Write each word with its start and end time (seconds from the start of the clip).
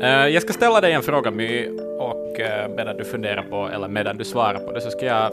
Eh, 0.00 0.26
jag 0.28 0.42
ska 0.42 0.52
ställa 0.52 0.80
dig 0.80 0.92
en 0.92 1.02
fråga 1.02 1.30
My, 1.30 1.68
och 1.98 2.38
uh, 2.38 2.76
medan 2.76 2.96
du 2.96 3.04
funderar 3.04 3.42
på, 3.42 3.68
eller 3.68 3.88
medan 3.88 4.16
du 4.16 4.24
svarar 4.24 4.58
på 4.58 4.72
det, 4.72 4.80
så 4.80 4.90
ska 4.90 5.06
jag 5.06 5.30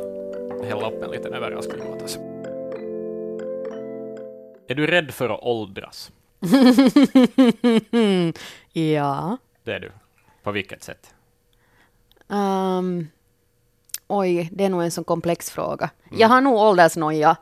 hälla 0.66 0.92
upp 0.92 1.04
en 1.04 1.12
liten 1.12 1.34
överraskning 1.34 1.82
åt 1.88 2.02
oss. 2.02 2.18
Är 4.68 4.76
du 4.76 4.88
rädd 4.88 5.12
för 5.12 5.30
att 5.30 5.40
åldras? 5.44 6.12
ja. 8.74 9.38
Det 9.64 9.74
är 9.74 9.80
du. 9.80 9.92
På 10.44 10.52
vilket 10.52 10.84
sätt? 10.84 11.14
Um, 12.28 13.08
oj, 14.08 14.50
det 14.52 14.66
är 14.66 14.70
nog 14.70 14.84
en 14.84 14.92
så 14.92 15.04
komplex 15.04 15.52
fråga. 15.52 15.90
Mm. 16.08 16.20
Jag 16.20 16.28
har 16.28 16.42
nog 16.42 16.56
åldersnoja 16.56 17.38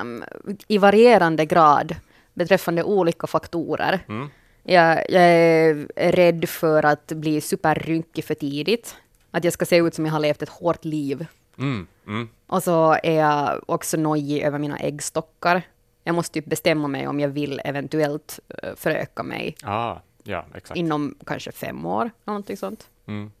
um, 0.00 0.24
i 0.68 0.78
varierande 0.78 1.46
grad 1.46 1.96
beträffande 2.34 2.82
olika 2.82 3.26
faktorer. 3.26 4.00
Mm. 4.08 4.30
Jag, 4.66 5.10
jag, 5.10 5.22
är 5.22 6.12
rädd 6.12 6.48
för 6.48 6.84
att 6.84 7.06
bli 7.06 7.40
superrynkig 7.40 8.24
för 8.24 8.34
tidigt. 8.34 8.96
Att 9.30 9.44
jag 9.44 9.52
ska 9.52 9.64
se 9.64 9.76
ut 9.76 9.94
som 9.94 10.06
jag 10.06 10.12
har 10.12 10.20
levt 10.20 10.42
ett 10.42 10.48
hårt 10.48 10.84
liv. 10.84 11.26
Mm. 11.58 11.86
Mm. 12.06 12.28
Och 12.46 12.62
så 12.62 12.96
är 13.02 13.20
jag 13.20 13.60
också 13.66 13.96
nojig 13.96 14.42
över 14.42 14.58
mina 14.58 14.78
äggstockar. 14.78 15.62
Jag 16.04 16.14
måste 16.14 16.34
typ 16.34 16.44
bestämma 16.44 16.88
mig 16.88 17.08
om 17.08 17.20
jag 17.20 17.28
vill 17.28 17.60
eventuellt 17.64 18.40
uh, 18.64 18.74
föröka 18.76 19.22
mig. 19.22 19.56
Ah, 19.62 19.96
ja, 20.22 20.46
exakt. 20.54 20.78
Inom 20.78 21.14
kanske 21.26 21.52
fem 21.52 21.86
år, 21.86 22.10
någonting 22.24 22.56
sånt. 22.56 22.88
Mm. 23.06 23.32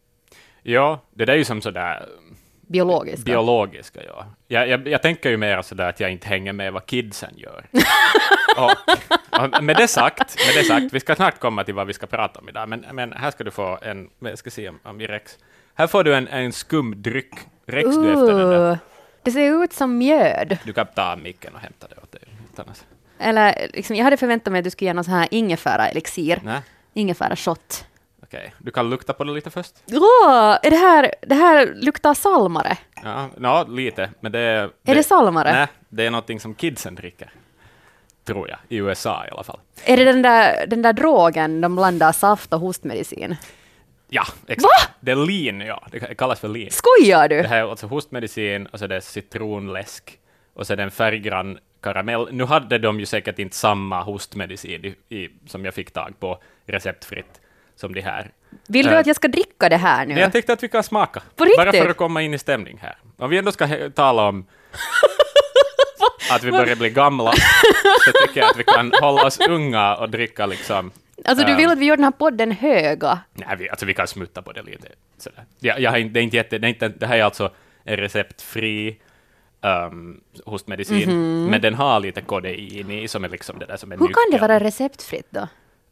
Ja, 0.62 1.00
det 1.10 1.24
där 1.24 1.32
är 1.32 1.36
ju 1.36 1.44
som 1.44 1.60
sådär 1.60 2.08
Biologiska? 2.66 3.24
Biologiska, 3.24 4.00
ja. 4.06 4.26
Jag, 4.48 4.68
jag, 4.68 4.88
jag 4.88 5.02
tänker 5.02 5.30
ju 5.30 5.36
mer 5.36 5.62
sådär 5.62 5.88
att 5.88 6.00
jag 6.00 6.12
inte 6.12 6.28
hänger 6.28 6.52
med 6.52 6.72
vad 6.72 6.86
kidsen 6.86 7.30
gör. 7.36 7.66
och, 8.56 8.70
och 9.56 9.64
med, 9.64 9.76
det 9.76 9.88
sagt, 9.88 10.36
med 10.46 10.54
det 10.62 10.64
sagt, 10.64 10.92
vi 10.92 11.00
ska 11.00 11.14
snart 11.16 11.38
komma 11.38 11.64
till 11.64 11.74
vad 11.74 11.86
vi 11.86 11.92
ska 11.92 12.06
prata 12.06 12.40
om 12.40 12.48
idag, 12.48 12.68
men, 12.68 12.84
men 12.92 13.12
här 13.12 13.30
ska 13.30 13.44
du 13.44 13.50
få 13.50 13.78
en, 13.82 14.10
jag 14.18 14.38
ska 14.38 14.50
se 14.50 14.68
om, 14.68 14.78
om 14.82 14.98
vi 14.98 15.06
räcks. 15.06 15.38
Här 15.74 15.86
får 15.86 16.04
du 16.04 16.14
en, 16.14 16.28
en 16.28 16.52
skumdryck. 16.52 17.34
Räcks 17.66 17.96
uh, 17.96 18.02
du 18.02 18.12
efter 18.12 18.38
den 18.38 18.50
där? 18.50 18.78
Det 19.22 19.30
ser 19.30 19.64
ut 19.64 19.72
som 19.72 19.98
mjöd. 19.98 20.58
Du 20.64 20.72
kan 20.72 20.86
ta 20.86 21.16
micken 21.16 21.54
och 21.54 21.60
hämta 21.60 21.86
det 21.88 21.96
åt 22.02 22.12
dig. 22.12 22.22
Eller, 23.18 23.70
liksom, 23.72 23.96
jag 23.96 24.04
hade 24.04 24.16
förväntat 24.16 24.52
mig 24.52 24.58
att 24.58 24.64
du 24.64 24.70
skulle 24.70 24.88
ge 24.88 24.94
någon 24.94 25.04
sån 25.04 25.14
här 25.14 25.28
ingefära-elixir. 25.30 26.40
Ingefära-shot. 26.94 27.84
Okej, 28.34 28.54
du 28.58 28.70
kan 28.70 28.90
lukta 28.90 29.12
på 29.12 29.24
det 29.24 29.32
lite 29.32 29.50
först. 29.50 29.74
Åh, 29.92 30.58
är 30.62 30.70
det 30.70 30.76
här, 30.76 31.14
det 31.20 31.34
här 31.34 31.74
luktar 31.74 32.14
salmare? 32.14 32.76
Ja, 33.02 33.28
ja 33.40 33.66
lite, 33.68 34.10
men 34.20 34.32
det 34.32 34.38
är... 34.38 34.70
Är 34.84 34.94
det 34.94 35.02
salmare? 35.02 35.52
Nej, 35.52 35.66
det 35.88 36.06
är 36.06 36.10
någonting 36.10 36.40
som 36.40 36.54
kidsen 36.54 36.94
dricker. 36.94 37.32
Tror 38.24 38.48
jag, 38.48 38.58
i 38.68 38.76
USA 38.76 39.26
i 39.26 39.30
alla 39.30 39.42
fall. 39.42 39.60
Är 39.84 39.96
det 39.96 40.04
den 40.04 40.22
där, 40.22 40.66
den 40.66 40.82
där 40.82 40.92
drogen 40.92 41.60
de 41.60 41.76
blandar 41.76 42.12
saft 42.12 42.52
och 42.52 42.60
hostmedicin? 42.60 43.36
Ja, 44.08 44.24
exakt. 44.46 44.62
Va? 44.62 44.94
Det 45.00 45.10
är 45.10 45.26
lin, 45.26 45.60
ja. 45.60 45.86
Det 45.90 46.14
kallas 46.14 46.40
för 46.40 46.48
lin. 46.48 46.70
Skojar 46.70 47.28
du? 47.28 47.42
Det 47.42 47.48
här 47.48 47.58
är 47.58 47.70
alltså 47.70 47.86
hostmedicin 47.86 48.66
och 48.66 48.78
så 48.78 48.84
är 48.84 48.88
det 48.88 49.00
citronläsk 49.00 50.18
och 50.54 50.66
så 50.66 50.72
är 50.72 50.76
det 50.76 50.82
en 50.82 50.90
färggrann 50.90 51.58
karamell. 51.82 52.28
Nu 52.32 52.44
hade 52.44 52.78
de 52.78 53.00
ju 53.00 53.06
säkert 53.06 53.38
inte 53.38 53.56
samma 53.56 54.02
hostmedicin 54.02 54.84
i, 54.84 55.16
i, 55.16 55.30
som 55.46 55.64
jag 55.64 55.74
fick 55.74 55.90
tag 55.90 56.20
på 56.20 56.42
receptfritt 56.66 57.40
som 57.76 57.94
de 57.94 58.00
här. 58.00 58.30
Vill 58.68 58.86
du 58.86 58.92
uh, 58.92 58.98
att 58.98 59.06
jag 59.06 59.16
ska 59.16 59.28
dricka 59.28 59.68
det 59.68 59.76
här 59.76 60.06
nu? 60.06 60.18
Jag 60.18 60.32
tänkte 60.32 60.52
att 60.52 60.62
vi 60.62 60.68
kan 60.68 60.82
smaka. 60.82 61.22
På 61.36 61.44
riktigt? 61.44 61.56
Bara 61.58 61.72
för 61.72 61.88
att 61.88 61.96
komma 61.96 62.22
in 62.22 62.34
i 62.34 62.38
stämning 62.38 62.78
här. 62.82 62.96
Om 63.16 63.30
vi 63.30 63.38
ändå 63.38 63.52
ska 63.52 63.90
tala 63.94 64.28
om 64.28 64.46
att 66.30 66.42
vi 66.44 66.50
börjar 66.50 66.76
bli 66.76 66.90
gamla, 66.90 67.32
så 68.04 68.26
tycker 68.26 68.40
jag 68.40 68.50
att 68.50 68.56
vi 68.56 68.64
kan 68.64 68.92
hålla 69.00 69.26
oss 69.26 69.40
unga 69.48 69.96
och 69.96 70.10
dricka 70.10 70.46
liksom 70.46 70.92
Alltså 71.24 71.46
du 71.46 71.54
vill 71.54 71.70
att 71.70 71.78
vi 71.78 71.84
gör 71.84 71.96
den 71.96 72.04
här 72.04 72.10
podden 72.10 72.52
höga? 72.52 73.18
Nej, 73.32 73.56
vi, 73.58 73.68
alltså 73.68 73.86
vi 73.86 73.94
kan 73.94 74.06
smutta 74.06 74.42
på 74.42 74.52
det 74.52 74.62
lite. 74.62 74.88
Sådär. 75.18 75.44
Jag, 75.60 75.80
jag 75.80 75.90
har 75.90 75.98
inte, 75.98 76.12
det, 76.12 76.20
är 76.20 76.22
inte 76.22 76.36
jätte, 76.36 76.58
det, 76.58 76.66
är 76.66 76.68
inte, 76.68 76.88
det 76.88 77.06
här 77.06 77.18
är 77.18 77.22
alltså 77.22 77.50
en 77.84 77.96
receptfri 77.96 79.00
um, 79.60 80.20
hostmedicin, 80.44 81.02
mm 81.02 81.16
-hmm. 81.16 81.50
men 81.50 81.60
den 81.60 81.74
har 81.74 82.00
lite 82.00 82.20
kodein 82.20 82.90
i, 82.90 83.08
som 83.08 83.24
är 83.24 83.28
liksom 83.28 83.58
det 83.58 83.66
där 83.66 83.76
som 83.76 83.92
är 83.92 83.98
Hur 83.98 84.06
kan 84.06 84.30
det 84.30 84.38
vara 84.38 84.60
receptfritt 84.60 85.26
då? 85.30 85.48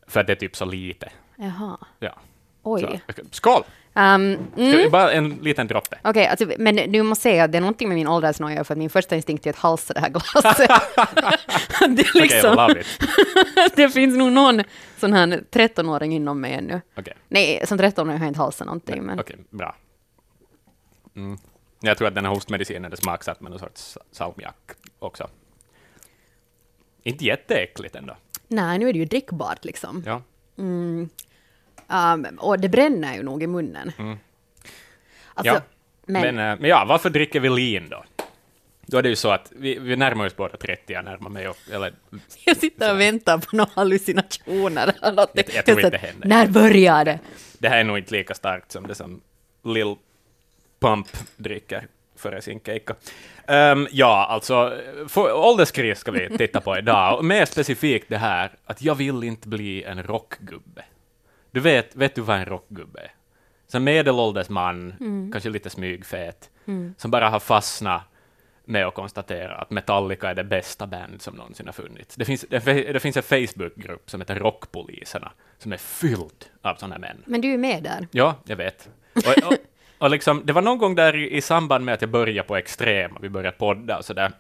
För 0.07 0.21
att 0.21 0.27
det 0.27 0.33
är 0.33 0.37
typ 0.37 0.57
så 0.57 0.65
lite. 0.65 1.09
Jaha. 1.37 1.79
Ja. 1.99 2.15
Oj. 2.63 3.03
Så, 3.17 3.23
skål! 3.31 3.63
Um, 3.95 4.39
mm. 4.57 4.91
Bara 4.91 5.13
en 5.13 5.31
liten 5.31 5.67
droppe. 5.67 5.99
Okej, 6.05 6.11
okay, 6.11 6.27
alltså, 6.27 6.47
men 6.59 6.93
du 6.93 7.03
måste 7.03 7.23
säga 7.23 7.45
att 7.45 7.53
det 7.53 7.59
är 7.59 7.61
någonting 7.61 7.89
med 7.89 7.95
min 7.95 8.09
åldersnoja, 8.09 8.65
för 8.65 8.75
att 8.75 8.79
min 8.79 8.91
första 8.91 9.17
instinkt 9.17 9.47
är 9.47 9.51
att 9.51 9.57
halsa 9.57 9.95
det 9.95 10.01
här 10.01 10.09
glaset. 10.09 10.57
det, 11.97 12.03
är 12.03 12.21
liksom, 12.21 12.59
okay, 12.59 12.83
det 13.77 13.89
finns 13.89 14.17
nog 14.17 14.33
någon 14.33 14.63
sån 14.97 15.13
här 15.13 15.27
13-åring 15.51 16.15
inom 16.15 16.41
mig 16.41 16.53
ännu. 16.53 16.81
Okay. 16.97 17.15
Nej, 17.29 17.67
som 17.67 17.79
13-åring 17.79 18.11
har 18.11 18.19
jag 18.19 18.29
inte 18.29 18.41
halsat 18.41 18.67
någonting. 18.67 19.03
Men... 19.03 19.21
Okej, 19.21 19.35
okay, 19.35 19.47
bra. 19.51 19.77
Mm. 21.17 21.39
Jag 21.81 21.99
tror 21.99 22.09
att 22.09 22.15
den 22.15 22.25
här 22.25 22.33
hostmedicinen 22.33 22.93
är 22.93 22.97
smaksatt 22.97 23.41
med 23.41 23.51
någon 23.51 23.61
sorts 23.61 23.99
salmiak 24.13 24.73
också. 24.99 25.29
Inte 27.03 27.25
jätteäckligt 27.25 27.97
ändå. 27.97 28.17
Nej, 28.49 28.79
nu 28.79 28.89
är 28.89 28.93
det 28.93 28.99
ju 28.99 29.05
drickbart 29.05 29.65
liksom. 29.65 30.03
Ja. 30.07 30.23
Mm. 30.63 31.09
Um, 31.89 32.39
och 32.39 32.61
det 32.61 32.69
bränner 32.69 33.17
ju 33.17 33.23
nog 33.23 33.43
i 33.43 33.47
munnen. 33.47 33.93
Mm. 33.99 34.19
Alltså, 35.35 35.55
ja. 35.55 35.61
Men, 36.07 36.23
men, 36.23 36.53
eh, 36.53 36.61
men, 36.61 36.71
ja, 36.71 36.85
varför 36.89 37.11
dricker 37.11 37.41
vi 37.41 37.49
lin 37.49 37.89
då? 37.89 38.05
Då 38.87 38.99
är 38.99 39.03
det 39.03 39.09
ju 39.09 39.17
så 39.17 39.31
att 39.31 39.53
vi, 39.57 39.79
vi 39.79 39.97
närmar 39.97 40.27
oss 40.27 40.37
båda 40.37 40.57
30, 40.57 40.93
jag 40.93 41.05
närmar 41.05 41.31
mig 41.31 41.47
upp, 41.47 41.57
eller... 41.73 41.95
Jag 42.45 42.57
sitter 42.57 42.93
och 42.93 43.01
väntar 43.01 43.39
på 43.39 43.57
några 43.57 43.71
hallucinationer. 43.75 44.95
jag, 45.01 45.29
jag 45.55 45.65
tror 45.65 45.79
inte 45.79 45.91
det 45.91 45.99
händer. 45.99 46.29
När 46.29 46.47
börjar 46.47 47.05
det? 47.05 47.19
Det 47.59 47.69
här 47.69 47.79
är 47.79 47.85
nog 47.85 47.99
inte 47.99 48.15
lika 48.15 48.35
starkt 48.35 48.73
som 48.73 48.87
det 48.87 48.95
som 48.95 49.21
Lil 49.65 49.95
Pump 50.81 51.09
dricker 51.37 51.87
före 52.23 52.43
sin 52.43 52.61
keikka. 52.61 52.95
Um, 53.49 53.89
ja, 53.91 54.27
alltså, 54.31 54.79
för, 55.09 55.33
ålderskris 55.33 55.99
ska 55.99 56.11
vi 56.11 56.39
titta 56.39 56.61
på 56.61 56.79
idag, 56.79 57.19
och 57.19 57.25
mer 57.25 57.45
specifikt 57.45 58.09
det 58.09 58.19
här 58.19 58.51
att 58.65 58.83
jag 58.83 58.95
vill 58.95 59.25
inte 59.25 59.49
bli 59.49 59.83
en 59.83 60.03
rockgubbe. 60.03 60.85
Du 61.51 61.61
vet, 61.61 61.97
vet 61.97 62.15
du 62.15 62.21
vad 62.21 62.37
en 62.37 62.45
rockgubbe 62.45 63.01
är? 63.01 63.13
Så 63.69 63.77
en 63.77 63.85
medelålders 63.85 64.49
man, 64.49 64.95
mm. 65.01 65.33
kanske 65.33 65.51
lite 65.51 65.71
smygfet, 65.71 66.51
mm. 66.67 66.95
som 66.99 67.11
bara 67.11 67.29
har 67.29 67.41
fastnat 67.41 68.03
med 68.65 68.87
att 68.87 68.95
konstatera 68.95 69.55
att 69.55 69.71
Metallica 69.71 70.31
är 70.31 70.35
det 70.35 70.45
bästa 70.45 70.87
band 70.87 71.23
som 71.23 71.35
någonsin 71.35 71.67
har 71.67 71.73
funnits. 71.73 72.17
Det 72.17 72.25
finns, 72.25 72.45
det, 72.49 72.93
det 72.93 73.01
finns 73.01 73.17
en 73.17 73.23
Facebookgrupp 73.23 74.11
som 74.11 74.21
heter 74.21 74.35
Rockpoliserna, 74.35 75.33
som 75.59 75.73
är 75.73 75.77
fylld 75.77 76.45
av 76.63 76.75
sådana 76.75 76.99
män. 76.99 77.23
Men 77.27 77.41
du 77.41 77.53
är 77.53 77.59
med 77.59 77.83
där? 77.83 78.09
Ja, 78.11 78.35
jag 78.45 78.57
vet. 78.57 78.89
Och, 79.15 79.47
och, 79.47 79.57
och 80.03 80.11
liksom, 80.11 80.43
det 80.45 80.53
var 80.53 80.63
någon 80.63 80.79
gång 80.79 80.95
där 80.95 81.17
i, 81.17 81.37
i 81.37 81.41
samband 81.41 81.85
med 81.85 81.95
att 81.95 82.01
jag 82.01 82.11
började 82.11 82.49
på 82.49 82.57
Extrem, 82.57 83.17
och 83.17 83.25
vi 83.25 83.29
började 83.29 83.57
podda 83.57 83.99
och 83.99 84.05
sådär, 84.05 84.33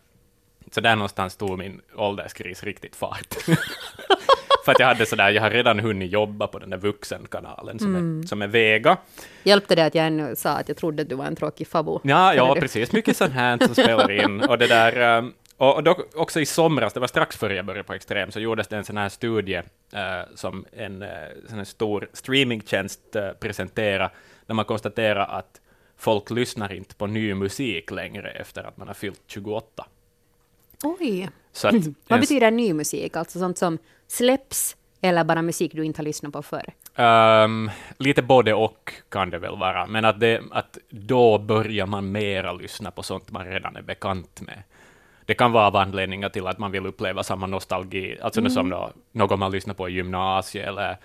så 0.70 0.80
där 0.80 0.96
någonstans 0.96 1.36
tog 1.36 1.58
min 1.58 1.80
ålderskris 1.94 2.62
riktigt 2.62 2.96
fart. 2.96 3.34
För 4.64 4.72
att 4.72 4.78
jag 4.78 4.86
hade 4.86 5.06
sådär, 5.06 5.30
jag 5.30 5.42
har 5.42 5.50
redan 5.50 5.78
hunnit 5.78 6.12
jobba 6.12 6.46
på 6.46 6.58
den 6.58 6.70
där 6.70 6.76
vuxenkanalen 6.76 7.78
som, 7.78 7.96
mm. 7.96 8.20
är, 8.20 8.26
som 8.26 8.42
är 8.42 8.46
Vega. 8.46 8.96
Hjälpte 9.42 9.74
det 9.74 9.84
att 9.84 9.94
jag 9.94 10.06
ännu 10.06 10.36
sa 10.36 10.50
att 10.50 10.68
jag 10.68 10.76
trodde 10.76 11.02
att 11.02 11.08
du 11.08 11.14
var 11.14 11.24
en 11.24 11.36
tråkig 11.36 11.68
fabo? 11.68 12.00
Ja, 12.04 12.34
ja 12.34 12.54
precis. 12.54 12.92
Mycket 12.92 13.16
sånt 13.16 13.32
här 13.32 13.58
som 13.58 13.74
spelar 13.74 14.10
in. 14.10 14.40
Och 14.40 14.58
det 14.58 14.66
där, 14.66 15.18
um, 15.18 15.32
och 15.56 15.82
dock 15.82 16.16
också 16.16 16.40
i 16.40 16.46
somras, 16.46 16.92
det 16.92 17.00
var 17.00 17.06
strax 17.06 17.36
före 17.36 17.54
jag 17.54 17.64
började 17.64 17.84
på 17.84 17.94
Extrem, 17.94 18.30
så 18.30 18.40
gjordes 18.40 18.68
det 18.68 18.76
en 18.76 18.84
sån 18.84 18.96
här 18.96 19.08
studie 19.08 19.58
uh, 19.58 20.34
som 20.34 20.64
en 20.72 21.04
sån 21.48 21.58
här 21.58 21.64
stor 21.64 22.08
streamingtjänst 22.12 23.00
uh, 23.16 23.30
presenterade, 23.40 24.10
där 24.52 24.56
man 24.56 24.64
konstaterar 24.64 25.26
att 25.26 25.60
folk 25.96 26.30
lyssnar 26.30 26.72
inte 26.72 26.94
på 26.94 27.06
ny 27.06 27.34
musik 27.34 27.90
längre 27.90 28.30
efter 28.30 28.64
att 28.64 28.76
man 28.76 28.86
har 28.86 28.94
fyllt 28.94 29.20
28. 29.26 29.86
Oj! 30.84 31.30
Så 31.52 31.68
att, 31.68 31.74
mm. 31.74 31.94
Vad 32.08 32.20
betyder 32.20 32.50
ny 32.50 32.72
musik? 32.72 33.16
Alltså 33.16 33.38
sånt 33.38 33.58
som 33.58 33.78
släpps 34.06 34.76
eller 35.00 35.24
bara 35.24 35.42
musik 35.42 35.72
du 35.74 35.84
inte 35.84 35.98
har 35.98 36.04
lyssnat 36.04 36.32
på 36.32 36.42
förr? 36.42 36.72
Um, 36.96 37.70
lite 37.98 38.22
både 38.22 38.54
och 38.54 38.92
kan 39.08 39.30
det 39.30 39.38
väl 39.38 39.58
vara, 39.58 39.86
men 39.86 40.04
att, 40.04 40.20
det, 40.20 40.42
att 40.50 40.78
då 40.90 41.38
börjar 41.38 41.86
man 41.86 42.12
mera 42.12 42.52
lyssna 42.52 42.90
på 42.90 43.02
sånt 43.02 43.30
man 43.30 43.46
redan 43.46 43.76
är 43.76 43.82
bekant 43.82 44.40
med. 44.40 44.62
Det 45.26 45.34
kan 45.34 45.52
vara 45.52 45.66
av 45.66 45.76
anledningar 45.76 46.28
till 46.28 46.46
att 46.46 46.58
man 46.58 46.70
vill 46.70 46.86
uppleva 46.86 47.22
samma 47.22 47.46
nostalgi, 47.46 48.18
alltså 48.20 48.40
mm. 48.40 48.52
som 48.52 48.70
då, 48.70 48.90
något 49.12 49.38
man 49.38 49.52
lyssnar 49.52 49.74
på 49.74 49.88
i 49.88 49.92
gymnasiet, 49.92 50.68
eller 50.68 50.96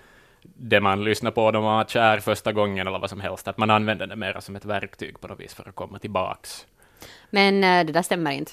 det 0.42 0.80
man 0.80 1.04
lyssnar 1.04 1.30
på 1.30 1.50
när 1.50 1.60
man 1.60 1.76
var 1.76 1.84
kär 1.84 2.20
första 2.20 2.52
gången, 2.52 2.86
eller 2.86 2.98
vad 2.98 3.10
som 3.10 3.20
helst, 3.20 3.48
att 3.48 3.58
man 3.58 3.70
använder 3.70 4.06
det 4.06 4.16
mera 4.16 4.40
som 4.40 4.56
ett 4.56 4.64
verktyg 4.64 5.20
på 5.20 5.28
något 5.28 5.40
vis 5.40 5.54
för 5.54 5.68
att 5.68 5.74
komma 5.74 5.98
tillbaks. 5.98 6.66
Men 7.30 7.64
äh, 7.64 7.86
det 7.86 7.92
där 7.92 8.02
stämmer 8.02 8.30
inte. 8.30 8.52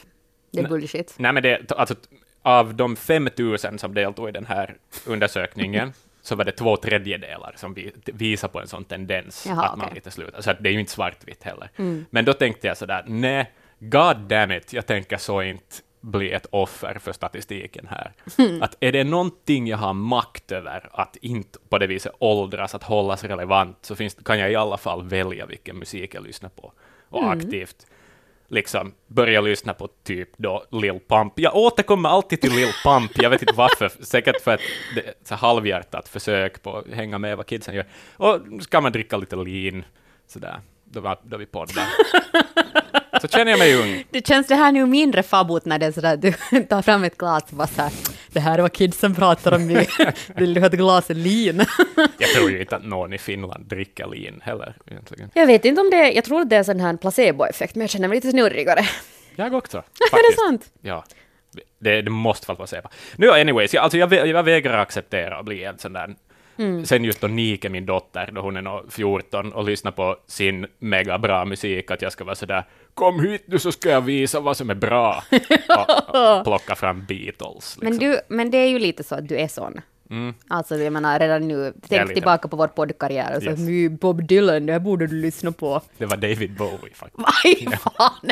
Det 0.51 0.59
är 0.59 0.67
bullshit. 0.67 1.15
Nej, 1.17 1.33
men 1.33 1.43
det, 1.43 1.71
alltså, 1.71 1.95
av 2.41 2.75
de 2.75 2.95
5000 2.95 3.79
som 3.79 3.93
deltog 3.93 4.29
i 4.29 4.31
den 4.31 4.45
här 4.45 4.77
undersökningen, 5.05 5.93
så 6.21 6.35
var 6.35 6.45
det 6.45 6.51
två 6.51 6.77
tredjedelar 6.77 7.53
som 7.55 7.73
vi, 7.73 7.91
visar 8.05 8.47
på 8.47 8.59
en 8.59 8.67
sån 8.67 8.83
tendens 8.83 9.45
Jaha, 9.47 9.65
att 9.65 9.77
man 9.77 9.85
okay. 9.85 9.95
lite 9.95 10.11
slutar. 10.11 10.41
Så 10.41 10.51
att 10.51 10.63
det 10.63 10.69
är 10.69 10.73
ju 10.73 10.79
inte 10.79 10.91
svartvitt 10.91 11.43
heller. 11.43 11.69
Mm. 11.75 12.05
Men 12.09 12.25
då 12.25 12.33
tänkte 12.33 12.67
jag 12.67 12.77
sådär, 12.77 13.03
nej, 13.07 13.51
god 13.79 14.17
damn 14.17 14.51
it, 14.51 14.73
jag 14.73 14.85
tänker 14.85 15.17
så 15.17 15.41
inte 15.41 15.75
bli 16.05 16.31
ett 16.31 16.45
offer 16.49 16.99
för 16.99 17.13
statistiken 17.13 17.87
här. 17.89 18.13
Hmm. 18.37 18.63
Att 18.63 18.75
är 18.79 18.91
det 18.91 19.03
någonting 19.03 19.67
jag 19.67 19.77
har 19.77 19.93
makt 19.93 20.51
över, 20.51 20.89
att 20.91 21.15
inte 21.15 21.59
på 21.69 21.77
det 21.77 21.87
viset 21.87 22.11
åldras, 22.19 22.75
att 22.75 22.83
hållas 22.83 23.23
relevant, 23.23 23.77
så 23.81 23.95
finns, 23.95 24.17
kan 24.25 24.39
jag 24.39 24.51
i 24.51 24.55
alla 24.55 24.77
fall 24.77 25.03
välja 25.03 25.45
vilken 25.45 25.77
musik 25.77 26.15
jag 26.15 26.23
lyssnar 26.23 26.49
på 26.49 26.73
och 27.09 27.23
Mm. 27.23 27.37
aktivt 27.37 27.85
liksom 28.47 28.93
börja 29.07 29.41
lyssna 29.41 29.73
på 29.73 29.89
typ 30.03 30.29
då 30.37 30.65
Lil 30.71 30.99
Pump. 31.07 31.33
Jag 31.35 31.55
återkommer 31.55 32.09
alltid 32.09 32.41
till 32.41 32.51
Lil 32.53 32.71
Pump, 32.83 33.11
jag 33.15 33.29
vet 33.29 33.41
inte 33.41 33.53
varför, 33.53 33.91
säkert 34.03 34.41
för 34.41 34.53
att 34.53 34.61
det 34.95 35.07
är 35.07 35.13
så 35.23 35.35
halvhjärtat 35.35 36.09
försök 36.09 36.61
på 36.61 36.77
att 36.77 36.87
hänga 36.87 37.17
med 37.17 37.37
vad 37.37 37.45
kidsen 37.45 37.75
gör. 37.75 37.85
Och 38.17 38.39
ska 38.61 38.81
man 38.81 38.91
dricka 38.91 39.17
lite 39.17 39.35
lean, 39.35 39.83
sådär, 40.27 40.59
då, 40.83 41.15
då 41.23 41.37
vi 41.37 41.45
poddar. 41.45 41.87
Så 43.21 43.27
känner 43.27 43.51
jag 43.51 43.59
mig 43.59 43.75
ung. 43.75 44.03
Det 44.09 44.27
känns 44.27 44.47
det 44.47 44.55
här 44.55 44.71
nu 44.71 44.85
mindre 44.85 45.23
fabot 45.23 45.65
när 45.65 45.79
det 45.79 45.85
är 45.85 45.91
sådär 45.91 46.17
du 46.17 46.31
tar 46.69 46.81
fram 46.81 47.03
ett 47.03 47.17
glas 47.17 47.43
och 47.49 47.57
bara 47.57 47.67
såhär, 47.67 47.91
det 48.31 48.39
här 48.39 48.57
är 48.57 48.61
vad 48.61 48.73
kidsen 48.73 49.15
pratar 49.15 49.51
om 49.51 49.67
nu, 49.67 49.85
vill 50.35 50.53
du 50.53 50.59
ha 50.61 50.67
ett 50.67 50.73
glas 50.73 51.09
lin? 51.09 51.57
Jag 52.17 52.29
tror 52.29 52.51
ju 52.51 52.59
inte 52.61 52.75
att 52.75 52.85
någon 52.85 53.13
i 53.13 53.17
Finland 53.17 53.65
dricker 53.65 54.07
lean 54.07 54.41
heller, 54.43 54.75
egentligen. 54.85 55.29
Jag 55.33 55.47
vet 55.47 55.65
inte 55.65 55.81
om 55.81 55.89
det, 55.89 56.11
jag 56.11 56.23
tror 56.23 56.41
att 56.41 56.49
det 56.49 56.55
är 56.55 56.63
sån 56.63 56.79
här 56.79 56.97
placeboeffekt, 56.97 57.75
men 57.75 57.81
jag 57.81 57.89
känner 57.89 58.07
mig 58.07 58.15
lite 58.17 58.29
snurrigare. 58.31 58.85
Jag 59.35 59.53
också, 59.53 59.77
Är 59.77 59.81
det 59.81 60.09
faktiskt. 60.11 60.39
sant? 60.39 60.65
Ja. 60.81 61.03
Det, 61.79 62.01
det 62.01 62.11
måste 62.11 62.47
vara 62.47 62.55
placebo. 62.55 62.89
Nu, 63.15 63.31
anyways, 63.31 63.73
jag, 63.73 63.83
alltså 63.83 63.97
jag, 63.97 64.13
jag 64.27 64.43
vägrar 64.43 64.77
acceptera 64.77 65.37
att 65.39 65.45
bli 65.45 65.63
en 65.63 65.77
sån 65.77 65.93
där 65.93 66.15
Mm. 66.57 66.85
Sen 66.85 67.03
just 67.03 67.21
då 67.21 67.27
Nike, 67.27 67.69
min 67.69 67.85
dotter, 67.85 68.29
då 68.31 68.41
hon 68.41 68.57
är 68.57 68.61
nå 68.61 68.83
14 68.89 69.53
och 69.53 69.63
lyssnar 69.63 69.91
på 69.91 70.15
sin 70.27 70.65
mega 70.79 71.17
bra 71.17 71.45
musik, 71.45 71.91
att 71.91 72.01
jag 72.01 72.11
ska 72.11 72.23
vara 72.23 72.35
sådär 72.35 72.63
”Kom 72.93 73.19
hit 73.19 73.43
nu 73.45 73.59
så 73.59 73.71
ska 73.71 73.89
jag 73.89 74.01
visa 74.01 74.39
vad 74.39 74.57
som 74.57 74.69
är 74.69 74.75
bra” 74.75 75.23
och, 75.69 76.37
och 76.37 76.43
plocka 76.43 76.75
fram 76.75 77.05
Beatles. 77.05 77.77
Men, 77.81 77.91
Liksom. 77.91 78.09
du, 78.09 78.19
men 78.27 78.51
det 78.51 78.57
är 78.57 78.67
ju 78.67 78.79
lite 78.79 79.03
så 79.03 79.15
att 79.15 79.27
du 79.27 79.37
är 79.37 79.47
sån. 79.47 79.81
Alltså 80.47 80.75
jag 80.77 80.93
menar 80.93 81.19
redan 81.19 81.47
nu, 81.47 81.73
tänk 81.89 82.13
tillbaka 82.13 82.47
på 82.47 82.57
vår 82.57 82.67
poddkarriär 82.67 83.35
och 83.37 83.43
så 83.43 83.49
Yes. 83.49 83.59
"My, 83.59 83.89
Bob 83.89 84.27
Dylan, 84.27 84.65
det 84.65 84.73
här 84.73 84.79
borde 84.79 85.07
du 85.07 85.15
lyssna 85.15 85.51
på. 85.51 85.81
Det 85.97 86.05
var 86.05 86.17
David 86.17 86.55
Bowie 86.57 86.93
faktiskt. 86.93 87.23
Vad 87.65 87.79
fan! 87.79 88.29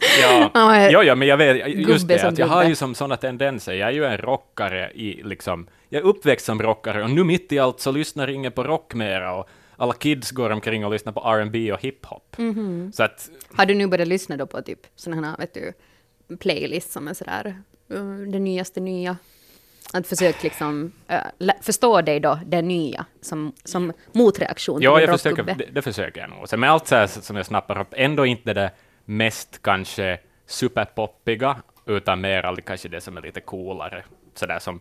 Ja, 0.22 0.50
ja, 0.90 1.02
ja, 1.02 1.14
men 1.14 1.28
jag 1.28 1.36
vet, 1.36 1.68
just 1.68 2.08
det, 2.08 2.24
att 2.24 2.38
jag 2.38 2.46
har 2.46 2.64
ju 2.64 2.74
som 2.74 2.94
sådana 2.94 3.16
tendenser. 3.16 3.72
Jag 3.72 3.88
är 3.88 3.92
ju 3.92 4.04
en 4.04 4.18
rockare 4.18 4.90
i 4.94 5.22
liksom, 5.24 5.66
jag 5.88 6.02
är 6.02 6.06
uppväxt 6.06 6.46
som 6.46 6.62
rockare 6.62 7.02
och 7.02 7.10
nu 7.10 7.24
mitt 7.24 7.52
i 7.52 7.58
allt 7.58 7.80
så 7.80 7.90
lyssnar 7.90 8.28
ingen 8.30 8.52
på 8.52 8.64
rock 8.64 8.94
mera 8.94 9.34
och 9.34 9.48
alla 9.76 9.92
kids 9.92 10.30
går 10.30 10.50
omkring 10.50 10.84
och 10.84 10.92
lyssnar 10.92 11.12
på 11.12 11.20
R&B 11.20 11.72
och 11.72 11.80
hiphop. 11.80 12.34
Mhm. 12.38 12.92
Så 12.94 13.02
att, 13.02 13.30
Har 13.56 13.66
du 13.66 13.74
nu 13.74 13.86
börjat 13.86 14.08
lyssna 14.08 14.36
då 14.36 14.46
på 14.46 14.62
typ 14.62 14.80
sådana 14.96 15.30
här, 15.30 15.36
vet 15.36 15.54
du, 15.54 15.72
playlist 16.36 16.92
som 16.92 17.08
är 17.08 17.14
sådär, 17.14 17.56
uh, 17.92 18.18
det 18.18 18.38
nyaste 18.38 18.80
nya? 18.80 19.16
Att 19.92 20.06
försöka 20.06 20.38
liksom 20.42 20.92
lä- 21.38 21.58
förstå 21.62 22.00
dig 22.00 22.20
då, 22.20 22.38
det 22.46 22.62
nya, 22.62 23.06
som, 23.22 23.52
som 23.64 23.92
motreaktion 24.12 24.82
ja, 24.82 25.00
jag 25.00 25.10
försöker, 25.10 25.42
det, 25.42 25.66
det 25.72 25.82
försöker 25.82 26.20
jag 26.20 26.30
nog. 26.30 26.48
Sen 26.48 26.60
med 26.60 26.70
allt 26.70 26.86
så 26.86 26.94
här 26.94 27.06
som 27.06 27.36
jag 27.36 27.46
snappar 27.46 27.80
upp, 27.80 27.88
ändå 27.96 28.26
inte 28.26 28.54
det 28.54 28.70
mest 29.06 29.62
kanske 29.62 30.18
superpoppiga, 30.46 31.56
utan 31.86 32.20
mer 32.20 32.56
kanske 32.66 32.88
det 32.88 33.00
som 33.00 33.16
är 33.16 33.22
lite 33.22 33.40
coolare, 33.40 34.04
sådär 34.34 34.58
som, 34.58 34.80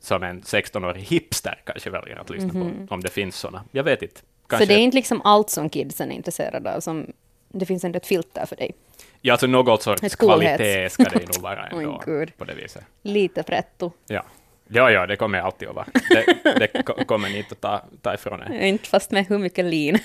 som 0.00 0.22
en 0.22 0.42
16-årig 0.42 1.02
hipster 1.02 1.60
kanske 1.66 1.90
väljer 1.90 2.16
att 2.16 2.30
lyssna 2.30 2.52
på, 2.52 2.94
om 2.94 3.00
det 3.00 3.08
finns 3.10 3.36
sådana. 3.36 3.64
Jag 3.70 3.84
vet 3.84 4.02
inte. 4.02 4.20
Mhm. 4.52 4.58
Så 4.58 4.64
det 4.64 4.74
är 4.74 4.78
inte 4.78 4.94
liksom 4.96 5.20
allt 5.24 5.50
som 5.50 5.68
kidsen 5.70 6.12
är 6.12 6.16
intresserade 6.16 6.74
av, 6.76 6.80
som 6.80 7.12
det 7.48 7.66
finns 7.66 7.84
ändå 7.84 7.96
ett 7.96 8.06
filter 8.06 8.46
för 8.46 8.56
dig. 8.56 8.74
Ja, 9.20 9.32
alltså 9.34 9.46
något 9.46 9.82
sorts 9.82 10.16
kvalitet 10.16 10.90
ska 10.90 11.04
det 11.04 11.26
nog 11.36 11.42
vara 11.42 11.66
ändå, 11.72 12.02
på 12.38 12.44
det 12.44 12.54
viset. 12.54 12.84
Lite 13.02 13.42
pretto. 13.42 13.92
Ja. 14.06 14.24
Ja, 14.72 14.90
ja, 14.90 15.06
det 15.06 15.16
kommer 15.16 15.38
jag 15.38 15.44
alltid 15.44 15.68
att 15.68 15.74
vara. 15.74 15.86
Det, 16.10 16.24
det 16.72 16.82
ko- 16.82 17.04
kommer 17.04 17.28
ni 17.28 17.38
inte 17.38 17.52
att 17.52 17.60
ta, 17.60 17.82
ta 18.02 18.14
ifrån 18.14 18.40
er. 18.42 18.60
Inte 18.66 18.88
fast 18.88 19.10
med 19.10 19.26
hur 19.26 19.38
mycket 19.38 19.64
lin. 19.64 19.98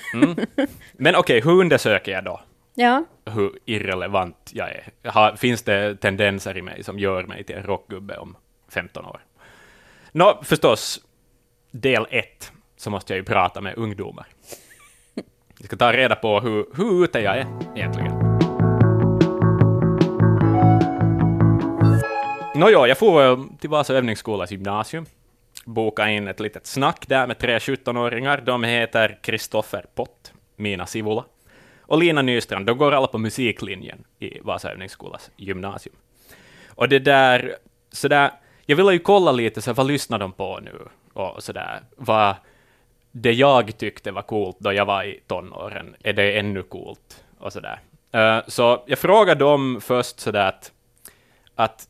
Men 0.92 1.16
okej, 1.16 1.40
hur 1.40 1.50
undersöker 1.60 2.12
jag 2.12 2.24
då 2.24 2.40
ja. 2.76 3.04
hur 3.24 3.58
irrelevant 3.64 4.50
jag 4.52 4.68
är? 4.68 5.10
Har, 5.10 5.36
finns 5.36 5.62
det 5.62 5.96
tendenser 5.96 6.58
i 6.58 6.62
mig 6.62 6.84
som 6.84 6.98
gör 6.98 7.24
mig 7.24 7.44
till 7.44 7.56
en 7.56 7.62
rockgubbe 7.62 8.16
om 8.16 8.36
15 8.68 9.04
år? 9.04 9.20
Nå, 10.12 10.40
förstås, 10.42 11.00
del 11.70 12.06
ett, 12.10 12.52
så 12.76 12.90
måste 12.90 13.12
jag 13.12 13.18
ju 13.18 13.24
prata 13.24 13.60
med 13.60 13.78
ungdomar. 13.78 14.26
Jag 15.58 15.66
ska 15.66 15.76
ta 15.76 15.92
reda 15.92 16.16
på 16.16 16.40
hur, 16.40 16.66
hur 16.76 17.04
ute 17.04 17.20
jag 17.20 17.36
är 17.36 17.46
egentligen. 17.76 18.12
Nåja, 22.54 22.86
jag 22.86 22.98
får 22.98 23.22
eh, 23.22 23.44
till 23.60 23.70
Vasa 23.70 23.94
övningsskolas 23.94 24.50
gymnasium. 24.50 25.06
Boka 25.64 26.10
in 26.10 26.28
ett 26.28 26.40
litet 26.40 26.66
snack 26.66 27.04
där 27.08 27.26
med 27.26 27.38
tre 27.38 27.58
17-åringar. 27.58 28.42
De 28.46 28.64
heter 28.64 29.18
Kristoffer 29.22 29.84
Pott, 29.94 30.32
Mina 30.56 30.86
Sivula 30.86 31.24
och 31.86 31.98
Lina 31.98 32.22
Nystrand. 32.22 32.66
De 32.66 32.78
går 32.78 32.92
alla 32.92 33.06
på 33.06 33.18
musiklinjen 33.18 34.04
i 34.18 34.40
Vasa 34.40 34.70
övningsskolas 34.70 35.30
gymnasium. 35.36 35.96
Och 36.68 36.88
det 36.88 36.98
där, 36.98 37.56
så 37.92 38.08
där, 38.08 38.30
jag 38.66 38.76
ville 38.76 38.92
ju 38.92 38.98
kolla 38.98 39.32
lite, 39.32 39.62
så 39.62 39.70
här, 39.70 39.74
vad 39.74 39.86
lyssnar 39.86 40.18
de 40.18 40.32
på 40.32 40.60
nu? 40.62 40.78
Och 41.12 41.42
så 41.42 41.52
där, 41.52 41.80
vad 41.96 42.34
det 43.12 43.32
jag 43.32 43.78
tyckte 43.78 44.12
var 44.12 44.22
coolt 44.22 44.56
då 44.58 44.72
jag 44.72 44.84
var 44.84 45.04
i 45.04 45.20
tonåren, 45.26 45.96
är 46.02 46.12
det 46.12 46.38
ännu 46.38 46.62
coolt? 46.62 47.24
Och 47.38 47.52
så 47.52 47.60
där. 47.60 47.80
Eh, 48.12 48.42
så 48.46 48.82
jag 48.86 48.98
frågade 48.98 49.40
dem 49.40 49.80
först 49.80 50.20
så 50.20 50.30
där 50.30 50.48
att, 50.48 50.72
att 51.54 51.88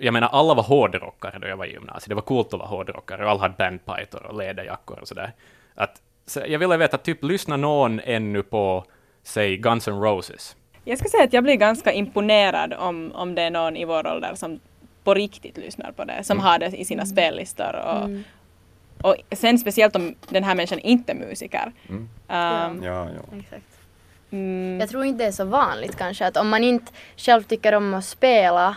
jag 0.00 0.12
menar, 0.12 0.28
alla 0.28 0.54
var 0.54 0.62
hårdrockare 0.62 1.38
då 1.38 1.48
jag 1.48 1.56
var 1.56 1.64
i 1.64 1.72
gymnasiet. 1.72 2.08
Det 2.08 2.14
var 2.14 2.22
coolt 2.22 2.54
att 2.54 2.58
vara 2.58 2.68
hårdrockare 2.68 3.24
och 3.24 3.30
alla 3.30 3.40
hade 3.40 3.54
bandpajtor 3.58 4.26
och 4.26 4.34
läderjackor 4.34 4.98
och 4.98 5.08
sådär. 5.08 5.32
Att, 5.74 6.02
så 6.26 6.42
jag 6.48 6.58
ville 6.58 6.76
veta, 6.76 6.98
typ, 6.98 7.22
lyssnar 7.22 7.56
någon 7.56 8.00
ännu 8.00 8.42
på, 8.42 8.84
säg, 9.26 9.56
Guns 9.56 9.88
N' 9.88 10.00
Roses? 10.00 10.56
Jag 10.84 10.98
ska 10.98 11.08
säga 11.08 11.24
att 11.24 11.32
jag 11.32 11.42
blir 11.44 11.54
ganska 11.54 11.92
imponerad 11.92 12.72
om, 12.78 13.12
om 13.14 13.34
det 13.34 13.42
är 13.42 13.50
någon 13.50 13.76
i 13.76 13.84
vår 13.84 14.06
ålder 14.06 14.34
som 14.34 14.60
på 15.04 15.14
riktigt 15.14 15.56
lyssnar 15.56 15.92
på 15.92 16.04
det, 16.04 16.24
som 16.24 16.38
har 16.40 16.58
det 16.58 16.66
i 16.80 16.84
sina 16.84 17.06
spellistor. 17.06 17.76
Och, 17.76 18.10
och 19.10 19.16
sen 19.38 19.58
speciellt 19.58 19.96
om 19.96 20.14
den 20.28 20.44
här 20.44 20.54
människan 20.54 20.78
inte 20.78 21.12
är 21.12 21.16
musiker. 21.16 21.72
Um, 21.88 22.08
Ja, 22.28 22.78
ja. 22.84 23.38
Exakt. 23.38 23.64
mm, 24.30 24.80
Jag 24.80 24.88
tror 24.88 25.04
inte 25.04 25.24
det 25.24 25.28
är 25.28 25.32
så 25.32 25.44
vanligt 25.44 25.96
kanske 25.96 26.26
att 26.26 26.36
om 26.36 26.48
man 26.48 26.64
inte 26.64 26.92
själv 27.16 27.42
tycker 27.42 27.72
om 27.74 27.94
att 27.94 28.04
spela 28.04 28.76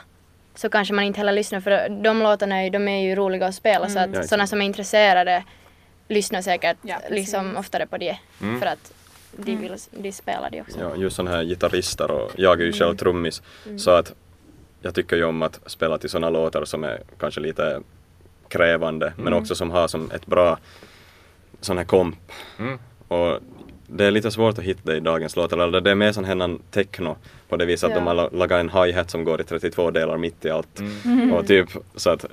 så 0.55 0.69
kanske 0.69 0.93
man 0.93 1.03
inte 1.05 1.19
heller 1.19 1.31
lyssnar 1.33 1.59
för 1.61 1.89
de 1.89 2.19
låtarna 2.23 2.57
är 2.59 2.63
ju, 2.63 2.69
de 2.69 2.87
är 2.87 3.01
ju 3.01 3.15
roliga 3.15 3.47
att 3.47 3.55
spela 3.55 3.89
så 3.89 3.97
Ja, 3.97 4.03
att 4.03 4.09
exakt. 4.09 4.29
sådana 4.29 4.47
som 4.47 4.61
är 4.61 4.65
intresserade 4.65 5.43
lyssnar 6.07 6.41
säkert 6.41 6.77
Ja, 6.81 6.95
liksom 7.09 7.57
oftare 7.57 7.87
på 7.87 7.97
det 7.97 8.17
Mm. 8.41 8.59
för 8.59 8.65
att 8.67 8.93
de, 9.37 9.55
vill, 9.55 9.75
de 9.91 10.11
spelar 10.11 10.49
det 10.49 10.61
också. 10.61 10.79
ja, 10.79 10.95
just 10.95 11.15
sådana 11.15 11.31
här 11.37 11.43
gitarrister 11.43 12.11
och 12.11 12.31
jag 12.35 12.61
är 12.61 12.65
ju 12.65 12.71
själv 12.73 12.95
trummis 12.95 13.41
så 13.77 13.91
att 13.91 14.13
jag 14.81 14.95
tycker 14.95 15.15
ju 15.15 15.23
om 15.23 15.41
att 15.41 15.59
spela 15.65 15.97
till 15.97 16.09
sådana 16.09 16.29
låtar 16.29 16.65
som 16.65 16.83
är 16.83 17.01
kanske 17.19 17.41
lite 17.41 17.81
krävande 18.47 19.13
men 19.17 19.33
också 19.33 19.55
som 19.55 19.71
har 19.71 19.87
som 19.87 20.11
ett 20.11 20.25
bra 20.25 20.57
sån 21.61 21.77
här 21.77 21.85
komp. 21.85 22.15
Mm. 22.59 22.79
Och 23.07 23.39
det 23.87 24.05
är 24.05 24.11
lite 24.11 24.31
svårt 24.31 24.57
att 24.57 24.63
hitta 24.63 24.91
det 24.91 24.97
i 24.97 24.99
dagens 24.99 25.35
låtar, 25.35 25.57
eller 25.57 25.81
det 25.81 25.91
är 25.91 25.95
mer 25.95 26.11
sån 26.11 26.25
här 26.25 26.57
techno 26.71 27.15
på 27.49 27.57
det 27.57 27.65
viset 27.65 27.83
att 27.87 27.91
Ja. 27.95 27.99
de 27.99 28.07
har 28.07 28.13
la- 28.13 28.29
lagat 28.31 28.59
en 28.59 28.69
hi-hat 28.69 29.09
som 29.09 29.23
går 29.23 29.41
i 29.41 29.43
32 29.43 29.91
delar 29.91 30.17
mitt 30.17 30.45
i 30.45 30.49
allt. 30.49 30.81
Och 31.33 31.47
typ 31.47 31.69
så 31.95 32.09
att 32.09 32.25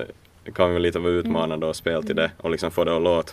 kan 0.54 0.72
ju 0.72 0.78
lite 0.78 0.98
vara 0.98 1.12
utmanande 1.12 1.70
att 1.70 1.76
spela 1.76 2.02
till 2.02 2.16
det 2.16 2.30
och 2.36 2.50
liksom 2.50 2.70
få 2.70 2.84
det 2.84 2.96
att 2.96 3.02
låta 3.02 3.32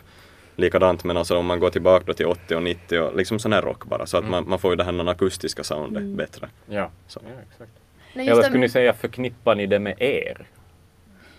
likadant 0.55 1.03
men 1.03 1.17
alltså 1.17 1.38
om 1.38 1.45
man 1.45 1.60
går 1.60 1.69
tillbaka 1.69 2.03
då 2.07 2.13
till 2.13 2.25
80 2.25 2.55
och 2.55 2.63
90 2.63 3.00
och 3.00 3.15
liksom 3.15 3.39
sån 3.39 3.53
här 3.53 3.62
rock 3.62 3.86
bara 3.86 4.05
så 4.05 4.17
att 4.17 4.25
man, 4.25 4.50
man 4.50 4.60
får 4.60 4.72
ju 4.72 4.75
det 4.75 4.83
här 4.83 5.10
akustiska 5.10 5.63
soundet 5.63 6.03
bättre. 6.03 6.50
Ja, 6.65 6.89
Så. 7.07 7.19
ja 7.24 7.41
exakt. 7.51 7.72
Nej, 8.13 8.27
Eller 8.29 8.41
skulle 8.41 8.55
de- 8.57 8.60
ni 8.62 8.69
säga, 8.69 8.93
förknippar 8.93 9.55
ni 9.55 9.65
det 9.65 9.79
med 9.79 10.01
er? 10.01 10.45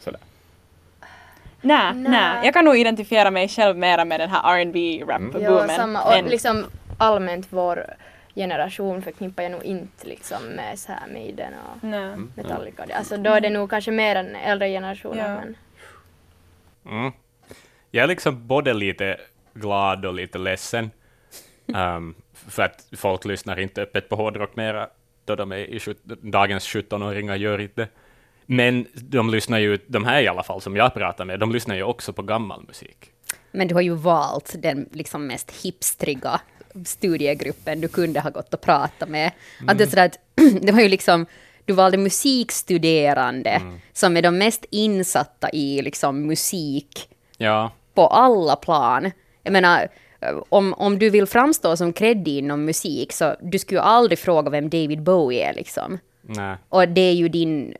Sådär. 0.01 0.21
Nej, 1.61 1.95
Nej. 1.95 2.41
Jag 2.45 2.55
kan 2.55 2.65
nog 2.65 2.77
identifiera 2.77 3.31
mig 3.31 3.49
själv 3.49 3.77
mera 3.77 4.05
med 4.05 4.21
den 4.21 4.31
här 4.31 4.65
rb 4.65 5.09
rap 5.09 5.21
Mm. 5.21 5.43
Ja, 5.43 5.51
boomen 5.51 5.69
samma. 5.77 6.03
Och 6.03 6.11
Men- 6.11 6.25
liksom 6.25 6.65
allmänt 6.99 7.47
vår 7.51 7.85
generation 8.35 9.03
förknippar 9.03 9.43
jag 9.43 9.53
nog 9.53 9.63
inte 9.65 10.07
liksom 10.09 10.43
med 10.49 10.79
så 10.79 10.93
här 10.93 11.13
Maiden 11.13 11.53
och 11.55 11.85
Nej. 11.85 12.17
Metallica. 12.35 12.85
Alltså 12.95 13.17
då 13.17 13.31
är 13.31 13.41
det 13.41 13.51
nog 13.51 13.71
kanske 13.71 13.91
mer 13.91 14.15
den 14.15 14.37
äldre 14.37 14.69
generationen. 14.69 15.31
Ja. 15.31 15.41
Men, 15.41 15.57
Mm. 16.99 17.13
Jag 17.95 18.05
är 18.05 18.09
liksom 18.09 18.47
både 18.47 18.75
lite 18.75 19.21
glad 19.55 20.07
och 20.07 20.15
lite 20.15 20.39
ledsen. 20.39 20.91
Um, 21.67 22.15
för 22.33 22.63
att 22.63 22.87
folk 22.97 23.25
lyssnar 23.25 23.61
inte 23.61 23.83
öppet 23.83 24.09
på 24.09 24.17
hårdrock 24.17 24.57
mera, 24.57 24.89
då 25.25 25.35
de 25.35 25.53
är 25.53 25.57
i 25.57 25.81
dagens 26.21 26.65
17-åringar 26.67 27.37
gör 27.37 27.61
inte. 27.61 27.89
Men 28.47 28.87
de 28.95 29.31
lyssnar 29.31 29.59
ju, 29.59 29.79
de 29.87 30.05
här 30.05 30.23
i 30.23 30.29
alla 30.29 30.43
fall 30.43 30.61
som 30.61 30.77
jag 30.77 30.95
pratar 30.95 31.25
med, 31.25 31.41
de 31.41 31.53
lyssnar 31.53 31.75
ju 31.75 31.83
också 31.83 32.13
på 32.13 32.23
gammal 32.23 32.65
musik. 32.67 33.11
Men 33.51 33.69
du 33.69 33.75
har 33.75 33.83
ju 33.83 33.95
valt 33.95 34.55
den 34.59 34.89
liksom 34.93 35.27
mest 35.27 35.51
hipstriga 35.65 36.41
studiegruppen 36.87 37.81
du 37.81 37.89
kunde 37.89 38.21
ha 38.21 38.31
gått 38.31 38.55
och 38.55 38.61
pratat 38.61 39.09
med. 39.09 39.33
Att 39.67 39.79
det, 39.79 39.85
är 39.85 39.89
sådär 39.89 40.07
att, 40.07 40.19
det 40.63 40.73
var 40.73 40.81
ju 40.81 40.89
liksom 40.89 41.27
du 41.65 41.73
valde 41.73 41.99
musikstuderande 41.99 43.51
Mm. 43.51 43.81
som 43.93 44.17
är 44.17 44.23
de 44.23 44.39
mest 44.39 44.65
insatta 44.71 45.51
i 45.53 45.83
liksom 45.83 46.27
musik 46.27 47.09
Ja, 47.39 47.73
på 47.95 48.07
alla 48.07 48.57
plan. 48.57 49.11
Jag 49.43 49.53
menar, 49.53 49.89
om, 50.49 50.73
om 50.75 50.99
du 50.99 51.11
vill 51.11 51.27
framstå 51.27 51.77
som 51.77 51.93
kreddig 51.93 52.39
inom 52.39 52.65
musik 52.65 53.13
så 53.13 53.35
du 53.41 53.59
skulle 53.59 53.81
ju 53.81 53.85
aldrig 53.85 54.19
fråga 54.19 54.51
vem 54.51 54.69
David 54.71 55.03
Bowie 55.03 55.49
är 55.51 55.55
liksom. 55.55 55.99
nej. 56.23 56.57
Och 56.69 56.89
det 56.89 57.01
är 57.01 57.13
ju 57.13 57.29
din 57.29 57.75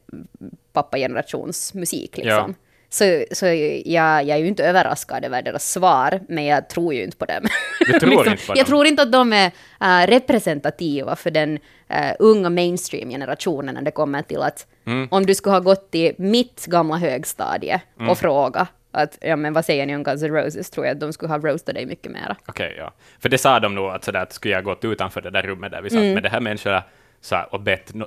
pappagenerations 0.73 1.75
musik 1.75 2.17
liksom. 2.17 2.55
Så, 2.89 3.25
så 3.33 3.47
jag, 3.47 4.25
jag 4.25 4.29
är 4.29 4.37
ju 4.37 4.49
inte 4.49 4.65
överraskad 4.65 5.25
över 5.25 5.43
deras 5.43 5.71
svar, 5.73 6.21
men 6.29 6.45
jag 6.45 6.69
tror 6.69 6.95
ju 6.95 7.05
inte 7.05 7.17
på 7.17 7.25
dem. 7.25 7.47
Du 7.87 8.01
tror 8.01 8.13
inte 8.29 8.47
på 8.47 8.53
jag 8.53 8.57
dem? 8.57 8.65
tror 8.65 8.87
inte 8.87 9.03
att 9.03 9.13
de 9.13 9.33
är 9.33 9.51
äh, 9.81 10.07
representativa 10.07 11.17
för 11.17 11.31
den 11.31 11.59
äh, 11.89 12.13
unga 12.19 12.51
mainstream-generationen 12.51 13.75
när 13.75 13.83
det 13.83 13.91
kommer 13.91 14.23
till 14.23 14.41
att 14.43 14.67
Mm. 14.87 15.09
om 15.11 15.27
du 15.27 15.35
skulle 15.35 15.53
ha 15.55 15.61
gått 15.61 15.95
i 15.95 16.13
mitt 16.19 16.67
gamla 16.67 16.97
högstadie 16.97 17.81
och 18.11 18.19
fråga 18.19 18.67
att 18.95 19.19
ja, 19.21 19.37
men 19.37 19.53
vad 19.53 19.65
säger 19.65 19.87
ni 19.87 19.97
om 19.97 20.03
Guns 20.03 20.23
N' 20.23 20.31
Roses, 20.35 20.71
tror 20.71 20.87
jag 20.87 20.95
att 20.95 21.01
de 21.01 21.13
skulle 21.13 21.33
ha 21.33 21.39
roastat 21.39 21.75
dig 21.75 21.87
mycket 21.87 22.13
mera. 22.13 22.37
Okej, 22.47 22.75
ja. 22.79 22.93
För 23.21 23.29
det 23.29 23.39
sa 23.39 23.61
de 23.61 23.75
nog 23.75 23.87
att, 23.91 24.05
sådär, 24.05 24.21
att 24.21 24.33
skulle 24.33 24.55
jag 24.55 24.65
gått 24.65 24.85
utanför 24.85 25.21
det 25.21 25.31
där 25.31 25.43
rummet 25.43 25.73
där 25.73 25.83
vi 25.83 25.91
satt 25.91 25.99
Mm. 25.99 26.15
med 26.15 26.23
det 26.23 26.29
här 26.29 26.41
människorna 26.41 26.85
så 27.21 27.35
här, 27.35 27.55
och 27.55 27.61
bett 27.61 27.95
no, 27.95 28.05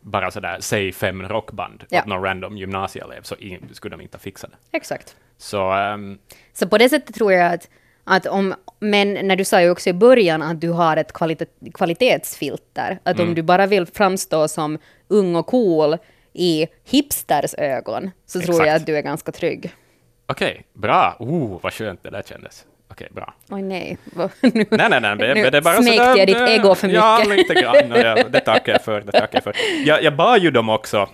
bara 0.00 0.30
sådär, 0.30 0.56
säg 0.60 0.92
fem 0.92 1.22
rockband 1.28 1.84
Ja. 1.88 2.00
åt 2.00 2.06
någon 2.06 2.22
random 2.24 2.56
gymnasieelev, 2.58 3.22
så 3.22 3.34
in, 3.34 3.68
skulle 3.72 3.96
de 3.96 4.00
inte 4.02 4.18
fixa 4.18 4.46
det. 4.48 4.76
Exakt. 4.76 5.16
Så 5.38 5.70
ehm, 5.72 6.18
Så 6.52 6.68
på 6.68 6.78
det 6.78 6.88
sättet 6.88 7.14
tror 7.14 7.32
jag 7.32 7.52
att, 7.54 7.68
att 8.04 8.26
om, 8.26 8.54
men 8.78 9.12
när 9.14 9.36
du 9.36 9.44
sa 9.44 9.60
ju 9.62 9.70
också 9.70 9.90
i 9.90 9.92
början 9.92 10.42
att 10.42 10.60
du 10.60 10.68
har 10.70 10.96
ett 10.96 11.12
kvalit- 11.12 11.72
kvalitetsfilter, 11.74 12.98
att 13.02 13.16
Mm. 13.16 13.28
om 13.28 13.34
du 13.34 13.42
bara 13.42 13.66
vill 13.66 13.86
framstå 13.86 14.48
som 14.48 14.78
ung 15.08 15.36
och 15.36 15.46
cool 15.46 15.96
i 16.32 16.66
hipsters 16.84 17.54
ögon, 17.58 18.10
så 18.26 18.40
tror 18.40 18.54
jag 18.56 18.66
Exakt. 18.66 18.80
att 18.80 18.86
du 18.86 18.96
är 18.96 19.02
ganska 19.02 19.32
trygg. 19.32 19.72
Okej, 20.28 20.66
bra. 20.74 21.16
Oh, 21.18 21.60
vad 21.62 21.72
skönt 21.72 22.02
det 22.02 22.10
där 22.10 22.22
kändes. 22.22 22.64
Okej, 22.90 23.08
bra. 23.10 23.34
Oj 23.50 23.62
nej, 23.62 23.98
nu, 24.40 24.66
Nej, 24.70 24.90
nej, 24.90 25.00
nej, 25.00 25.16
det, 25.16 25.34
nu 25.34 25.50
det 25.50 25.56
är 25.58 25.62
bara 25.62 25.76
smekte 25.82 26.04
sådär, 26.04 26.16
jag 26.16 26.26
ditt 26.28 26.36
eh, 26.36 26.54
ego 26.54 26.74
för 26.74 26.86
mycket. 26.86 27.02
Ja, 27.02 27.24
lite 27.28 27.54
grann. 27.54 27.90
jag- 27.90 28.32
Det 28.32 28.40
tackar 28.40 28.72
jag 28.72 28.82
för. 28.84 29.00
Det 29.00 29.12
tackar 29.12 29.28
jag 29.32 29.44
för. 29.44 29.54
Jag, 29.84 30.02
jag 30.02 30.16
bad 30.16 30.42
ju 30.42 30.50
dem 30.50 30.68
också 30.68 31.08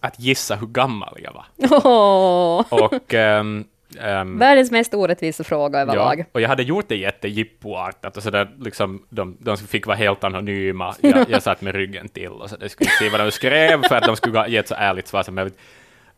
att 0.00 0.20
gissa 0.20 0.54
hur 0.54 0.66
gammal 0.66 1.18
jag 1.22 1.32
var. 1.32 1.44
Åh, 1.84 2.64
Och, 2.84 3.14
ehm, 3.14 3.64
ehm, 4.00 4.38
Världens 4.38 4.70
mest 4.70 4.94
orättvisa 4.94 5.44
fråga 5.44 5.80
överlag. 5.80 6.18
Ja, 6.20 6.24
och 6.32 6.40
jag 6.40 6.48
hade 6.48 6.62
gjort 6.62 6.88
det 6.88 6.96
jättejippoartat, 6.96 8.16
och 8.16 8.22
så 8.22 8.30
där, 8.30 8.48
liksom, 8.60 9.02
de, 9.10 9.36
de 9.40 9.56
fick 9.56 9.86
vara 9.86 9.96
helt 9.96 10.24
anonyma. 10.24 10.94
Jag, 11.00 11.30
jag 11.30 11.42
satt 11.48 11.60
med 11.60 11.74
ryggen 11.74 12.08
till, 12.08 12.28
och 12.30 12.50
så 12.50 12.56
det 12.56 12.68
skulle 12.68 12.90
se 12.90 13.08
vad 13.10 13.20
de 13.20 13.30
skrev, 13.30 13.82
för 13.88 13.94
att 13.96 14.04
de 14.04 14.16
skulle 14.16 14.48
ge 14.48 14.56
ett 14.58 14.68
så 14.68 14.74
ärligt 14.78 15.08
svar 15.08 15.22
som 15.22 15.34
möjligt. 15.34 15.58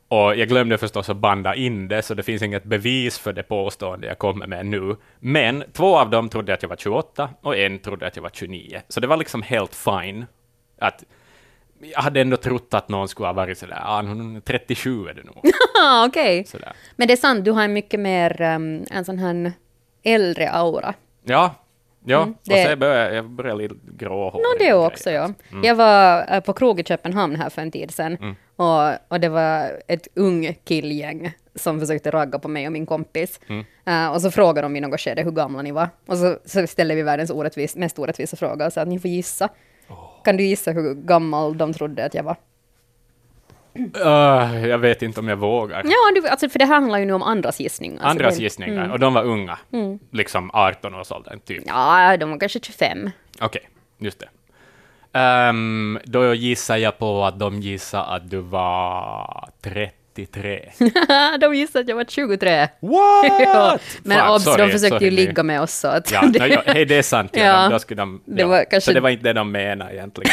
Och 0.09 0.37
jag 0.37 0.49
glömde 0.49 0.79
förstås 0.79 1.09
att 1.11 1.17
banda 1.17 1.55
in 1.55 1.89
det, 1.89 2.03
så 2.03 2.15
det 2.15 2.23
finns 2.23 2.43
inget 2.43 2.65
bevis 2.65 3.19
för 3.19 3.33
det 3.33 3.43
påstående 3.43 4.07
jag 4.07 4.19
kommer 4.19 4.47
med 4.47 4.67
nu. 4.67 4.97
Men 5.19 5.65
två 5.73 5.99
av 5.99 6.11
dem 6.11 6.29
trodde 6.29 6.55
att 6.55 6.63
jag 6.63 6.69
var 6.69 6.77
28, 6.77 7.31
och 7.43 7.57
en 7.57 7.79
trodde 7.79 8.07
att 8.07 8.17
jag 8.17 8.23
var 8.23 8.31
29. 8.31 8.81
Så 8.89 9.01
det 9.01 9.07
var 9.07 9.17
liksom 9.17 9.43
helt 9.43 9.75
fine. 9.75 10.27
Att, 10.81 11.05
jag 11.81 12.01
hade 12.03 12.21
ändå 12.21 12.37
trott 12.37 12.75
att 12.75 12.89
någon 12.89 13.09
skulle 13.09 13.27
ha 13.29 13.33
varit 13.33 13.59
sådär, 13.59 13.79
ah, 13.85 14.03
hon 14.03 14.37
är 14.37 14.41
37 14.41 15.09
är 15.09 15.15
det 15.15 15.23
nog. 15.25 15.37
Okej. 16.09 16.45
Sådär. 16.45 16.73
Men 16.97 17.09
det 17.09 17.15
är 17.15 17.17
sant, 17.17 17.45
du 17.45 17.51
har 17.51 17.63
en 17.63 17.73
mycket 17.73 18.01
mer 18.01 18.43
um, 18.43 18.85
en 18.91 19.05
sån 19.05 19.19
här 19.19 19.53
äldre 20.03 20.51
aura. 20.51 20.95
Ja, 21.25 21.55
ja. 22.05 22.23
Mm, 22.23 22.33
och 22.33 22.39
det- 22.45 22.71
så 22.71 22.77
började 22.77 23.15
jag 23.15 23.25
började 23.31 23.63
lite 23.63 23.75
gråhårig. 23.99 24.43
Nå, 24.43 24.49
det 24.67 24.73
och 24.75 24.87
också, 24.87 25.11
ja. 25.11 25.31
Jag 25.63 25.75
var 25.75 26.27
eh, 26.35 26.41
på 26.41 26.53
krog 26.53 26.81
i 26.81 26.85
Köpenhamn 26.85 27.37
här 27.37 27.51
för 27.51 27.63
en 27.63 27.71
tid 27.71 27.91
sedan 27.95 28.17
Mm. 28.21 28.37
Och, 28.59 28.91
och 29.09 29.21
det 29.21 29.29
var 29.29 29.81
ett 29.89 30.09
ung 30.15 30.55
killgäng 30.65 31.33
som 31.55 31.81
försökte 31.81 32.11
ragga 32.11 32.39
på 32.39 32.49
mig 32.49 32.67
och 32.67 32.73
min 32.73 32.87
kompis. 32.87 33.41
Mm. 33.49 33.65
Eh, 33.87 34.13
och 34.15 34.23
så 34.23 34.31
frågade 34.31 34.61
de 34.65 34.77
i 34.77 34.81
något 34.81 35.01
skede 35.01 35.23
hur 35.23 35.31
gamla 35.31 35.63
ni 35.63 35.73
var. 35.73 35.89
Och 36.07 36.19
så, 36.19 36.39
så 36.45 36.67
ställde 36.67 36.95
vi 36.95 37.03
världens 37.03 37.31
orättvis, 37.31 37.77
mest 37.77 37.99
orättvisa 37.99 38.37
fråga 38.37 38.67
och 38.67 38.73
sa 38.73 38.81
att 38.81 38.89
ni 38.89 38.99
får 38.99 39.11
gissa. 39.11 39.49
Kan 40.25 40.37
du 40.37 40.45
gissa 40.45 40.73
hur 40.73 40.95
gammal 40.95 41.59
de 41.59 41.73
trodde 41.73 42.05
att 42.05 42.15
jag 42.15 42.23
var? 42.23 42.37
Uh, 44.07 44.67
jag 44.69 44.79
vet 44.79 45.03
inte 45.03 45.21
om 45.21 45.29
jag 45.29 45.37
vågar. 45.37 45.83
Ja, 45.85 46.21
du, 46.23 46.29
alltså, 46.29 46.49
för 46.49 46.59
det 46.59 46.65
här 46.65 46.75
handlar 46.75 46.99
ju 46.99 47.05
nu 47.05 47.13
om 47.13 47.23
andras 47.23 47.61
gissningar. 47.61 47.97
Alltså, 47.97 48.09
Andras 48.11 48.37
det- 48.37 48.43
gissningar, 48.43 48.93
och 48.93 48.99
de 48.99 49.15
var 49.15 49.25
unga. 49.25 49.59
Liksom 50.11 50.51
18-årsåldern, 50.51 51.41
typ. 51.41 51.63
Ja, 51.67 52.17
de 52.17 52.31
var 52.31 52.39
kanske 52.39 52.61
25. 52.61 53.11
Okej, 53.41 53.69
just 53.99 54.19
det. 54.19 54.29
Ehm, 55.13 55.99
då 56.05 56.35
gissar 56.35 56.77
jag 56.77 56.99
på 56.99 57.25
att 57.25 57.39
de 57.39 57.61
gissar 57.61 58.05
att 58.17 58.31
du 58.31 58.39
var 58.41 59.49
33. 59.65 60.69
de 61.41 61.55
gissade 61.55 61.83
att 61.83 61.89
jag 61.89 61.97
var 61.97 62.05
23. 62.05 62.69
What? 62.81 63.81
Men 64.03 64.19
Fan, 64.19 64.35
obs, 64.35 64.45
sorry, 64.45 64.63
de 64.67 64.71
försökte 64.73 64.87
ju 65.05 65.11
sorry, 65.11 65.11
ligga 65.11 65.43
med 65.43 65.61
oss 65.63 65.73
så 65.73 65.89
att... 65.89 66.13
Ja, 66.13 66.23
no, 66.27 66.47
ja, 66.47 66.63
hej, 66.67 66.85
det 66.85 66.95
är 66.99 67.03
sant. 67.03 67.31
Ja, 67.35 67.41
Ja. 67.45 67.69
Då 67.69 67.79
skulle 67.79 68.03
de, 68.03 68.23
Det 68.25 68.41
ja. 68.43 68.47
var 68.49 68.59
kanske- 68.71 68.81
Så 68.81 68.93
det 68.93 69.01
var 69.01 69.11
inte 69.11 69.25
det 69.25 69.33
de 69.33 69.53
menade 69.53 69.95
egentligen. 69.95 70.31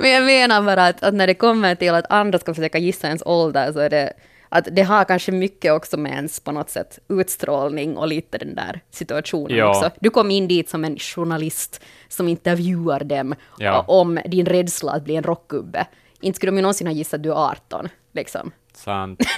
Men 0.00 0.10
jag 0.10 0.22
menar 0.24 0.62
bara 0.62 0.86
att, 0.86 1.02
att 1.02 1.14
när 1.14 1.26
det 1.26 1.34
kommer 1.34 1.74
till 1.74 1.94
att 1.94 2.12
andra 2.12 2.38
ska 2.38 2.54
försöka 2.54 2.78
gissa 2.78 3.06
ens 3.06 3.22
ålder 3.26 3.72
så 3.72 3.78
är 3.78 3.90
det 3.90 4.12
att 4.52 4.68
det 4.72 4.82
har 4.82 5.04
kanske 5.04 5.32
mycket 5.32 5.72
också 5.72 5.96
med 5.96 6.12
ens 6.12 6.40
på 6.40 6.52
något 6.52 6.70
sätt 6.70 6.98
utstrålning 7.08 7.96
och 7.96 8.08
lite 8.08 8.38
den 8.38 8.54
där 8.54 8.80
situationen 8.90 9.56
Ja. 9.56 9.68
också. 9.68 9.90
Du 10.00 10.10
kom 10.10 10.30
in 10.30 10.48
dit 10.48 10.68
som 10.70 10.84
en 10.84 10.98
journalist 10.98 11.80
som 12.08 12.28
intervjuar 12.28 13.00
dem 13.04 13.34
Ja. 13.58 13.84
om 13.88 14.20
din 14.26 14.46
rädsla 14.46 14.92
att 14.92 15.04
bli 15.04 15.16
en 15.16 15.22
rockgubbe. 15.22 15.86
Inte 16.20 16.36
skulle 16.36 16.50
de 16.52 16.56
ju 16.56 16.62
någonsin 16.62 16.86
ha 16.86 16.94
gissat 16.94 17.14
att 17.18 17.22
du 17.22 17.30
är 17.30 17.34
18, 17.50 17.88
liksom. 18.12 18.50
Sant. 18.74 19.20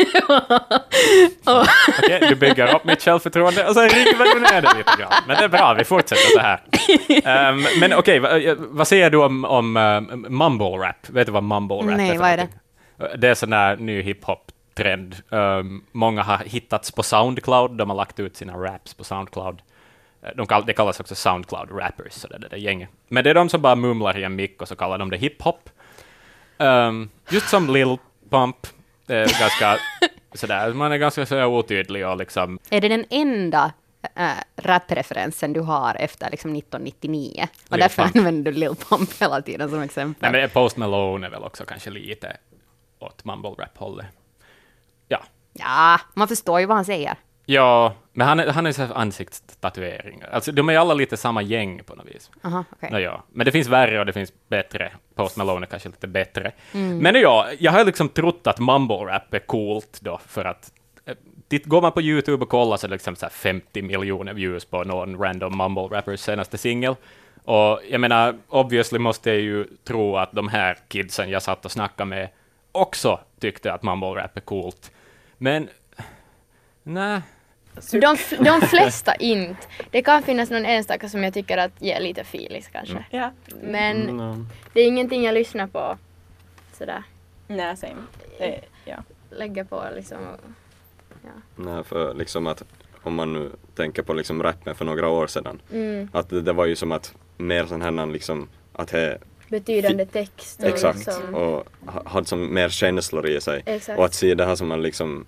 Okej, 1.99 2.21
du 2.29 2.35
bygger 2.35 2.75
upp 2.75 2.85
mitt 2.85 3.03
självförtroende 3.03 3.67
och 3.69 3.75
sen 3.75 3.89
river 3.89 4.35
du 4.35 4.41
ner 4.41 4.63
det 4.63 4.79
lite 4.79 4.91
grann. 4.99 5.13
Men 5.27 5.37
det 5.37 5.45
är 5.45 5.49
bra, 5.49 5.75
vi 5.79 5.85
fortsätter 5.85 6.31
så 6.33 6.41
här. 6.41 6.61
Ehm, 7.25 7.65
men 7.81 7.93
okej, 7.93 8.19
va- 8.19 8.39
eh, 8.39 8.55
vad 8.59 8.89
säger 8.89 9.11
du 9.11 9.19
om, 9.25 9.45
om 9.45 9.77
uh, 9.77 10.01
mumble 10.31 10.67
rap? 10.67 11.09
Vet 11.11 11.27
du 11.27 11.33
vad 11.33 11.43
mumble 11.43 11.77
rap 11.77 11.85
Nej, 11.97 12.09
är 12.09 12.13
för 12.13 12.21
vad 12.21 12.31
är 12.31 12.37
det? 12.37 12.49
Det 13.17 13.29
är 13.29 13.35
sån 13.35 13.51
där 13.51 13.77
ny 13.77 14.03
hiphop-trend. 14.79 15.17
Ehm, 15.31 15.85
många 15.93 16.23
har 16.23 16.39
hittats 16.39 16.91
på 16.91 17.03
Soundcloud, 17.03 17.71
de 17.77 17.91
har 17.91 17.97
lagt 17.97 18.21
ut 18.21 18.37
sina 18.37 18.53
raps 18.57 18.95
på 18.95 19.05
Soundcloud. 19.05 19.63
Eh, 20.23 20.31
De 20.37 20.47
kall, 20.47 20.67
det 20.67 20.73
kallas 20.73 21.01
också 21.01 21.15
Soundcloud 21.15 21.71
rappers, 21.73 22.13
så 22.13 22.29
det, 22.29 22.39
det, 22.39 22.49
det 22.49 22.59
gänget. 22.59 22.89
Men 23.09 23.25
det 23.25 23.31
är 23.31 23.35
de 23.35 23.49
som 23.49 23.63
bara 23.63 23.77
mumlar 23.77 24.19
i 24.19 24.25
en 24.25 24.37
mick 24.37 24.63
och 24.63 24.69
så 24.69 24.77
kallar 24.77 24.99
de 24.99 25.11
det 25.11 25.17
hiphop. 25.17 25.71
Ehm, 26.59 27.09
just 27.31 27.49
som 27.49 27.71
Lil 27.73 27.97
Pump, 28.31 28.57
det 29.07 29.15
är 29.17 29.41
ganska 29.41 29.79
sådär, 30.35 30.73
man 30.73 30.93
är 30.93 30.97
ganska 30.97 31.27
sådär 31.27 31.47
otydlig 31.47 32.07
och 32.07 32.17
liksom, 32.17 32.59
Är 32.71 32.81
det 32.81 32.89
den 32.89 33.05
enda 33.11 33.73
äh, 34.15 34.31
rappreferensen 34.57 35.53
du 35.53 35.61
har 35.61 35.95
efter 36.01 36.31
liksom 36.31 36.57
1999? 36.57 37.47
Och 37.69 37.77
Lil 37.77 37.81
därför 37.81 38.03
Pump. 38.03 38.17
använder 38.17 38.53
du 38.53 38.59
Lil 38.59 38.75
Pump 38.75 39.11
hela 39.21 39.43
tiden 39.43 39.71
som 39.71 39.81
exempel. 39.83 40.33
nej 40.33 40.41
men 40.41 40.51
Post 40.51 40.77
Malone 40.77 41.27
är 41.27 41.31
väl 41.31 41.43
också 41.43 41.65
kanske 41.65 41.91
lite 41.91 42.37
åt 42.99 43.25
mumble 43.25 43.51
rap-hållet. 43.51 44.07
Ja. 45.55 46.01
Man 46.15 46.29
förstår 46.29 46.61
ju 46.61 46.67
vad 46.67 46.77
han 46.77 46.85
säger. 46.85 47.17
Ja, 47.47 47.95
men 48.13 48.27
han 48.27 48.39
han 48.39 48.75
så 48.75 48.83
här 48.83 48.95
ansiktstatueringar. 48.95 50.29
Alltså 50.29 50.53
de 50.53 50.69
är 50.69 50.79
alla 50.79 50.95
lite 50.95 51.17
samma 51.17 51.43
gäng 51.43 51.83
på 51.87 51.95
något 51.95 52.07
vis. 52.07 52.31
Aha, 52.43 52.65
okej. 52.71 52.89
Nå, 52.93 52.99
ja. 52.99 53.25
Men 53.33 53.45
det 53.45 53.53
finns 53.53 53.69
värre 53.69 54.01
och 54.01 54.07
det 54.07 54.13
finns 54.13 54.33
bättre. 54.49 54.93
Post 55.15 55.37
Malone 55.37 55.67
är 55.67 55.71
kanske 55.71 55.89
lite 55.89 56.07
bättre. 56.07 56.53
Men 56.73 57.15
ja, 57.15 57.49
jag 57.59 57.73
har 57.73 57.85
liksom 57.85 58.09
trott 58.09 58.47
att 58.47 58.59
mumble 58.59 58.97
rap 58.97 59.35
är 59.35 59.39
coolt 59.39 59.99
då, 60.01 60.21
för 60.27 60.45
att 60.45 60.73
eh, 61.05 61.61
går 61.65 61.83
man 61.83 61.93
på 61.93 62.03
YouTube 62.03 62.43
och 62.45 62.49
kollar 62.49 62.77
så 62.77 62.87
är 62.87 62.89
det 62.89 62.95
liksom 62.95 63.17
så 63.17 63.27
här 63.27 63.31
50 63.31 63.83
miljoner 63.83 64.35
views 64.35 64.65
på 64.65 64.85
någon 64.85 65.19
random 65.19 65.57
mumble 65.59 65.97
rappers 65.97 66.21
senaste 66.21 66.59
singel. 66.59 66.95
Och 67.45 67.81
jag 67.91 68.01
menar, 68.01 68.39
obviously 68.49 68.99
måste 68.99 69.31
jag 69.31 69.41
ju 69.41 69.65
tro 69.85 70.17
att 70.17 70.33
de 70.33 70.49
här 70.49 70.79
kidsen 70.89 71.31
jag 71.31 71.43
satt 71.43 71.65
och 71.65 71.73
snackade 71.73 72.09
med 72.09 72.29
också 72.73 73.21
tyckte 73.41 73.73
att 73.73 73.83
mumble 73.83 74.09
rap 74.09 74.37
är 74.37 74.41
coolt. 74.41 74.91
Men, 75.39 75.69
nej. 76.83 77.21
De, 77.93 78.17
de 78.45 78.61
flesta 78.61 79.15
inte. 79.19 79.67
Det 79.91 80.03
kan 80.03 80.23
finnas 80.23 80.51
någon 80.51 80.65
enstaka 80.67 81.09
som 81.09 81.25
jag 81.25 81.35
tycker 81.35 81.59
att 81.59 81.83
ger 81.83 82.01
lite 82.01 82.25
filis 82.25 82.69
kanske. 82.73 83.05
Ja. 83.11 83.31
Men 83.63 84.09
Mm. 84.09 84.47
det 84.73 84.81
är 84.81 84.87
ingenting 84.87 85.25
jag 85.25 85.35
lyssnar 85.35 85.67
på 85.67 85.99
sådär. 86.73 87.03
Nej, 87.47 87.77
same. 87.77 87.95
Det, 88.39 88.61
ja. 88.85 88.97
Lägger 89.31 89.65
på 89.65 89.85
liksom. 89.95 90.19
och- 90.19 90.41
Nej, 91.57 91.85
för 91.85 92.15
liksom 92.15 92.47
att 92.47 92.63
om 93.03 93.15
man 93.15 93.33
nu 93.33 93.51
tänker 93.75 94.03
på 94.03 94.13
liksom 94.13 94.43
rappen 94.43 94.75
för 94.75 94.85
några 94.85 95.09
år 95.09 95.27
sedan. 95.27 95.61
Mm, 95.73 96.09
Att 96.13 96.29
det, 96.31 96.41
det 96.41 96.53
var 96.53 96.67
ju 96.67 96.77
som 96.77 96.93
att 96.93 97.15
mer 97.37 97.67
sån 97.67 97.83
här 97.83 98.07
liksom 98.07 98.49
att 98.73 98.89
det 98.89 99.19
betydande 99.49 100.07
text 100.07 100.61
och 100.63 100.69
exakt 100.69 100.99
liksom. 100.99 101.35
och 101.35 101.67
ha- 101.87 102.03
hade 102.07 102.27
som 102.27 102.55
mer 102.55 102.69
känslor 102.69 103.27
i 103.29 103.41
sig. 103.41 103.63
Exakt. 103.67 103.99
Och 103.99 104.05
att 104.05 104.15
se 104.15 104.35
det 104.35 104.45
här 104.45 104.55
som 104.57 104.69
man 104.69 104.83
liksom 104.83 105.27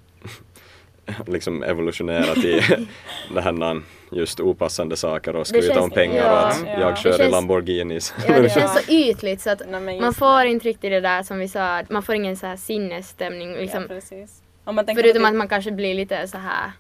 liksom 1.27 1.63
evolutionerat 1.63 2.37
i 2.39 2.61
det 3.35 3.41
här 3.41 3.83
just 4.11 4.41
opassande 4.41 4.97
saker 4.97 5.37
och 5.37 5.39
Det 5.53 5.63
skryta 5.63 5.81
om 5.81 5.91
pengar 5.91 6.25
ja, 6.25 6.33
och 6.43 6.49
att 6.49 6.63
ja. 6.67 6.81
jag 6.81 6.93
Det 6.93 6.97
kör 7.01 7.15
i 7.15 7.17
känns- 7.19 7.33
Lamborghinis. 7.33 8.15
Ja, 8.29 8.41
det 8.41 8.51
känns 8.51 8.73
så 8.73 8.81
ytligt 8.93 9.41
så 9.41 9.51
att 9.51 9.63
Nej, 9.69 10.01
man 10.01 10.15
får 10.15 10.45
inte 10.45 10.69
riktigt 10.69 10.91
det 10.91 11.01
där 11.01 11.23
som 11.23 11.39
vi 11.39 11.49
sa, 11.49 11.83
man 11.91 12.03
får 12.03 12.15
ingen 12.15 12.37
så 12.37 12.47
här 12.47 12.57
sinnesstämning 12.57 13.53
liksom. 13.53 13.87
ja, 13.91 14.73
förutom 14.87 15.25
att 15.25 15.31
typ, 15.31 15.37
man 15.39 15.49
kanske 15.49 15.71
blir 15.71 15.95
lite 15.95 16.29
så 16.29 16.39
här 16.39 16.73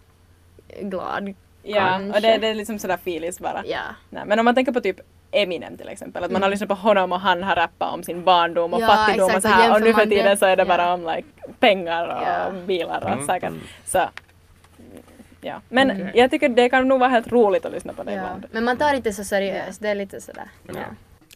glad. 0.80 1.34
Ja, 1.62 1.76
kanske. 1.86 2.16
och 2.16 2.22
det, 2.22 2.38
det 2.38 2.48
är 2.48 2.54
liksom 2.54 2.78
sådär 2.78 2.98
filis 3.04 3.40
bara. 3.40 3.62
Ja. 3.66 3.80
Nej, 4.10 4.22
men 4.26 4.38
om 4.38 4.44
man 4.44 4.54
tänker 4.54 4.72
på 4.72 4.80
typ 4.80 4.96
Eminem 5.32 5.76
till 5.76 5.88
exempel, 5.88 6.24
att 6.24 6.30
man 6.30 6.42
har 6.42 6.50
lyssnat 6.50 6.68
på 6.68 6.74
honom 6.74 7.12
och 7.12 7.20
han 7.20 7.42
har 7.42 7.56
rappat 7.56 7.94
om 7.94 8.02
sin 8.02 8.24
barndom 8.24 8.72
och 8.74 8.78
Mm. 8.80 8.90
Ja, 8.90 8.96
fattigdom 8.96 9.24
och 9.24 9.30
exakt, 9.36 9.42
så 9.42 9.48
och 9.48 9.54
här 9.64 9.74
och 9.74 9.80
nu 9.82 9.94
för 9.94 10.06
tiden 10.06 10.36
så 10.36 10.46
är 10.46 10.56
det 10.56 10.64
bara 10.64 10.82
ja. 10.82 10.92
om 10.92 11.00
like, 11.16 11.28
pengar 11.60 12.06
och 12.06 12.22
Ja. 12.58 12.66
bilar 12.66 13.00
och 13.04 13.10
Mm. 13.10 13.26
saker. 13.26 13.52
Så, 13.84 14.08
ja. 15.40 15.60
Men 15.68 15.90
Mm. 15.90 16.08
jag 16.14 16.30
tycker 16.30 16.48
det 16.48 16.68
kan 16.68 16.88
nog 16.88 17.00
vara 17.00 17.10
helt 17.10 17.32
roligt 17.32 17.64
att 17.64 17.72
lyssna 17.72 17.92
på 17.92 18.02
det 18.02 18.12
Ja. 18.12 18.18
ibland. 18.18 18.46
Men 18.50 18.64
man 18.64 18.76
tar 18.76 18.94
inte 18.94 19.12
så 19.12 19.24
seriöst, 19.24 19.80
det 19.82 19.88
är 19.88 19.94
lite 19.94 20.20
sådär. 20.20 20.44
Ja. 20.66 20.74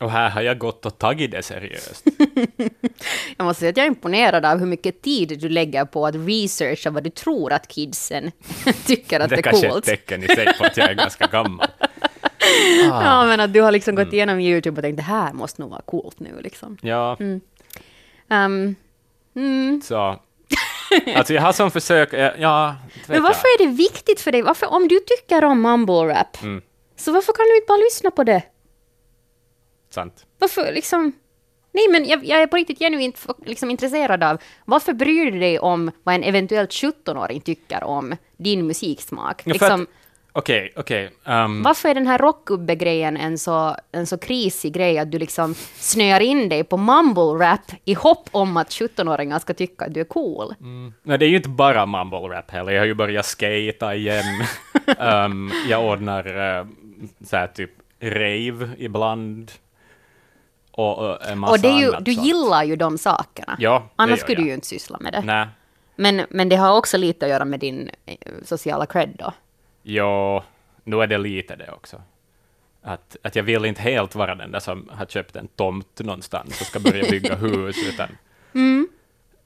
Och 0.00 0.10
här 0.10 0.30
har 0.30 0.42
jag 0.42 0.58
gått 0.58 0.86
och 0.86 0.98
tagit 0.98 1.30
det 1.30 1.42
seriöst. 1.42 2.04
Jag 3.36 3.44
måste 3.44 3.60
säga 3.60 3.70
att 3.70 3.76
jag 3.76 3.84
är 3.84 3.88
imponerad 3.88 4.44
av 4.46 4.58
hur 4.58 4.66
mycket 4.66 5.02
tid 5.02 5.38
du 5.40 5.48
lägger 5.48 5.84
på 5.84 6.06
att 6.06 6.14
researcha 6.14 6.90
vad 6.90 7.02
du 7.04 7.10
tror 7.10 7.52
att 7.52 7.68
kidsen 7.68 8.30
tycker 8.86 9.20
att 9.20 9.30
Det 9.30 9.36
det 9.36 9.42
kanske 9.42 9.66
är 9.66 9.68
är 9.68 9.68
ett 9.68 9.72
coolt. 9.72 9.84
tecken 9.84 10.22
i 10.22 10.26
sig 10.28 10.46
på 10.58 10.64
att 10.64 10.76
jag 10.76 10.90
är 10.90 10.94
ganska 10.94 11.26
gammal. 11.26 11.66
Ja, 12.88 13.24
men 13.26 13.40
att 13.40 13.52
du 13.52 13.60
har 13.60 13.72
liksom 13.72 13.92
Mm. 13.94 14.04
gått 14.04 14.12
igenom 14.14 14.40
YouTube 14.40 14.78
och 14.78 14.82
tänkt 14.82 14.96
det 14.96 15.02
här 15.02 15.32
måste 15.32 15.60
nog 15.62 15.70
vara 15.70 15.82
coolt 15.82 16.20
nu 16.20 16.40
liksom. 16.42 16.78
Ja, 16.82 17.16
Um, 18.32 18.76
mm. 19.36 19.80
så... 19.84 20.20
Alltså 21.16 21.34
jag 21.34 21.42
har 21.42 21.52
som 21.52 21.70
försök, 21.70 22.12
ja, 22.12 22.32
ja 22.38 22.76
Men 23.06 23.22
varför 23.22 23.46
är 23.48 23.66
det 23.66 23.72
viktigt 23.72 24.20
för 24.20 24.32
dig? 24.32 24.42
Varför, 24.42 24.72
om 24.72 24.88
du 24.88 24.98
tycker 25.00 25.44
om 25.44 25.62
mumble 25.62 25.94
rap, 25.94 26.42
Mm. 26.42 26.62
så 26.96 27.12
varför 27.12 27.32
kan 27.32 27.44
du 27.46 27.56
inte 27.56 27.66
bara 27.68 27.76
lyssna 27.78 28.10
på 28.10 28.24
det? 28.24 28.32
jag. 28.32 28.42
Sant. 29.90 30.26
Varför 30.38 30.72
liksom... 30.72 31.12
Nej, 31.72 31.88
men 31.90 32.04
jag, 32.08 32.24
jag 32.24 32.42
är 32.42 32.46
på 32.46 32.56
riktigt 32.56 32.78
genuint 32.78 33.26
liksom, 33.46 33.70
intresserad 33.70 34.22
av 34.24 34.38
varför 34.64 34.92
bryr 34.92 35.30
du 35.30 35.38
dig 35.38 35.58
om 35.58 35.90
vad 36.02 36.14
en 36.14 36.22
eventuellt 36.22 36.70
17-åring 36.70 37.40
tycker 37.40 37.84
om 37.84 38.16
din 38.36 38.66
musiksmak? 38.66 39.42
Ja, 39.44 39.86
att- 40.32 40.48
Liksom, 40.48 40.54
Okej, 40.54 40.72
okej. 40.76 41.10
ehm, 41.24 41.62
varför 41.62 41.88
är 41.88 41.94
den 41.94 42.06
här 42.06 42.18
rockgubbe-grejen 42.18 43.16
en 43.16 43.38
så, 43.38 43.76
en 43.92 44.06
så 44.06 44.18
krisig 44.18 44.72
grej 44.72 44.98
att 44.98 45.10
du 45.10 45.18
liksom 45.18 45.54
snöar 45.74 46.20
in 46.20 46.48
dig 46.48 46.64
på 46.64 46.76
mumble 46.76 47.22
rap 47.46 47.72
i 47.84 47.94
hopp 47.94 48.28
om 48.32 48.56
att 48.56 48.68
17-åringar 48.70 49.38
ska 49.38 49.54
tycka 49.54 49.84
att 49.84 49.94
du 49.94 50.00
är 50.00 50.04
cool? 50.04 50.54
Nej, 51.02 51.18
det 51.18 51.24
är 51.24 51.28
ju 51.28 51.36
inte 51.36 51.48
bara 51.48 51.86
mumble 51.86 52.18
rap 52.18 52.50
heller. 52.50 52.72
Jag 52.72 52.80
har 52.80 52.86
ju 52.86 52.94
börjat 52.94 53.26
skata 53.26 53.94
igen. 53.94 54.24
Ehm, 54.98 55.50
jag 55.68 55.84
ordnar 55.84 56.26
uh, 56.60 56.66
så 57.26 57.36
här 57.36 57.46
typ 57.46 57.70
rave 58.02 58.70
ibland. 58.78 59.52
Och, 60.72 60.98
och 60.98 61.26
en 61.26 61.38
massa 61.38 61.52
Och 61.52 61.60
det 61.60 61.68
är 61.68 61.78
ju, 61.80 61.88
annat 61.88 62.04
du 62.04 62.14
sånt. 62.14 62.26
gillar 62.26 62.64
ju 62.64 62.76
de 62.76 62.98
sakerna. 62.98 63.56
Ja, 63.58 63.90
Annars 63.96 64.20
skulle 64.20 64.36
du 64.36 64.42
jag. 64.42 64.48
ju 64.48 64.54
inte 64.54 64.66
syssla 64.66 64.98
med 65.00 65.12
det. 65.12 65.20
Nej. 65.24 65.46
Men, 65.96 66.22
men 66.30 66.48
det 66.48 66.56
har 66.56 66.76
också 66.78 66.96
lite 66.98 67.26
att 67.26 67.30
göra 67.30 67.44
med 67.44 67.60
din 67.60 67.90
eh, 68.06 68.14
sociala 68.44 68.86
cred 68.86 69.16
då. 69.18 69.32
Ja, 69.82 70.44
nu 70.84 71.02
är 71.02 71.06
det 71.06 71.18
lite 71.18 71.56
det 71.56 71.72
också. 71.72 72.02
Att, 72.82 73.16
att 73.22 73.36
jag 73.36 73.42
vill 73.42 73.64
inte 73.64 73.82
helt 73.82 74.14
vara 74.14 74.34
den 74.34 74.52
där 74.52 74.60
som 74.60 74.88
har 74.92 75.06
köpt 75.06 75.36
en 75.36 75.48
tomt 75.48 76.00
någonstans 76.00 76.60
och 76.60 76.66
ska 76.66 76.80
börja 76.80 77.10
bygga 77.10 77.34
hus, 77.36 77.76
utan... 77.88 78.08
Mm. 78.54 78.88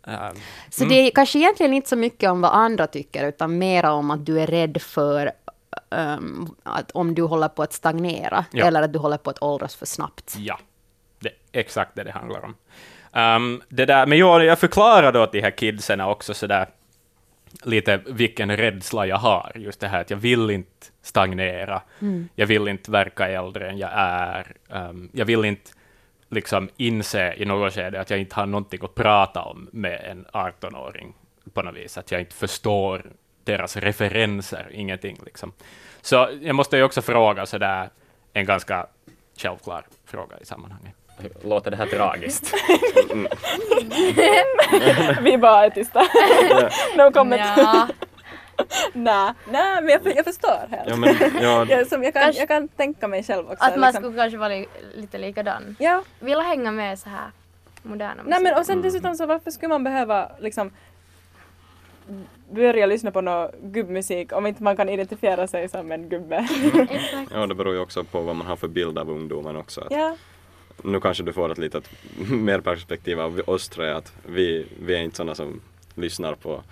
Ehm, 0.06 0.36
Så 0.70 0.84
det 0.84 0.94
är 0.94 1.10
kanske 1.10 1.38
egentligen 1.38 1.72
inte 1.72 1.88
så 1.88 1.96
mycket 1.96 2.30
om 2.30 2.40
vad 2.40 2.52
andra 2.52 2.86
tycker, 2.86 3.28
utan 3.28 3.58
mera 3.58 3.92
om 3.92 4.10
att 4.10 4.26
du 4.26 4.40
är 4.40 4.46
rädd 4.46 4.82
för 4.82 5.32
ehm, 5.90 6.48
att 6.62 6.90
om 6.90 7.14
du 7.14 7.22
håller 7.22 7.48
på 7.48 7.62
att 7.62 7.72
stagnera, 7.72 8.44
Ja. 8.52 8.66
eller 8.66 8.82
att 8.82 8.92
du 8.92 8.98
håller 8.98 9.16
på 9.16 9.30
att 9.30 9.42
åldras 9.42 9.76
för 9.76 9.86
snabbt. 9.86 10.34
Ja, 10.38 10.58
det 11.18 11.28
är 11.28 11.60
exakt 11.60 11.94
det 11.94 12.04
det 12.04 12.12
handlar 12.12 12.44
om. 12.44 12.54
Ehm, 13.12 13.62
det 13.68 13.84
där, 13.86 14.06
men 14.06 14.18
jag, 14.18 14.44
jag 14.44 14.58
förklarar 14.58 15.12
då 15.12 15.26
till 15.26 15.40
de 15.40 15.44
här 15.44 15.56
kidsen 15.56 16.00
också 16.00 16.34
sådär 16.34 16.66
lite 17.62 18.00
vilken 18.06 18.56
rädsla 18.56 19.06
jag 19.06 19.16
har. 19.16 19.52
Just 19.54 19.80
det 19.80 19.88
här 19.88 20.00
att 20.00 20.10
jag 20.10 20.16
vill 20.16 20.50
inte 20.50 20.86
stagnera. 21.02 21.82
Jag 22.34 22.46
vill 22.46 22.68
inte 22.68 22.90
verka 22.90 23.28
äldre 23.28 23.70
än 23.70 23.78
jag 23.78 23.90
är. 23.94 24.56
Ehm, 24.70 25.10
jag 25.12 25.24
vill 25.24 25.44
inte 25.44 25.70
liksom 26.28 26.68
inse 26.76 27.34
i 27.34 27.44
något 27.44 27.74
skede 27.74 28.00
att 28.00 28.10
jag 28.10 28.20
inte 28.20 28.34
har 28.34 28.46
någonting 28.46 28.80
att 28.82 28.94
prata 28.94 29.42
om 29.42 29.68
med 29.72 30.04
en 30.10 30.26
18-åring 30.26 31.14
på 31.52 31.62
något 31.62 31.76
vis. 31.76 31.98
Att 31.98 32.10
jag 32.10 32.20
inte 32.20 32.34
förstår 32.34 33.02
deras 33.44 33.76
referenser, 33.76 34.70
ingenting 34.72 35.18
liksom. 35.24 35.52
Så 36.02 36.28
jag 36.40 36.56
måste 36.56 36.76
ju 36.76 36.82
också 36.82 37.02
fråga 37.02 37.46
sådär 37.46 37.90
en 38.32 38.46
ganska 38.46 38.86
självklar 39.36 39.86
fråga 40.04 40.38
i 40.38 40.44
sammanhanget. 40.44 40.94
Låter 41.44 41.70
det 41.70 41.76
här 41.76 41.86
tragiskt? 41.86 42.54
Vi 45.20 45.38
bara 45.38 45.64
är 45.64 45.70
tysta. 45.70 46.00
no 46.96 47.12
comment. 47.12 47.42
Ja. 47.56 47.88
Nej, 48.92 49.32
nej, 49.50 49.82
men 49.82 49.88
jag, 49.88 50.16
jag 50.16 50.24
förstår 50.24 50.66
helt. 50.70 50.88
Ja, 50.88 50.96
men, 50.96 51.14
ja, 51.42 51.66
jag, 51.68 51.86
som 51.86 52.02
jag, 52.02 52.14
kan, 52.14 52.32
jag 52.32 52.48
kan 52.48 52.68
tänka 52.68 53.08
mig 53.08 53.22
själv 53.22 53.50
också. 53.50 53.64
Att 53.64 53.76
man 53.76 53.80
liksom. 53.88 54.02
skulle 54.02 54.22
kanske 54.22 54.38
vara 54.38 54.48
li- 54.48 54.68
lite 54.94 55.18
likadan. 55.18 55.76
Ja, 55.78 56.02
Vill 56.20 56.40
hänga 56.40 56.70
med 56.70 56.98
så 56.98 57.08
här 57.08 57.30
moderna 57.82 58.14
musik. 58.14 58.26
nej 58.30 58.42
men 58.42 58.58
och 58.58 58.66
sen 58.66 58.82
dessutom 58.82 59.14
så 59.14 59.26
varför 59.26 59.50
skulle 59.50 59.68
man 59.68 59.84
behöva 59.84 60.30
liksom 60.40 60.70
börja 62.50 62.86
lyssna 62.86 63.10
på 63.10 63.20
någon 63.20 63.50
gubbmusik 63.62 64.32
om 64.32 64.46
inte 64.46 64.62
man 64.62 64.76
kan 64.76 64.88
identifiera 64.88 65.46
sig 65.46 65.68
som 65.68 65.92
en 65.92 66.08
gubbe. 66.08 66.36
Exakt. 66.90 67.30
ja, 67.34 67.46
det 67.46 67.54
beror 67.54 67.74
ju 67.74 67.80
också 67.80 68.04
på 68.04 68.20
vad 68.20 68.36
man 68.36 68.46
har 68.46 68.56
för 68.56 68.68
bild 68.68 68.98
av 68.98 69.10
ungdomen 69.10 69.56
också. 69.56 69.80
Att 69.80 69.90
ja. 69.90 70.16
Nu 70.82 71.00
kanske 71.00 71.22
du 71.22 71.32
får 71.32 71.52
ett 71.52 71.58
litet 71.58 71.90
mer 72.30 72.60
perspektiv 72.60 73.20
av 73.20 73.40
oss 73.46 73.68
tre, 73.68 73.90
att 73.90 74.12
vi, 74.26 74.66
vi 74.80 74.94
är 74.94 74.98
inte 75.00 75.16
sådana 75.16 75.34
som 75.34 75.60
lyssnar 75.94 76.34
på 76.34 76.62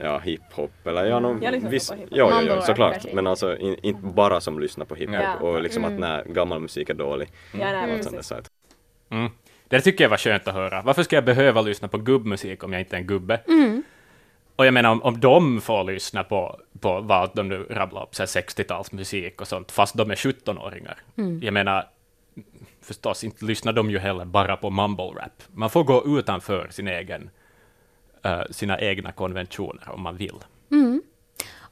ja, 0.00 0.18
hiphop 0.18 0.72
eller 0.86 1.04
ja, 1.04 1.20
någon 1.20 1.42
Jag 1.42 1.52
lyssnar 1.52 1.70
viss... 1.70 1.88
på 1.90 1.94
hiphop. 1.94 2.12
Jo, 2.12 2.30
jo, 2.32 2.52
jo, 2.56 2.62
såklart. 2.62 3.12
Men 3.12 3.26
alltså 3.26 3.56
in, 3.58 3.76
inte 3.82 4.02
bara 4.02 4.40
som 4.40 4.60
lyssnar 4.60 4.84
på 4.84 4.94
hiphop 4.94 5.14
Ja. 5.14 5.34
och 5.34 5.62
liksom 5.62 5.84
Mm. 5.84 5.94
att 5.94 6.00
när 6.00 6.34
gammal 6.34 6.60
musik 6.60 6.90
är 6.90 6.94
dålig. 6.94 7.28
Ja, 7.52 7.72
nej, 7.72 8.02
så 8.22 8.34
att, 8.34 8.50
Mm. 9.10 9.30
Det 9.68 9.80
tycker 9.80 10.04
jag 10.04 10.08
var 10.08 10.16
skönt 10.16 10.48
att 10.48 10.54
höra. 10.54 10.82
Varför 10.82 11.02
ska 11.02 11.16
jag 11.16 11.24
behöva 11.24 11.60
lyssna 11.60 11.88
på 11.88 11.98
gubbmusik 11.98 12.64
om 12.64 12.72
jag 12.72 12.82
inte 12.82 12.96
är 12.96 13.00
en 13.00 13.06
gubbe? 13.06 13.40
Och 14.56 14.66
jag 14.66 14.74
menar, 14.74 14.90
om, 14.90 15.02
om 15.02 15.20
de 15.20 15.60
får 15.60 15.84
lyssna 15.84 16.24
på, 16.24 16.60
på 16.80 17.00
vad 17.00 17.30
de 17.34 17.48
nu 17.48 17.66
rabblar 17.70 18.02
upp, 18.02 18.14
så 18.14 18.22
här 18.22 18.26
60-talsmusik 18.26 19.40
och 19.40 19.48
sånt, 19.48 19.72
fast 19.72 19.96
de 19.96 20.10
är 20.10 20.14
17-åringar. 20.14 20.96
Jag 21.42 21.54
menar, 21.54 21.84
förstås 22.82 23.24
inte 23.24 23.44
lyssnar 23.44 23.72
de 23.72 23.90
ju 23.90 23.98
heller 23.98 24.24
bara 24.24 24.56
på 24.56 24.70
mumble 24.70 25.04
rap. 25.04 25.42
Man 25.54 25.70
får 25.70 25.84
gå 25.84 26.18
utanför 26.18 26.68
sin 26.70 26.88
egen, 26.88 27.30
eh, 28.24 28.40
sina 28.50 28.80
egna 28.80 29.12
konventioner 29.12 29.90
om 29.90 30.02
man 30.02 30.16
vill. 30.16 30.38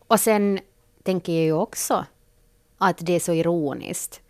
Och 0.09 0.21
sen 0.21 0.61
tänker 1.03 1.33
jag 1.33 1.43
ju 1.45 1.53
också 1.53 2.05
att 2.79 2.99
det 3.07 3.13
är 3.13 3.21
så 3.21 3.33
ironiskt, 3.33 4.21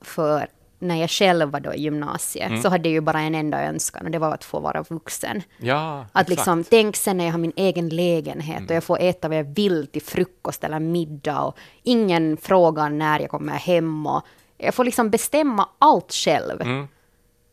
för 0.00 0.46
när 0.78 0.96
jag 0.96 1.10
själv 1.10 1.50
var 1.50 1.60
då 1.60 1.74
i 1.74 1.80
gymnasiet 1.80 2.48
Mm. 2.50 2.62
så 2.62 2.68
hade 2.68 2.88
jag 2.88 2.92
ju 2.92 3.00
bara 3.00 3.20
en 3.20 3.34
enda 3.34 3.64
önskan 3.64 4.04
och 4.04 4.10
det 4.10 4.18
var 4.18 4.34
att 4.34 4.44
få 4.44 4.60
vara 4.60 4.82
vuxen. 4.82 5.42
Ja, 5.58 6.00
Att 6.00 6.06
exakt. 6.12 6.28
liksom, 6.28 6.64
tänk 6.64 6.96
sen 6.96 7.16
när 7.16 7.24
jag 7.24 7.32
har 7.32 7.38
min 7.38 7.52
egen 7.56 7.88
lägenhet 7.88 8.70
och 8.70 8.76
jag 8.76 8.84
får 8.84 8.98
äta 9.00 9.28
vad 9.28 9.38
jag 9.38 9.44
vill 9.54 9.86
till 9.86 10.02
frukost 10.02 10.64
eller 10.64 10.80
middag 10.80 11.40
och 11.42 11.56
ingen 11.82 12.36
frågar 12.36 12.90
när 12.90 13.20
jag 13.20 13.30
kommer 13.30 13.52
hem 13.52 14.06
och 14.06 14.22
jag 14.62 14.74
får 14.74 14.84
liksom 14.84 15.10
bestämma 15.10 15.68
allt 15.78 16.12
själv. 16.12 16.60
Mm. 16.62 16.88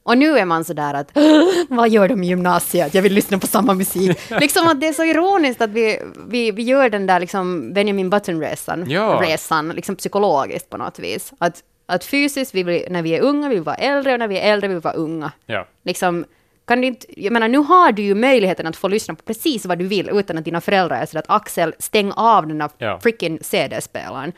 Och 0.04 0.17
nu 0.17 0.38
är 0.39 0.45
man 0.45 0.63
sådär 0.63 0.93
att 0.93 1.12
vad 1.69 1.89
gör 1.89 2.08
de 2.08 2.24
i 2.24 2.28
gymnasiet? 2.28 2.93
Jag 2.93 3.02
vill 3.02 3.13
lyssna 3.13 3.39
på 3.39 3.48
samma 3.48 3.74
musik. 3.74 4.19
liksom 4.39 4.67
att 4.67 4.82
det 4.82 4.88
är 4.88 4.93
så 4.93 5.04
ironiskt 5.04 5.62
att 5.62 5.69
vi, 5.69 6.00
vi, 6.28 6.52
vi 6.52 6.63
gör 6.63 6.89
den 6.89 7.06
där 7.08 7.19
liksom 7.19 7.74
Benjamin 7.74 8.10
Button-resan, 8.10 8.86
Ja. 8.89 9.19
resan, 9.24 9.69
liksom 9.69 9.95
psykologiskt 9.95 10.69
på 10.69 10.78
något 10.78 11.00
vis. 11.00 11.34
Att, 11.38 11.63
att 11.86 12.06
fysiskt, 12.06 12.56
vi 12.56 12.63
vill, 12.63 12.86
när 12.89 13.02
vi 13.02 13.12
är 13.15 13.22
unga, 13.22 13.50
vill 13.50 13.58
vi 13.58 13.63
vara 13.63 13.76
äldre 13.76 14.13
och 14.13 14.19
när 14.19 14.28
vi 14.28 14.39
är 14.39 14.54
äldre 14.54 14.67
vill 14.67 14.78
vi 14.78 14.82
vara 14.82 14.93
unga. 14.93 15.32
Ja. 15.45 15.67
Liksom, 15.84 16.26
kan 16.67 16.82
du 16.82 16.88
inte, 16.88 17.22
jag 17.22 17.34
menar, 17.34 17.48
nu 17.48 17.58
har 17.58 17.91
du 17.91 18.02
ju 18.02 18.15
möjligheten 18.15 18.67
att 18.67 18.76
få 18.76 18.88
lyssna 18.88 19.15
på 19.15 19.24
precis 19.24 19.65
vad 19.65 19.78
du 19.78 19.88
vill 19.88 20.10
utan 20.13 20.38
att 20.38 20.45
dina 20.45 20.62
föräldrar 20.62 21.02
är 21.02 21.06
sådär 21.06 21.19
att 21.19 21.30
Axel, 21.41 21.74
stäng 21.80 22.12
av 22.12 22.48
den 22.48 22.58
där 22.58 22.69
Ja. 22.78 23.00
freaking 23.04 23.39
CD-spelaren. 23.41 24.32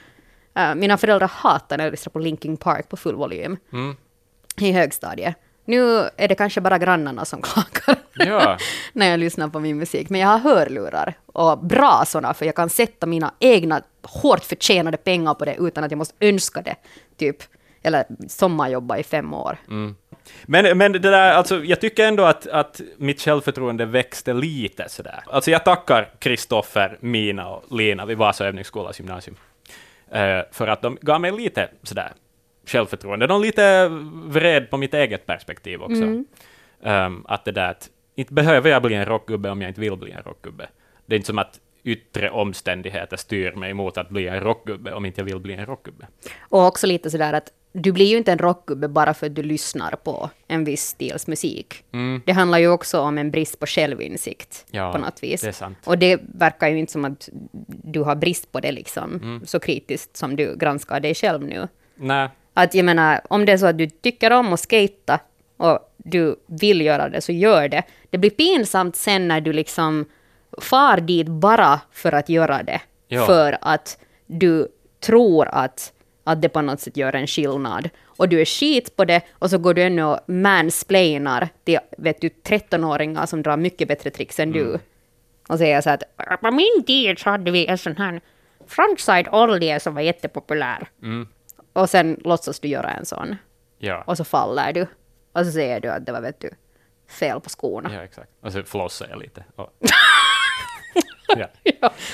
Uh, 0.60 0.76
mina 0.76 0.98
föräldrar 0.98 1.28
hatar 1.28 1.78
när 1.78 1.84
jag 1.84 1.92
lyssnar 1.92 2.12
på 2.12 2.20
Linkin 2.20 2.58
Park 2.58 2.90
på 2.90 2.98
full 2.98 3.16
volym 3.16 3.58
Mm. 3.74 3.96
i 4.62 4.72
högstadiet. 4.72 5.36
Nu 5.66 6.10
är 6.18 6.28
det 6.28 6.36
kanske 6.36 6.62
bara 6.62 6.78
grannarna 6.78 7.26
som 7.26 7.42
klagar 7.76 8.02
Ja. 8.14 8.58
när 8.94 9.08
jag 9.10 9.20
lyssnar 9.20 9.48
på 9.48 9.60
min 9.60 9.78
musik. 9.78 10.10
Men 10.10 10.22
jag 10.22 10.28
har 10.28 10.38
hörlurar 10.40 11.14
och 11.26 11.58
bra 11.58 12.04
sådana 12.08 12.34
för 12.34 12.46
jag 12.46 12.56
kan 12.56 12.70
sätta 12.70 13.06
mina 13.06 13.34
egna 13.40 13.82
hårt 14.04 14.44
förtjänade 14.44 14.98
pengar 14.98 15.34
på 15.34 15.46
det 15.46 15.56
utan 15.60 15.84
att 15.84 15.92
jag 15.92 15.98
måste 15.98 16.16
önska 16.26 16.62
det. 16.62 16.76
Typ. 17.18 17.38
Eller 17.84 18.06
sommarjobba 18.28 18.98
i 18.98 19.04
fem 19.04 19.34
år. 19.34 19.58
Men, 20.46 20.78
men 20.78 20.92
det 20.92 21.00
där, 21.00 21.32
alltså, 21.34 21.64
jag 21.64 21.82
tycker 21.82 22.06
ändå 22.08 22.24
att, 22.24 22.48
att 22.48 22.82
mitt 22.98 23.22
självförtroende 23.22 23.86
växte 23.86 24.34
lite 24.34 24.90
sådär. 24.90 25.24
Alltså 25.28 25.52
jag 25.52 25.66
tackar 25.66 26.10
Kristoffer, 26.20 26.98
Mina 27.02 27.48
och 27.48 27.78
Lina 27.78 28.06
vid 28.06 28.18
Vasa 28.18 28.46
övningsskolas 28.46 29.00
gymnasium 29.00 29.36
för 30.52 30.68
att 30.68 30.82
de 30.82 30.98
gav 31.02 31.22
mig 31.22 31.32
lite 31.32 31.70
sådär 31.84 32.14
självförtroende. 32.66 33.28
De 33.28 33.42
lite 33.42 33.88
vred 34.24 34.70
på 34.70 34.78
mitt 34.78 34.94
eget 34.94 35.26
perspektiv 35.26 35.82
också. 35.82 36.04
Mm. 36.04 36.26
Um, 36.80 37.26
att 37.28 37.46
det 37.46 37.52
där 37.52 37.70
att 37.70 37.90
inte 38.16 38.34
behöver 38.34 38.70
jag 38.70 38.82
bli 38.82 38.96
en 38.96 39.06
rockgubbe 39.06 39.50
om 39.50 39.62
jag 39.62 39.70
inte 39.70 39.82
vill 39.82 39.96
bli 39.96 40.12
en 40.12 40.24
rockgubbe. 40.24 40.68
Det 41.06 41.16
är 41.16 41.18
inte 41.18 41.28
som 41.28 41.40
att 41.40 41.60
yttre 41.84 42.30
omständigheter 42.30 43.18
styr 43.18 43.52
mig 43.52 43.74
mot 43.74 43.98
att 43.98 44.10
bli 44.10 44.28
en 44.28 44.40
rockgubbe 44.40 44.94
om 44.94 45.06
inte 45.06 45.22
jag 45.22 45.26
vill 45.26 45.40
bli 45.40 45.54
en 45.54 45.66
rockgubbe. 45.66 46.08
Och 46.40 46.66
också 46.66 46.88
lite 46.88 47.10
sådär 47.10 47.34
att 47.34 47.50
du 47.74 47.92
blir 47.92 48.06
ju 48.06 48.18
inte 48.18 48.32
en 48.32 48.38
rockgubbe 48.38 48.88
bara 48.88 49.14
för 49.14 49.26
att 49.28 49.36
du 49.36 49.44
lyssnar 49.44 49.92
på 49.92 50.30
en 50.48 50.64
viss 50.64 50.88
stils 50.88 51.28
musik. 51.28 51.84
Det 52.26 52.32
handlar 52.32 52.58
ju 52.58 52.68
också 52.68 53.00
om 53.00 53.18
en 53.18 53.32
brist 53.32 53.60
på 53.60 53.66
självinsikt 53.66 54.66
Ja, 54.72 54.92
på 54.92 54.98
något 54.98 55.24
vis. 55.24 55.42
det. 55.42 55.62
Och 55.86 55.98
det 55.98 56.20
verkar 56.36 56.68
ju 56.68 56.80
inte 56.80 56.92
som 56.92 57.06
att 57.06 57.30
du 57.84 58.00
har 58.02 58.16
brist 58.16 58.52
på 58.52 58.60
det 58.60 58.72
liksom, 58.72 59.16
Mm. 59.16 59.42
så 59.46 59.60
kritiskt 59.60 60.18
som 60.18 60.36
du 60.36 60.56
granskar 60.58 61.00
dig 61.00 61.16
själv 61.16 61.42
nu. 61.44 61.68
Nej, 61.96 62.30
Att 62.54 62.74
jag 62.76 62.86
menar, 62.86 63.22
om 63.30 63.46
det 63.46 63.52
är 63.52 63.58
så 63.58 63.66
att 63.66 63.78
du 63.78 63.90
tycker 63.90 64.32
om 64.32 64.54
att 64.54 64.60
skata 64.60 65.20
och 65.58 65.80
du 65.98 66.36
vill 66.48 66.82
göra 66.82 67.10
det, 67.10 67.22
så 67.22 67.32
gör 67.32 67.68
det. 67.70 67.84
Det 68.10 68.18
blir 68.18 68.30
pinsamt 68.30 68.96
sen 68.96 69.28
när 69.28 69.42
du 69.42 69.54
liksom 69.54 70.06
far 70.62 70.98
dit 70.98 71.28
bara 71.28 71.80
för 71.92 72.12
att 72.12 72.30
göra 72.30 72.64
det. 72.64 72.82
Ja. 73.08 73.26
För 73.26 73.58
att 73.62 73.98
du 74.28 74.68
tror 75.00 75.48
att, 75.48 75.94
att 76.24 76.42
det 76.42 76.50
på 76.50 76.62
något 76.62 76.80
sätt 76.80 76.98
gör 76.98 77.16
en 77.16 77.28
skillnad. 77.28 77.90
Och 78.06 78.30
du 78.30 78.42
är 78.42 78.46
skit 78.46 78.96
på 78.96 79.06
det 79.06 79.22
och 79.32 79.50
så 79.50 79.58
går 79.58 79.74
du 79.74 79.82
ännu 79.84 80.04
och 80.04 80.20
mansplainar 80.28 81.50
till 81.64 81.80
vet 81.98 82.22
du, 82.22 82.30
13-åringar 82.30 83.26
som 83.26 83.44
drar 83.44 83.58
mycket 83.58 83.88
bättre 83.88 84.10
tricks 84.10 84.40
än 84.40 84.52
du. 84.52 84.80
Och 85.50 85.58
säger 85.58 85.82
så 85.82 85.90
att 85.90 86.04
på 86.42 86.52
min 86.52 86.84
tid 86.88 87.20
så 87.20 87.30
hade 87.30 87.52
vi 87.52 87.68
en 87.68 87.78
sån 87.78 87.98
här 87.98 88.22
frontside 88.68 89.28
ollie 89.32 89.80
som 89.80 89.94
var 89.96 90.02
jättepopulär. 90.02 90.88
Och 91.74 91.90
sen 91.90 92.18
låtsas 92.24 92.60
du 92.60 92.68
göra 92.68 92.90
en 92.90 93.06
sån. 93.06 93.36
ja. 93.80 94.04
Och 94.08 94.18
så 94.18 94.24
faller 94.24 94.74
du. 94.74 94.82
Och 95.34 95.46
så 95.46 95.52
säger 95.52 95.80
du 95.80 95.88
att 95.90 96.06
det 96.06 96.12
var 96.12 96.22
vet 96.22 96.40
du, 96.40 96.50
fel 97.10 97.40
på 97.42 97.50
skorna. 97.50 97.94
Ja, 97.94 98.02
exakt. 98.04 98.30
Och 98.42 98.52
så 98.52 98.64
flossar 98.64 99.08
jag 99.10 99.20
lite. 99.20 99.44
Och... 99.56 99.74
ja. 101.38 101.48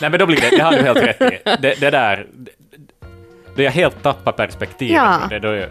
Nej, 0.01 0.09
men 0.09 0.19
då 0.19 0.25
blir 0.25 0.41
det, 0.41 0.49
det 0.57 0.63
har 0.63 0.71
du 0.71 0.77
helt 0.81 0.97
rätt 1.03 1.21
i. 1.21 1.39
Det, 1.61 1.79
det 1.79 1.89
där, 1.91 2.27
det 3.57 3.63
jag 3.63 3.71
helt 3.71 4.03
tappar 4.03 4.31
perspektivet 4.31 4.95
Ja. 4.95 5.19
det, 5.29 5.39
då, 5.39 5.65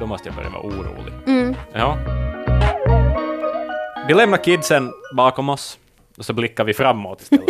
då 0.00 0.06
måste 0.06 0.28
jag 0.28 0.36
börja 0.36 0.48
vara 0.50 0.62
orolig. 0.62 1.12
Mm. 1.26 1.54
Ja. 1.72 1.98
Vi 4.08 4.14
lämnar 4.14 4.44
kidsen 4.44 4.92
bakom 5.16 5.48
oss 5.48 5.78
och 6.18 6.24
så 6.24 6.32
blickar 6.32 6.64
vi 6.64 6.74
framåt 6.74 7.20
istället. 7.22 7.46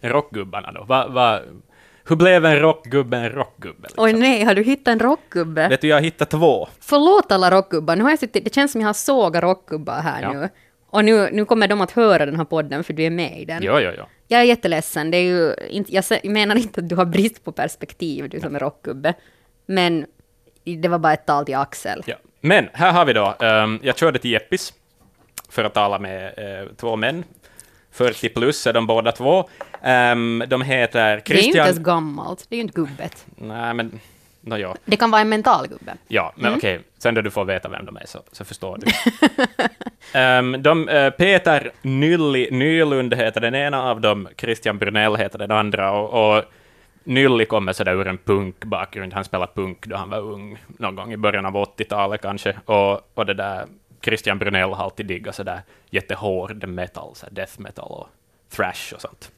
Rockgubbarna 0.00 0.72
då. 0.72 0.84
Va, 0.84 1.08
va, 1.08 1.40
hur 2.08 2.16
blev 2.16 2.44
en 2.44 2.60
rockgubbe 2.60 3.16
en 3.16 3.30
rockgubbe? 3.30 3.82
Liksom? 3.82 4.04
Oj 4.04 4.12
nej, 4.12 4.44
har 4.44 4.54
du 4.54 4.62
hittat 4.62 4.88
en 4.92 4.98
rockgubbe? 4.98 5.68
Vet 5.68 5.80
du, 5.80 5.88
jag 5.88 5.96
har 5.96 6.00
hittat 6.02 6.30
två. 6.30 6.68
Förlåt 6.80 7.32
alla 7.32 7.50
rockgubbar, 7.50 7.96
nu 7.96 8.02
har 8.02 8.10
jag 8.10 8.18
suttit, 8.18 8.44
det 8.44 8.54
känns 8.54 8.72
som 8.72 8.80
jag 8.80 8.88
har 8.88 8.94
sågat 8.94 9.42
rockgubbar 9.42 10.00
här 10.00 10.22
Ja. 10.22 10.32
nu. 10.32 10.48
Och 10.86 11.04
nu, 11.04 11.30
nu 11.32 11.44
kommer 11.44 11.68
de 11.68 11.80
att 11.80 11.90
höra 11.90 12.26
den 12.26 12.36
här 12.36 12.44
podden 12.44 12.84
för 12.84 12.92
du 12.92 13.02
är 13.02 13.10
med 13.10 13.40
i 13.40 13.44
den. 13.44 13.62
Jo, 13.62 13.78
jo, 13.80 13.90
jo. 13.98 14.04
Jag 14.28 14.40
är 14.40 14.44
jätteledsen, 14.44 15.10
det 15.10 15.16
är 15.16 15.22
ju 15.22 15.54
inte, 15.68 15.94
jag 15.94 16.24
menar 16.24 16.56
inte 16.56 16.80
att 16.80 16.88
du 16.88 16.96
har 16.96 17.04
brist 17.04 17.44
på 17.44 17.52
perspektiv, 17.52 18.28
du 18.28 18.40
som 18.40 18.54
är 18.54 18.60
rockgubbe. 18.60 19.14
Men 19.66 20.06
det 20.64 20.88
var 20.88 20.98
bara 20.98 21.12
ett 21.12 21.26
tal 21.26 21.44
till 21.44 21.54
Axel. 21.54 22.02
Ja. 22.06 22.16
Men 22.40 22.68
här 22.72 22.92
har 22.92 23.04
vi 23.04 23.12
då, 23.12 23.34
ehm, 23.40 23.80
jag 23.82 23.98
körde 23.98 24.18
till 24.18 24.30
Jeppis 24.30 24.72
för 25.48 25.64
att 25.64 25.74
tala 25.74 25.98
med 25.98 26.24
eh, 26.36 26.68
två 26.76 26.96
män. 26.96 27.24
40 27.90 28.28
plus 28.28 28.66
är 28.66 28.72
de 28.72 28.86
båda 28.86 29.12
två. 29.12 29.48
Ehm, 29.82 30.44
de 30.48 30.62
heter 30.62 31.00
Det 31.00 31.08
är 31.08 31.12
ju 31.12 31.16
inte 31.16 31.32
Christian... 31.32 31.66
ens 31.66 31.78
gammalt, 31.78 32.46
det 32.48 32.54
är 32.54 32.56
ju 32.56 32.62
inte 32.62 32.74
gubbet. 32.74 33.26
Nej, 33.36 33.74
men... 33.74 34.00
No, 34.46 34.56
ja. 34.56 34.74
Det 34.84 34.96
kan 34.96 35.10
vara 35.10 35.20
en 35.20 35.28
mental 35.28 35.68
gubbe. 35.68 35.94
Ja, 36.08 36.32
men 36.36 36.54
okej, 36.54 36.80
sen 36.98 37.14
då 37.14 37.20
du 37.20 37.30
får 37.30 37.44
veta 37.44 37.68
vem 37.68 37.86
de 37.86 37.96
är 37.96 38.06
så, 38.06 38.18
så 38.32 38.44
förstår 38.44 38.78
du. 38.80 38.86
Ehm, 40.18 40.62
de, 40.62 40.88
eh, 40.88 41.10
Peter 41.10 41.70
Nylli 41.82 42.48
Nylund 42.50 43.14
heter 43.14 43.40
den 43.40 43.54
ena 43.54 43.82
av 43.82 44.00
dem, 44.00 44.28
Christian 44.36 44.78
Brunell 44.78 45.16
heter 45.16 45.38
den 45.38 45.50
andra, 45.50 45.92
och, 45.92 46.36
och 46.36 46.44
Nylli 47.04 47.44
kommer 47.44 47.72
sådär 47.72 47.92
ur 47.92 48.06
en 48.06 48.18
punkbakgrund. 48.18 49.12
Han 49.12 49.24
spelade 49.24 49.52
punk 49.54 49.86
då 49.86 49.96
han 49.96 50.10
var 50.10 50.18
ung, 50.18 50.58
någon 50.78 50.96
gång 50.96 51.12
i 51.12 51.16
början 51.16 51.46
av 51.46 51.54
80-talet 51.54 52.22
kanske, 52.22 52.56
och, 52.64 53.00
och 53.14 53.26
det 53.26 53.34
där 53.34 53.66
Christian 54.02 54.38
Brunell 54.38 54.72
har 54.72 54.84
alltid 54.84 55.06
diggat 55.06 55.34
sådär 55.34 55.60
jättehård 55.90 56.68
metal, 56.68 57.14
så 57.14 57.26
death 57.30 57.60
metal 57.60 57.90
och 57.90 58.08
thrash 58.56 58.94
och 58.94 59.00
sånt. 59.00 59.30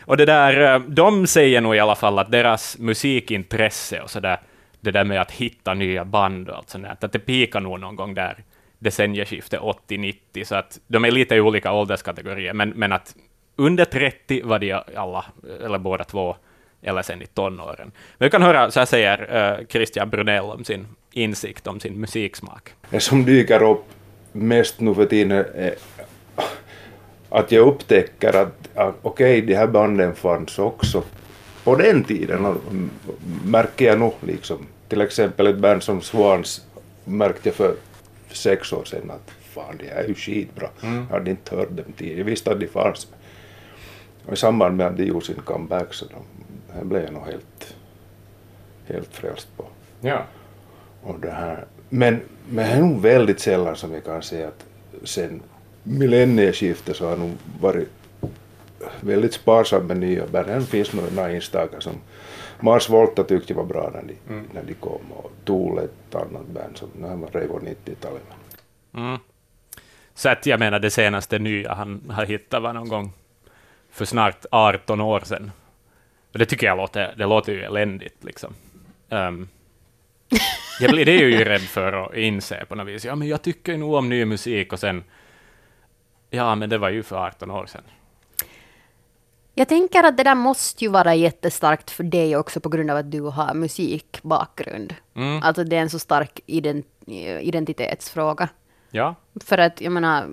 Och 0.00 0.16
det 0.16 0.24
där, 0.24 0.74
eh, 0.74 0.80
de 0.80 1.26
säger 1.26 1.60
nog 1.60 1.76
i 1.76 1.78
alla 1.78 1.94
fall 1.94 2.18
att 2.18 2.30
deras 2.30 2.78
musikintresse 2.78 4.00
och 4.00 4.10
sådär, 4.10 4.40
det 4.80 4.90
där 4.90 5.04
med 5.04 5.20
att 5.20 5.30
hitta 5.30 5.74
nya 5.74 6.04
band 6.04 6.48
och 6.48 6.56
allt 6.56 6.70
sånt 6.70 6.84
där, 6.84 6.96
att 7.00 7.12
det 7.12 7.18
pikar 7.18 7.60
nog 7.60 7.80
någon 7.80 7.96
gång 7.96 8.14
där 8.14 8.44
decennieskiftet 8.78 9.60
80-90, 9.60 10.44
så 10.44 10.54
att 10.54 10.80
de 10.86 11.04
är 11.04 11.10
lite 11.10 11.34
i 11.34 11.40
olika 11.40 11.72
ålderskategorier, 11.72 12.52
men, 12.52 12.70
men 12.70 12.92
att 12.92 13.14
under 13.56 13.84
30 13.84 14.42
var 14.44 14.58
de 14.58 14.72
alla, 14.96 15.24
eller 15.64 15.78
båda 15.78 16.04
två, 16.04 16.36
eller 16.82 17.02
sen 17.02 17.22
i 17.22 17.26
tonåren. 17.26 17.92
Men 18.18 18.26
vi 18.26 18.30
kan 18.30 18.42
höra, 18.42 18.70
så 18.70 18.80
här 18.80 18.86
säger 18.86 19.36
uh, 19.60 19.66
Christian 19.66 20.10
Brunell 20.10 20.44
om 20.44 20.64
sin 20.64 20.86
insikt 21.12 21.66
om 21.66 21.80
sin 21.80 22.00
musiksmak. 22.00 22.70
Det 22.90 23.00
som 23.00 23.24
dyker 23.24 23.62
upp 23.62 23.84
mest 24.32 24.80
nu 24.80 24.94
för 24.94 25.06
tiden 25.06 25.32
är 25.32 25.44
eh, 25.56 26.44
att 27.28 27.52
jag 27.52 27.66
upptäcker 27.66 28.36
att, 28.36 28.68
att 28.74 28.94
okej, 29.02 29.40
de 29.40 29.54
här 29.54 29.66
banden 29.66 30.14
fanns 30.14 30.58
också 30.58 31.02
på 31.66 31.74
den 31.74 32.04
tiden. 32.04 32.58
Märker 33.44 33.86
jag 33.86 33.98
nog 33.98 34.14
liksom. 34.20 34.66
Till 34.88 35.00
exempel 35.00 35.46
ett 35.46 35.58
band 35.58 35.82
som 35.82 36.00
Swans 36.02 36.64
märkte 37.04 37.48
jag 37.48 37.54
för 37.54 37.74
sex 38.30 38.72
år 38.72 38.84
sedan 38.84 39.10
att 39.10 39.30
fan, 39.54 39.76
det 39.78 39.88
är 39.88 40.08
ju 40.08 40.14
skitbra. 40.14 40.68
Jag 40.80 40.90
hade 40.90 41.30
inte 41.30 41.56
hört 41.56 41.70
dem 41.70 41.92
tidigare. 41.96 42.18
Jag 42.18 42.24
visste 42.24 42.52
att 42.52 42.60
de 42.60 42.66
fanns. 42.66 43.08
Och 44.26 44.32
i 44.32 44.36
samband 44.36 44.76
med 44.76 44.86
att 44.86 44.96
de 44.96 45.04
gjorde 45.04 45.26
sin 45.26 45.42
comeback 45.44 45.94
så 45.94 46.06
här 46.74 46.84
blev 46.84 47.04
jag 47.04 47.12
nog 47.12 47.26
helt, 47.26 47.74
helt 48.86 49.14
frälst 49.14 49.48
på. 49.56 49.64
Ja. 50.00 50.22
Och 51.02 51.20
det 51.20 51.30
här. 51.30 51.64
Men, 51.88 52.20
men 52.48 52.66
det 52.66 52.72
är 52.72 52.80
nog 52.80 53.00
väldigt 53.00 53.40
sällan 53.40 53.76
som 53.76 53.92
jag 53.92 54.04
kan 54.04 54.22
säga 54.22 54.48
att 54.48 54.64
sen 55.04 55.42
millennieskiftet 55.82 56.96
så 56.96 57.08
har 57.08 57.16
nog 57.16 57.32
varit 57.60 57.88
väldigt 59.00 59.34
sparsam 59.34 59.86
med 59.86 59.96
nya 59.96 60.26
band. 60.26 60.46
Det 60.46 60.66
finns 60.66 60.92
några 60.92 61.30
enstaka 61.30 61.80
som 61.80 61.92
Mars 62.60 62.90
Volta 62.90 63.24
tyckte 63.24 63.52
jag 63.52 63.56
var 63.56 63.64
bra 63.64 63.90
när 63.94 64.02
de, 64.02 64.42
när 64.54 64.62
de 64.62 64.74
kom 64.74 65.12
och 65.12 65.32
Tool 65.44 65.78
ett 65.78 66.14
annat 66.14 66.46
band 66.46 66.76
som 66.76 66.88
när 66.98 67.16
man 67.16 67.28
rev 67.32 67.48
på 67.48 67.58
90-talet. 67.58 68.22
Mm. 68.94 69.18
Så 70.14 70.28
att 70.28 70.46
jag 70.46 70.60
menar 70.60 70.78
det 70.78 70.90
senaste 70.90 71.38
nya 71.38 71.74
han 71.74 72.10
har 72.10 72.26
hittat 72.26 72.62
var 72.62 72.72
någon 72.72 72.88
gång 72.88 73.12
för 73.90 74.04
snart 74.04 74.46
18 74.50 75.00
år 75.00 75.20
sedan. 75.20 75.50
Och 76.32 76.38
det 76.38 76.46
tycker 76.46 76.66
jag 76.66 76.76
låter, 76.76 77.14
det 77.16 77.26
låter 77.26 77.52
ju 77.52 77.62
eländigt 77.62 78.24
liksom. 78.24 78.54
Um, 79.08 79.48
jag 80.80 80.90
blir 80.90 81.04
det 81.04 81.12
är 81.12 81.24
ju 81.24 81.44
rädd 81.44 81.60
för 81.60 81.92
att 81.92 82.14
inse 82.14 82.64
på 82.64 82.74
något 82.74 82.86
vis. 82.86 83.04
Ja, 83.04 83.14
men 83.14 83.28
jag 83.28 83.42
tycker 83.42 83.76
nog 83.76 83.94
om 83.94 84.08
ny 84.08 84.24
musik 84.24 84.72
och 84.72 84.80
sen... 84.80 85.04
Ja, 86.30 86.54
men 86.54 86.70
det 86.70 86.78
var 86.78 86.90
ju 86.90 87.02
för 87.02 87.16
18 87.16 87.50
år 87.50 87.66
sedan. 87.66 87.82
Jag 89.58 89.68
tänker 89.68 90.02
att 90.02 90.16
det 90.16 90.22
där 90.22 90.34
måste 90.34 90.84
ju 90.84 90.90
vara 90.90 91.14
jättestarkt 91.14 91.90
för 91.90 92.04
dig 92.04 92.36
också 92.36 92.60
på 92.60 92.68
grund 92.68 92.90
av 92.90 92.96
att 92.96 93.10
du 93.10 93.20
har 93.20 93.54
musikbakgrund. 93.54 94.94
Mm. 95.14 95.42
Alltså 95.42 95.64
det 95.64 95.76
är 95.76 95.80
en 95.80 95.90
så 95.90 95.98
stark 95.98 96.40
ident 96.46 96.86
identitetsfråga. 97.40 98.48
Ja, 98.90 99.14
För 99.44 99.58
att 99.58 99.80
jag 99.80 99.92
menar, 99.92 100.28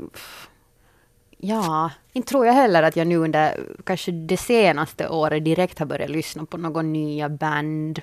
ja, 1.37 1.91
inte 2.13 2.29
tror 2.29 2.45
jag 2.45 2.53
heller 2.53 2.83
att 2.83 2.95
jag 2.95 3.07
nu 3.07 3.17
under 3.17 3.59
kanske 3.83 4.11
det 4.11 4.37
senaste 4.37 5.09
året 5.09 5.45
direkt 5.45 5.79
har 5.79 5.85
börjat 5.85 6.09
lyssna 6.09 6.45
på 6.45 6.57
några 6.57 6.81
nya 6.81 7.29
band. 7.29 8.01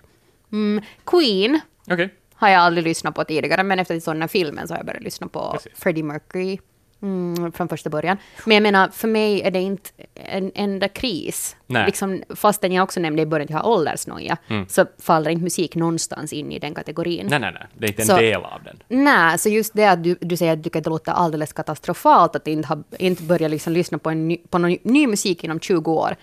Mm, 0.53 0.85
Queen 1.05 1.61
okej. 1.87 2.15
har 2.35 2.49
jag 2.49 2.61
aldrig 2.61 2.85
lyssnat 2.85 3.15
på 3.15 3.25
tidigare, 3.25 3.63
men 3.63 3.79
efter 3.79 4.21
här 4.21 4.29
filmen 4.29 4.69
så 4.69 4.75
har 4.75 4.79
jag 4.79 4.87
börjat 4.87 5.03
lyssna 5.03 5.29
på 5.29 5.53
Precis. 5.53 5.73
Freddie 5.75 6.03
Mercury 6.03 6.59
mm, 7.03 7.53
från 7.53 7.69
första 7.69 7.91
början. 7.91 8.17
Men 8.45 8.55
jag 8.55 8.63
menar, 8.63 8.89
för 8.89 9.09
mig 9.09 9.43
är 9.43 9.51
det 9.51 9.61
inte 9.61 9.91
en 10.15 10.53
enda 10.55 10.89
kris. 10.89 11.57
Nej. 11.67 11.87
Liksom, 11.87 12.23
fastän 12.37 12.73
jag 12.73 12.83
också 12.85 13.01
nämnde 13.01 13.23
i 13.23 13.27
början 13.27 13.45
att 13.45 13.51
jag 13.51 13.59
har 13.59 13.69
åldersnoja, 13.71 14.37
så 14.69 14.87
faller 14.99 15.31
inte 15.31 15.43
musik 15.45 15.75
någonstans 15.77 16.33
in 16.33 16.53
i 16.53 16.59
den 16.59 16.75
kategorin. 16.75 17.27
Nej, 17.31 17.39
nej, 17.39 17.53
nej. 17.53 17.67
Det 17.79 17.87
är 17.87 17.89
inte 17.89 18.03
en 18.03 18.07
Så- 18.09 18.17
del 18.17 18.45
av 18.45 18.63
den. 18.65 18.83
Nej, 19.05 19.39
så 19.39 19.49
just 19.49 19.73
det 19.75 19.87
att 19.87 20.05
du, 20.05 20.17
du 20.21 20.37
säger 20.37 20.53
att 20.53 20.59
du 20.59 20.63
tycker 20.63 20.79
att 20.79 20.85
det 20.85 20.91
låter 20.91 21.13
alldeles 21.13 21.53
katastrofalt 21.53 22.37
att 22.37 22.47
inte, 22.47 22.69
ha, 22.69 22.79
inte 22.99 23.23
börja 23.23 23.49
liksom 23.49 23.73
lyssna 23.73 23.99
på, 23.99 24.11
en 24.11 24.29
ny, 24.29 24.37
på 24.51 24.59
någon 24.59 24.77
ny 24.83 25.07
musik 25.07 25.45
inom 25.45 25.61
20 25.61 25.93
år. 25.93 26.17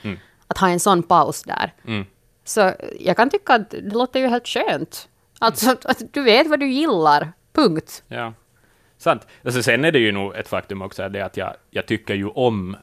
Att 0.48 0.58
ha 0.58 0.70
en 0.70 0.80
sån 0.80 1.04
paus 1.04 1.44
där. 1.44 1.74
Mm. 1.88 2.06
Så 2.46 2.72
jag 3.00 3.18
kan 3.18 3.30
tycka 3.30 3.54
att 3.54 3.70
det 3.70 3.94
låter 3.94 4.20
ju 4.20 4.28
helt 4.28 4.48
skönt. 4.48 5.10
Alltså 5.40 5.72
att, 5.72 5.86
att 5.86 6.02
du 6.14 6.22
vet 6.22 6.48
vad 6.48 6.60
du 6.60 6.68
gillar, 6.72 7.32
punkt. 7.54 8.04
Ja. 8.08 8.34
Sant. 8.98 9.28
Alltså, 9.44 9.64
sen 9.64 9.86
är 9.86 9.92
det 9.92 10.00
ju 10.00 10.12
nog 10.12 10.36
ett 10.36 10.48
faktum 10.48 10.82
också 10.82 11.10
det 11.10 11.22
att 11.22 11.38
jag, 11.38 11.54
jag 11.70 11.86
tycker 11.86 12.16
ju 12.16 12.28
om 12.28 12.78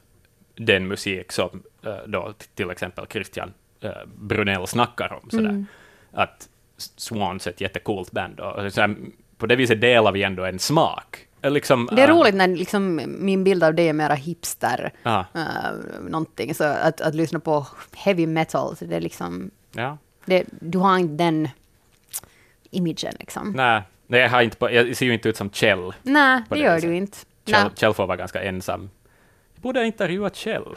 den 0.55 0.87
musik 0.87 1.31
som 1.31 1.63
eh, 1.85 1.95
då 2.07 2.33
till 2.55 2.69
exempel 2.69 3.05
Christian 3.09 3.53
eh, 3.81 3.91
Brunell 4.15 4.67
snackar 4.67 5.19
om. 5.23 5.29
Sådär. 5.29 5.49
Mm. 5.49 5.65
Att 6.11 6.49
Swans 6.77 7.47
är 7.47 7.51
ett 7.51 7.61
jättecoolt 7.61 8.11
band. 8.11 8.39
Och 8.39 8.73
så 8.73 8.81
här, 8.81 8.95
på 9.37 9.45
det 9.45 9.55
viset 9.55 9.81
delar 9.81 10.11
vi 10.11 10.23
ändå 10.23 10.43
en 10.45 10.59
smak. 10.59 11.27
Eh, 11.41 11.51
Liksom, 11.51 11.89
Det 11.91 12.01
är 12.01 12.09
eh, 12.09 12.15
roligt 12.15 12.35
när 12.35 12.47
liksom 12.47 13.01
min 13.07 13.43
bild 13.43 13.63
av 13.63 13.73
det 13.73 13.87
är 13.89 13.93
mera 13.93 14.13
hipster, 14.13 14.91
uh, 15.05 15.21
någonting, 16.01 16.53
så 16.55 16.63
att, 16.63 17.01
att 17.01 17.15
lyssna 17.15 17.39
på 17.39 17.67
heavy 17.95 18.27
metal, 18.27 18.75
så 18.75 18.85
det 18.85 18.95
är 18.95 19.01
liksom, 19.01 19.51
Ja. 19.71 19.97
det, 20.25 20.43
du 20.49 20.77
har 20.77 20.97
inte 20.97 21.23
den 21.23 21.49
imagen 22.71 23.13
liksom. 23.19 23.51
Nej, 23.51 23.81
nej 24.07 24.21
jag, 24.21 24.29
har 24.29 24.41
inte 24.41 24.57
på, 24.57 24.71
jag 24.71 24.97
ser 24.97 25.05
ju 25.05 25.13
inte 25.13 25.29
ut 25.29 25.37
som 25.37 25.49
Kjell. 25.49 25.93
Nej, 26.03 26.41
det 26.49 26.55
det 26.55 26.61
gör 26.61 26.75
viset. 26.75 26.89
du 26.89 26.95
inte. 26.95 27.17
Kjell. 27.47 27.69
Kjell 27.75 27.93
får 27.93 28.07
vara 28.07 28.17
ganska 28.17 28.43
ensam. 28.43 28.89
Jag 29.53 29.61
borde 29.61 29.79
ha 29.79 29.85
intervjuat 29.85 30.35
Kjell. 30.35 30.63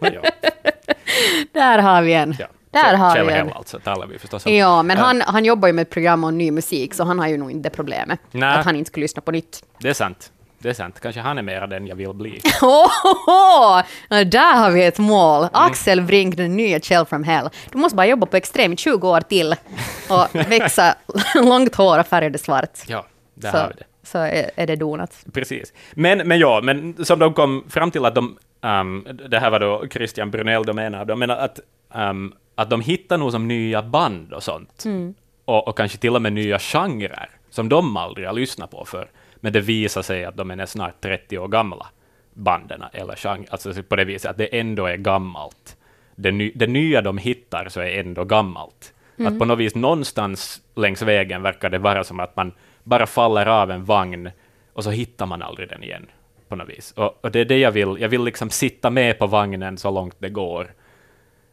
Ja, 0.00 0.22
Där 1.52 1.78
har 1.78 2.02
vi 2.02 2.12
en. 2.14 2.34
ja. 2.38 2.46
Där 2.70 2.94
har 2.94 3.14
Kjell 3.14 3.26
vi 3.26 3.32
en. 3.32 3.38
Hell 3.46 3.56
alltså, 3.56 3.78
talar 3.80 4.06
vi 4.06 4.18
förstås 4.18 4.46
om. 4.46 4.54
Ja, 4.54 4.82
men 4.82 4.96
han, 4.98 5.20
han 5.26 5.44
jobbar 5.44 5.68
ju 5.68 5.72
med 5.72 5.82
ett 5.82 5.90
program 5.90 6.24
om 6.24 6.38
ny 6.38 6.50
musik, 6.50 6.94
så 6.94 7.04
han 7.04 7.18
har 7.18 7.28
ju 7.28 7.36
nog 7.38 7.50
inte 7.50 7.68
det 7.68 7.76
problemet. 7.76 8.20
Nej. 8.30 8.58
Att 8.58 8.64
han 8.64 8.76
inte 8.76 8.88
skulle 8.88 9.04
lyssna 9.04 9.22
på 9.22 9.30
nytt. 9.32 9.64
Det 9.78 9.88
är 9.88 9.94
sant. 9.94 10.32
Det 10.58 10.68
är 10.68 10.74
sant. 10.74 11.00
Kanske 11.00 11.20
han 11.20 11.38
är 11.38 11.42
mera 11.42 11.66
den 11.66 11.86
jag 11.86 11.96
vill 11.96 12.12
bli. 12.12 12.40
Åh, 12.62 13.82
där 14.08 14.56
har 14.56 14.70
vi 14.70 14.84
ett 14.84 14.98
mål! 14.98 15.40
Mm. 15.40 15.50
Axel 15.52 16.02
Brink, 16.02 16.36
den 16.36 16.56
nya 16.56 16.80
Kjell 16.80 17.06
from 17.06 17.24
Hell. 17.24 17.48
Du 17.72 17.78
måste 17.78 17.96
bara 17.96 18.06
jobba 18.06 18.26
på 18.26 18.36
Extrem 18.36 18.72
i 18.72 18.76
20 18.76 19.08
år 19.08 19.20
till 19.20 19.54
och 20.08 20.34
växa 20.50 20.94
långt 21.34 21.74
hår 21.74 21.98
och 21.98 22.06
färga 22.06 22.30
det 22.30 22.38
svart. 22.38 22.78
Ja, 22.86 23.06
där 23.34 23.50
så, 23.50 23.56
har 23.56 23.68
vi 23.68 23.74
det. 23.74 23.84
så 24.02 24.18
är, 24.18 24.50
är 24.56 24.66
det 24.66 24.76
donat. 24.76 25.24
Precis. 25.32 25.72
Men, 25.92 26.28
men 26.28 26.38
ja, 26.38 26.60
men 26.62 27.04
som 27.04 27.18
de 27.18 27.34
kom 27.34 27.64
fram 27.68 27.90
till 27.90 28.04
att 28.04 28.14
de, 28.14 28.38
um, 28.62 29.06
det 29.30 29.38
här 29.38 29.50
var 29.50 29.60
då 29.60 29.84
Christian 29.90 30.30
Brunell 30.30 30.64
de 30.64 30.76
menar, 30.76 31.04
de 31.04 31.18
menar 31.18 31.36
att, 31.36 31.60
um, 31.94 32.34
att 32.54 32.70
de 32.70 32.80
hittar 32.80 33.18
nog 33.18 33.32
som 33.32 33.48
nya 33.48 33.82
band 33.82 34.32
och 34.32 34.42
sånt. 34.42 34.84
Och, 35.44 35.68
och 35.68 35.76
kanske 35.76 35.98
till 35.98 36.16
och 36.16 36.22
med 36.22 36.32
nya 36.32 36.58
genrer 36.58 37.30
som 37.50 37.68
de 37.68 37.96
aldrig 37.96 38.26
har 38.26 38.34
lyssnat 38.34 38.70
på 38.70 38.84
för. 38.84 39.10
Men 39.40 39.52
det 39.52 39.60
visar 39.60 40.02
sig 40.02 40.24
att 40.24 40.36
de 40.36 40.50
är 40.50 40.66
snart 40.66 41.00
30 41.00 41.38
år 41.38 41.48
gamla, 41.48 41.86
banden 42.32 42.84
eller 42.92 43.16
genre, 43.16 43.46
alltså 43.50 43.82
på 43.82 43.96
det 43.96 44.04
viset 44.04 44.30
att 44.30 44.38
det 44.38 44.58
ändå 44.58 44.86
är 44.86 44.96
gammalt. 44.96 45.76
Det, 46.14 46.30
ny, 46.30 46.52
det 46.54 46.66
nya 46.66 47.02
de 47.02 47.18
hittar 47.18 47.68
så 47.68 47.80
är 47.80 48.00
ändå 48.00 48.24
gammalt. 48.24 48.94
Att 49.26 49.38
på 49.38 49.44
något 49.44 49.58
vis 49.58 49.74
någonstans 49.74 50.62
längs 50.74 51.02
vägen 51.02 51.42
verkar 51.42 51.70
det 51.70 51.78
vara 51.78 52.04
som 52.04 52.20
att 52.20 52.36
man 52.36 52.52
bara 52.82 53.06
faller 53.06 53.46
av 53.46 53.70
en 53.70 53.84
vagn 53.84 54.30
och 54.72 54.84
så 54.84 54.90
hittar 54.90 55.26
man 55.26 55.42
aldrig 55.42 55.68
den 55.68 55.82
igen 55.82 56.06
på 56.48 56.56
något 56.56 56.68
vis. 56.68 56.92
Och, 56.92 57.24
och 57.24 57.30
det 57.30 57.40
är 57.40 57.44
det 57.44 57.58
jag 57.58 57.70
vill, 57.70 57.96
jag 58.00 58.08
vill 58.08 58.24
liksom 58.24 58.50
sitta 58.50 58.90
med 58.90 59.18
på 59.18 59.26
vagnen 59.26 59.78
så 59.78 59.90
långt 59.90 60.16
det 60.18 60.28
går. 60.28 60.72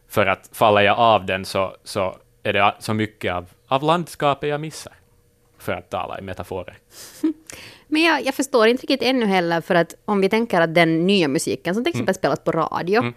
För 0.08 0.26
att 0.26 0.50
faller 0.52 0.80
jag 0.80 0.98
av 0.98 1.26
den 1.26 1.44
så, 1.44 1.76
så 1.84 2.16
är 2.42 2.52
det 2.52 2.74
så 2.78 2.94
mycket 2.94 3.32
av, 3.32 3.46
av 3.66 3.82
landskapet 3.82 4.48
jag 4.48 4.60
missar. 4.60 4.92
För 5.58 5.72
att 5.72 5.90
tala 5.90 6.18
i 6.18 6.22
metaforer. 6.22 6.78
Men 7.88 8.02
jag, 8.02 8.26
jag 8.26 8.34
förstår 8.34 8.66
inte 8.66 8.82
riktigt 8.82 9.02
ännu 9.02 9.26
heller, 9.26 9.60
för 9.60 9.74
att 9.74 9.94
om 10.04 10.20
vi 10.20 10.28
tänker 10.28 10.60
att 10.60 10.74
den 10.74 11.06
nya 11.06 11.28
musiken 11.28 11.74
som 11.74 11.84
till 11.84 11.90
exempel 11.90 12.14
spelas 12.14 12.44
på 12.44 12.52
radio, 12.52 13.12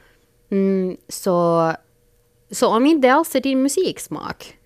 mm. 0.51 0.97
så, 1.07 1.73
så 2.51 2.67
om 2.67 2.85
inte 2.85 3.13
alls 3.13 3.35
är 3.35 3.41
din 3.41 3.61
musiksmak, 3.61 4.57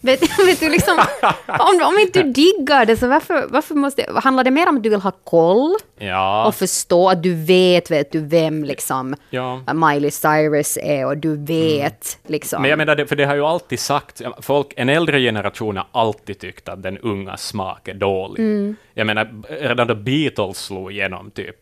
vet, 0.00 0.22
vet 0.46 0.60
du 0.60 0.68
liksom, 0.68 0.98
om, 1.46 1.82
om 1.82 1.98
inte 1.98 2.22
du 2.22 2.32
diggar 2.32 2.86
det, 2.86 2.96
så 2.96 3.08
varför, 3.08 3.46
varför 3.48 3.74
måste, 3.74 4.06
handlar 4.14 4.44
det 4.44 4.50
mer 4.50 4.68
om 4.68 4.76
att 4.76 4.82
du 4.82 4.90
vill 4.90 5.00
ha 5.00 5.10
koll 5.10 5.74
Ja, 5.98 6.46
och 6.46 6.54
förstå 6.54 7.08
att 7.08 7.22
du 7.22 7.34
vet, 7.34 7.90
vet 7.90 8.12
du 8.12 8.20
vem 8.20 8.64
liksom 8.64 9.16
ja. 9.30 9.62
Miley 9.74 10.10
Cyrus 10.10 10.78
är 10.82 11.06
och 11.06 11.16
du 11.16 11.36
vet 11.36 12.18
liksom. 12.26 12.62
Men 12.62 12.70
jag 12.70 12.76
menar, 12.76 12.96
det, 12.96 13.06
för 13.06 13.16
det 13.16 13.24
har 13.24 13.34
ju 13.34 13.44
alltid 13.44 13.80
sagt, 13.80 14.22
folk, 14.40 14.72
en 14.76 14.88
äldre 14.88 15.20
generation 15.20 15.76
har 15.76 15.86
alltid 15.92 16.38
tyckt 16.38 16.68
att 16.68 16.82
den 16.82 16.98
unga 16.98 17.36
smak 17.36 17.88
är 17.88 17.94
dålig. 17.94 18.74
Jag 18.94 19.06
menar, 19.06 19.28
redan 19.60 19.86
då 19.86 19.94
Beatles 19.94 20.58
slog 20.58 20.92
igenom, 20.92 21.30
typ, 21.30 21.56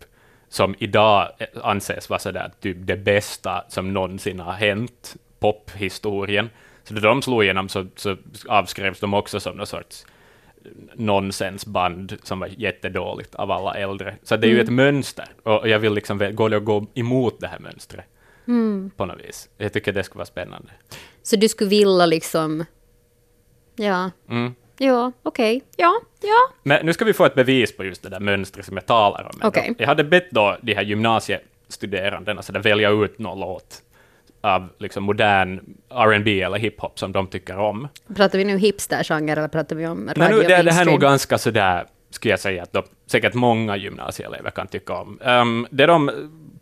som 0.48 0.74
idag 0.78 1.28
anses 1.62 2.10
vara 2.10 2.20
sådär, 2.20 2.50
typ 2.60 2.76
det 2.80 2.96
bästa 2.96 3.64
som 3.68 3.92
någonsin 3.92 4.40
har 4.40 4.52
hänt, 4.52 5.16
pophistorien. 5.38 6.50
Så 6.88 6.94
när 6.94 7.00
de 7.00 7.22
slog 7.22 7.44
igenom 7.44 7.68
så, 7.68 7.86
så 7.96 8.16
avskrevs 8.48 9.00
de 9.00 9.14
också 9.14 9.40
som 9.40 9.56
någon 9.56 9.66
sorts 9.66 10.06
nonsensband 10.94 12.16
som 12.22 12.40
var 12.40 12.50
jättedåligt 12.56 13.34
av 13.34 13.50
alla 13.50 13.74
äldre. 13.74 14.16
Så 14.22 14.36
det 14.36 14.46
är 14.46 14.50
ju 14.50 14.60
ett 14.60 14.70
mönster, 14.70 15.28
och 15.42 15.68
jag 15.68 15.78
vill 15.78 15.94
liksom, 15.94 16.22
att 16.22 16.64
gå 16.64 16.86
emot 16.94 17.40
det 17.40 17.46
här 17.46 17.58
mönstret? 17.58 18.04
På 18.96 19.06
något 19.06 19.20
vis. 19.24 19.48
Jag 19.56 19.72
tycker 19.72 19.92
det 19.92 20.04
skulle 20.04 20.18
vara 20.18 20.26
spännande. 20.26 20.68
Så 21.22 21.36
du 21.36 21.48
skulle 21.48 21.70
vilja 21.70 22.06
liksom... 22.06 22.64
Ja. 23.76 24.10
Mm. 24.28 24.54
Ja, 24.78 25.12
okej. 25.22 25.62
Ja, 25.76 26.00
ja. 26.20 26.54
Men 26.62 26.86
nu 26.86 26.92
ska 26.92 27.04
vi 27.04 27.12
få 27.12 27.24
ett 27.24 27.34
bevis 27.34 27.76
på 27.76 27.84
just 27.84 28.02
det 28.02 28.08
där 28.08 28.20
mönstret 28.20 28.66
som 28.66 28.76
jag 28.76 28.86
talar 28.86 29.24
om. 29.24 29.40
Okej. 29.48 29.74
Jag 29.78 29.86
hade 29.86 30.04
bett 30.04 30.30
då 30.30 30.56
de 30.62 30.74
här 30.74 30.82
gymnasiestuderandena 30.82 32.42
så 32.42 32.52
där 32.52 32.60
välja 32.60 32.90
ut 32.90 33.18
någon 33.18 33.40
låt 33.40 33.82
av 34.40 34.68
liksom 34.78 35.04
modern 35.04 35.60
R&B 35.90 36.42
eller 36.42 36.58
hiphop 36.58 36.98
som 36.98 37.12
de 37.12 37.26
tycker 37.26 37.58
om. 37.58 37.88
Pratar 38.16 38.38
vi 38.38 38.44
nu 38.44 38.58
hipster-genre 38.58 39.32
eller 39.32 39.48
pratar 39.48 39.76
vi 39.76 39.86
om 39.86 40.10
radio 40.16 40.36
nu, 40.36 40.42
det, 40.42 40.62
det 40.62 40.72
här 40.72 40.86
är 40.86 40.90
nog 40.90 41.00
ganska 41.00 41.38
sådär, 41.38 41.86
skulle 42.10 42.32
jag 42.32 42.40
säga, 42.40 42.62
att 42.62 42.72
de, 42.72 42.82
säkert 43.06 43.34
många 43.34 43.76
gymnasieelever 43.76 44.50
kan 44.50 44.66
tycka 44.66 44.94
om. 44.94 45.18
Um, 45.24 45.66
det 45.70 45.86
de 45.86 46.10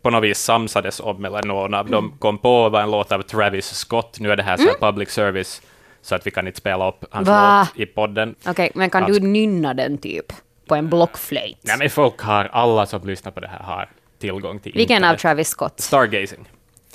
på 0.01 0.09
något 0.09 0.23
vis 0.23 0.39
samsades 0.39 0.99
om, 0.99 1.25
eller 1.25 1.43
någon 1.43 1.73
av 1.73 1.89
dem 1.89 2.13
kom 2.19 2.37
på, 2.37 2.69
var 2.69 2.81
en 2.81 2.91
låt 2.91 3.11
av 3.11 3.21
Travis 3.21 3.65
Scott. 3.65 4.17
Nu 4.19 4.31
är 4.31 4.35
det 4.35 4.43
här 4.43 4.57
så 4.57 4.63
här 4.63 4.91
public 4.91 5.09
service, 5.09 5.61
så 6.01 6.15
att 6.15 6.27
vi 6.27 6.31
kan 6.31 6.47
inte 6.47 6.57
spela 6.59 6.87
upp 6.89 7.05
hans 7.11 7.27
Mm. 7.27 7.39
Va? 7.41 7.67
låt 7.75 7.79
i 7.81 7.85
podden. 7.85 8.35
Okej, 8.47 8.71
men 8.75 8.89
kan 8.89 9.03
Alltså- 9.03 9.19
du 9.21 9.27
nynna 9.27 9.73
den 9.73 9.97
typ? 9.97 10.25
På 10.67 10.75
en 10.75 10.89
blockflöjt? 10.89 11.57
Nej, 11.61 11.77
men 11.79 11.89
folk 11.89 12.19
har, 12.21 12.45
alla 12.45 12.85
som 12.85 13.07
lyssnar 13.07 13.31
på 13.31 13.39
det 13.39 13.47
här 13.47 13.59
har 13.59 13.89
tillgång 14.19 14.59
till 14.59 14.71
Vilken 14.75 14.95
av 14.95 14.97
internet. 14.97 15.19
Travis 15.21 15.47
Scott? 15.49 15.79
Stargazing. 15.79 16.45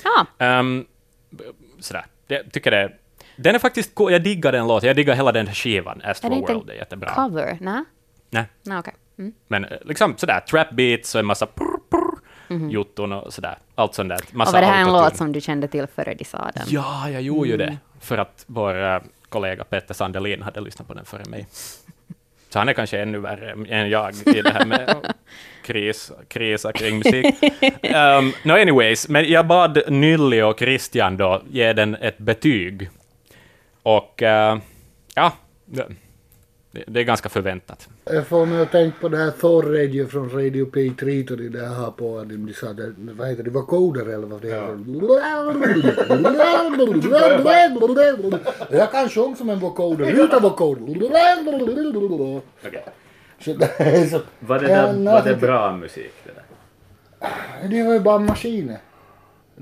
Ja, 0.03 0.25
Um, 0.59 0.85
sådär. 1.79 2.05
Jag 2.27 2.51
tycker 2.51 2.71
det. 2.71 2.91
Den 3.35 3.55
är 3.55 3.59
faktiskt 3.59 3.95
cool. 3.95 4.11
Jag 4.11 4.23
diggar 4.23 4.51
den 4.51 4.67
låten. 4.67 4.87
Jag 4.87 4.95
diggar 4.95 5.15
hela 5.15 5.31
den 5.31 5.53
skivan. 5.53 6.01
är 6.03 6.29
det 6.65 6.73
är 6.73 6.77
jättebra. 6.77 7.09
cover? 7.15 7.57
Nej? 7.61 7.83
Nej, 8.29 8.45
Nej, 8.63 8.77
okej. 8.77 8.93
Mm. 9.19 9.33
men 9.47 9.65
eh, 9.65 9.77
liksom 9.85 10.17
sådär. 10.17 10.39
Trap 10.39 10.71
beats 10.71 11.15
och 11.15 11.19
en 11.19 11.25
massa 11.25 11.45
prr, 11.45 11.63
prr, 11.89 12.69
jotton 12.71 13.11
och 13.11 13.33
sådär. 13.33 13.57
Allt 13.75 13.93
sånt 13.95 14.09
där. 14.09 14.15
Mhm. 14.15 14.27
Och 14.29 14.35
Massa 14.35 14.51
var 14.51 14.61
det 14.61 14.67
här 14.67 14.81
en 14.81 14.93
låt 14.93 15.15
som 15.17 15.31
du 15.31 15.41
kände 15.41 15.67
till 15.67 15.87
före 15.87 16.13
de 16.13 16.25
sa 16.25 16.51
den? 16.55 16.63
Ja, 16.67 17.09
jag 17.09 17.21
gjorde 17.21 17.47
ju 17.49 17.55
Mm. 17.55 17.67
det. 17.67 17.77
För 18.05 18.17
att 18.17 18.43
vår 18.47 18.83
eh, 18.83 18.99
kollega 19.29 19.63
Petter 19.63 19.93
Sandelin 19.93 20.41
hade 20.41 20.61
lyssnat 20.61 20.87
på 20.87 20.93
den 20.93 21.05
före 21.05 21.25
mig. 21.29 21.47
Så 22.53 22.59
han 22.59 22.69
är 22.69 22.73
kanske 22.73 23.01
ännu 23.01 23.19
värre 23.19 23.51
än 23.69 23.89
jag 23.89 24.13
i 24.25 24.41
det 24.41 24.51
här 24.51 24.65
med 24.65 25.13
kris, 25.65 26.11
krisa 26.27 26.71
kring 26.71 26.97
musik. 26.97 27.25
Um, 27.83 28.33
no 28.43 28.51
anyways, 28.53 29.09
men 29.09 29.29
jag 29.29 29.47
bad 29.47 29.81
Nylli 29.87 30.41
och 30.41 30.59
Christian 30.59 31.17
då 31.17 31.41
ge 31.49 31.73
den 31.73 31.95
ett 31.95 32.17
betyg. 32.17 32.89
Och 33.83 34.23
eh, 34.23 34.57
ja, 35.15 35.31
det, 36.71 36.83
det 36.87 36.99
är 36.99 37.03
ganska 37.03 37.29
förväntat. 37.29 37.89
Jag 38.05 38.27
får 38.27 38.45
mig 38.45 38.61
att 38.61 38.71
tänka 38.71 38.97
på 39.01 39.09
det 39.09 39.17
här 39.17 39.31
Thor 39.31 39.63
Radio 39.63 40.07
från 40.07 40.29
Radio 40.29 40.65
P3 40.65 41.31
och 41.31 41.37
det 41.37 41.49
där 41.49 41.67
har 41.67 41.91
på 41.91 42.17
att 42.19 42.29
de 42.29 42.53
sa 42.53 42.73
det, 42.73 42.93
vad 42.97 43.27
heter 43.29 43.43
det, 43.43 43.49
vocoder 43.49 44.05
eller 44.05 44.27
vad 44.27 44.41
det 44.41 44.47
heter. 44.47 44.61
Jag 48.69 48.91
kan 48.91 49.09
sjunga 49.09 49.35
som 49.35 49.49
en 49.49 49.59
vocoder, 49.59 50.23
utan 50.25 50.41
vocoder. 50.41 50.85
Så 53.39 53.53
det 53.53 53.79
är 53.79 54.05
så, 54.05 54.19
Var 54.39 54.59
det 54.59 54.67
där- 54.67 55.05
var 55.05 55.21
det 55.23 55.35
bra 55.35 55.77
musik? 55.77 56.13
Det 56.23 56.31
där? 56.31 56.43
det 57.69 57.83
var 57.83 57.93
ju 57.93 57.99
bara 57.99 58.19
maskiner. 58.19 58.77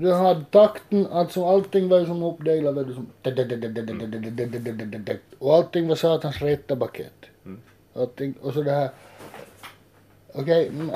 Du 0.00 0.12
hade 0.12 0.44
takten, 0.50 1.06
alltså 1.12 1.44
allting 1.46 1.88
var 1.88 2.04
som 2.04 2.22
uppdelat 2.22 2.86
du, 2.88 2.94
som 2.94 3.06
och 5.38 5.54
allting 5.54 5.88
var 5.88 5.96
satans 5.96 6.42
rätta 6.42 6.76
paket. 6.76 7.12
Allting, 7.96 8.34
och 8.42 8.52
så 8.54 8.62
det 8.62 8.70
här 8.70 8.88
Okej, 10.34 10.68
mm, 10.68 10.90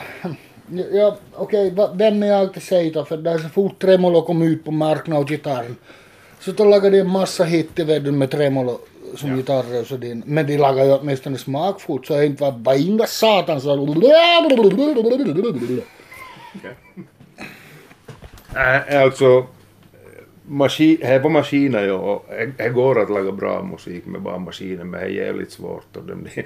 ja, 0.93 1.17
okej, 1.35 1.71
va- 1.71 1.91
vem 1.95 2.23
är 2.23 2.27
jag 2.27 2.53
till 2.53 2.63
säga 2.63 3.05
för 3.05 3.17
där 3.17 3.39
så 3.39 3.49
fort 3.49 3.79
tremolo 3.83 4.23
kom 4.23 4.43
ut 4.43 4.65
på 4.65 4.71
marknaden 4.71 5.23
och 5.23 5.29
gitarren 5.29 5.77
så 6.41 6.53
då 6.53 6.65
lagade 6.65 6.97
de 6.97 7.01
en 7.01 7.11
massa 7.11 7.45
hit 7.45 7.79
i 7.79 7.85
världen 7.85 8.19
med 8.19 8.31
tremolo 8.31 8.79
som 9.17 9.37
gitarrer 9.37 9.81
och 9.81 9.87
så 9.87 9.97
din. 9.97 10.23
Men 10.27 10.47
de 10.47 10.59
lagade 10.59 10.89
ju 10.89 10.95
åtminstone 10.99 11.39
smakfullt 11.39 12.07
så 12.07 12.15
det 12.17 12.27
inte 12.27 12.43
var 12.43 12.53
bara 12.53 12.77
inga 12.77 13.07
satans 13.07 13.65
Äh, 18.57 19.03
alltså, 19.03 19.47
maskin, 20.47 20.99
här 21.03 21.21
på 21.21 21.29
maskiner 21.29 21.83
ja, 21.83 22.23
det 22.57 22.69
går 22.69 23.03
att 23.03 23.11
laga 23.11 23.33
bra 23.33 23.63
musik 23.63 24.07
med 24.07 24.21
bara 24.21 24.39
maskiner 24.39 24.85
men 24.85 25.01
det 25.01 25.07
är 25.07 25.11
jävligt 25.11 25.53
svårt. 25.53 25.97
Och 25.97 26.05
de, 26.05 26.27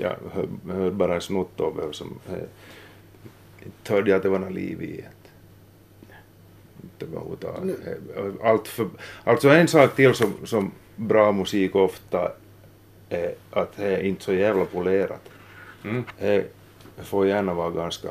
jag 0.00 0.16
hör, 0.32 0.48
hör 0.72 0.90
bara 0.90 1.14
en 1.14 1.20
snutt 1.20 1.60
av 1.60 1.76
det 1.76 1.96
som 1.96 2.18
inte 3.66 3.94
hörde 3.94 4.10
jag 4.10 4.16
att 4.16 4.22
det 4.22 4.28
var 4.28 4.38
något 4.38 4.52
liv 4.52 4.82
i 4.82 4.96
det. 4.96 5.04
Allt 8.42 8.68
för, 8.68 8.88
alltså 9.24 9.48
en 9.48 9.68
sak 9.68 9.96
till 9.96 10.14
som, 10.14 10.34
som 10.44 10.72
bra 10.96 11.32
musik 11.32 11.74
ofta 11.74 12.32
är 13.08 13.34
att 13.50 13.76
det 13.76 13.96
är 13.96 14.02
inte 14.02 14.24
så 14.24 14.32
jävla 14.32 14.64
polerat. 14.64 15.30
Mm. 15.84 16.04
Det 16.18 16.44
får 16.96 17.26
gärna 17.26 17.54
vara 17.54 17.70
ganska 17.70 18.08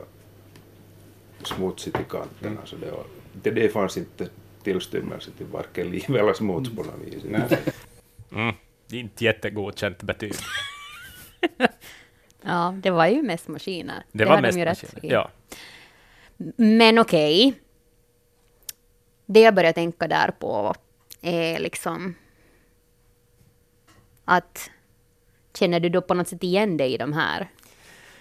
smutsigt 1.43 1.99
i 1.99 2.03
kanterna. 2.09 2.61
Så 2.65 2.75
det, 2.75 2.91
var, 2.91 3.03
det, 3.43 3.51
det 3.51 3.69
fanns 3.69 3.97
inte 3.97 4.29
tillstymmelse 4.63 5.31
till 5.37 5.45
varken 5.45 5.91
liv 5.91 6.15
eller 6.15 6.33
smuts 6.33 6.69
på 6.75 6.83
något 6.83 7.01
vis. 7.05 7.23
Mm. 8.31 8.55
Inte 8.91 9.23
jättegodkänt 9.23 10.03
betyg. 10.03 10.33
Ja, 12.41 12.75
det 12.83 12.91
var 12.91 13.07
ju 13.07 13.21
mest 13.21 13.47
maskiner. 13.47 14.03
Det, 14.11 14.25
var 14.25 14.31
har 14.35 14.41
de 14.41 14.47
mest 14.47 14.57
ju 14.57 14.65
rätt 14.65 14.93
maskiner. 14.93 15.13
Ja. 15.13 15.31
Men 16.55 16.99
okej. 16.99 17.53
Det 19.25 19.39
jag 19.39 19.55
börjar 19.55 19.73
tänka 19.73 20.07
där 20.07 20.31
på 20.31 20.75
är 21.21 21.59
liksom 21.59 22.15
att 24.25 24.69
känner 25.53 25.79
du 25.79 25.89
då 25.89 26.01
på 26.01 26.13
något 26.13 26.27
sätt 26.27 26.43
igen 26.43 26.77
dig 26.77 26.93
i 26.93 26.97
de 26.97 27.13
här? 27.13 27.49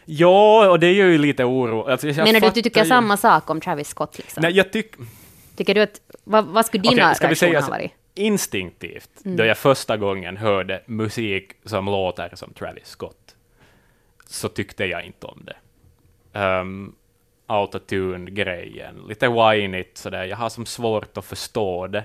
Ja, 0.07 0.71
och 0.71 0.81
det 0.81 0.93
gör 0.93 1.07
ju 1.07 1.19
lite 1.19 1.45
oro. 1.45 1.83
Alltså, 1.89 2.07
Menar 2.07 2.41
du 2.41 2.47
att 2.47 2.55
du 2.55 2.63
tycker 2.63 2.83
ju- 2.83 2.89
samma 2.89 3.17
sak 3.17 3.51
om 3.51 3.61
Travis 3.61 3.89
Scott? 3.89 4.19
Liksom? 4.19 4.41
Nej, 4.43 4.53
jag 4.53 4.73
tycker... 4.73 5.01
Tycker 5.57 5.75
du 5.75 5.81
att, 5.81 6.01
vad, 6.25 6.45
vad 6.45 6.67
skulle 6.67 6.83
dina 6.83 7.03
Okej, 7.03 7.15
ska 7.15 7.27
reaktioner 7.29 7.51
säga 7.51 7.61
ha 7.61 7.69
varit? 7.71 7.93
instinktivt, 8.15 9.11
Mm. 9.25 9.37
då 9.37 9.45
jag 9.45 9.59
första 9.59 9.97
gången 9.97 10.37
hörde 10.37 10.83
musik 10.87 11.53
som 11.65 11.85
låter 11.87 12.31
som 12.35 12.53
Travis 12.53 12.89
Scott, 12.89 13.35
så 14.27 14.49
tyckte 14.49 14.85
jag 14.85 15.05
inte 15.05 15.27
om 15.27 15.45
det. 15.45 15.57
Um, 16.41 16.95
Autotune-grejen, 17.47 19.05
lite 19.09 19.29
whinigt 19.29 19.99
sådär, 19.99 20.25
jag 20.25 20.37
har 20.37 20.49
som 20.49 20.67
svårt 20.67 21.17
att 21.19 21.25
förstå 21.25 21.87
det. 21.87 22.05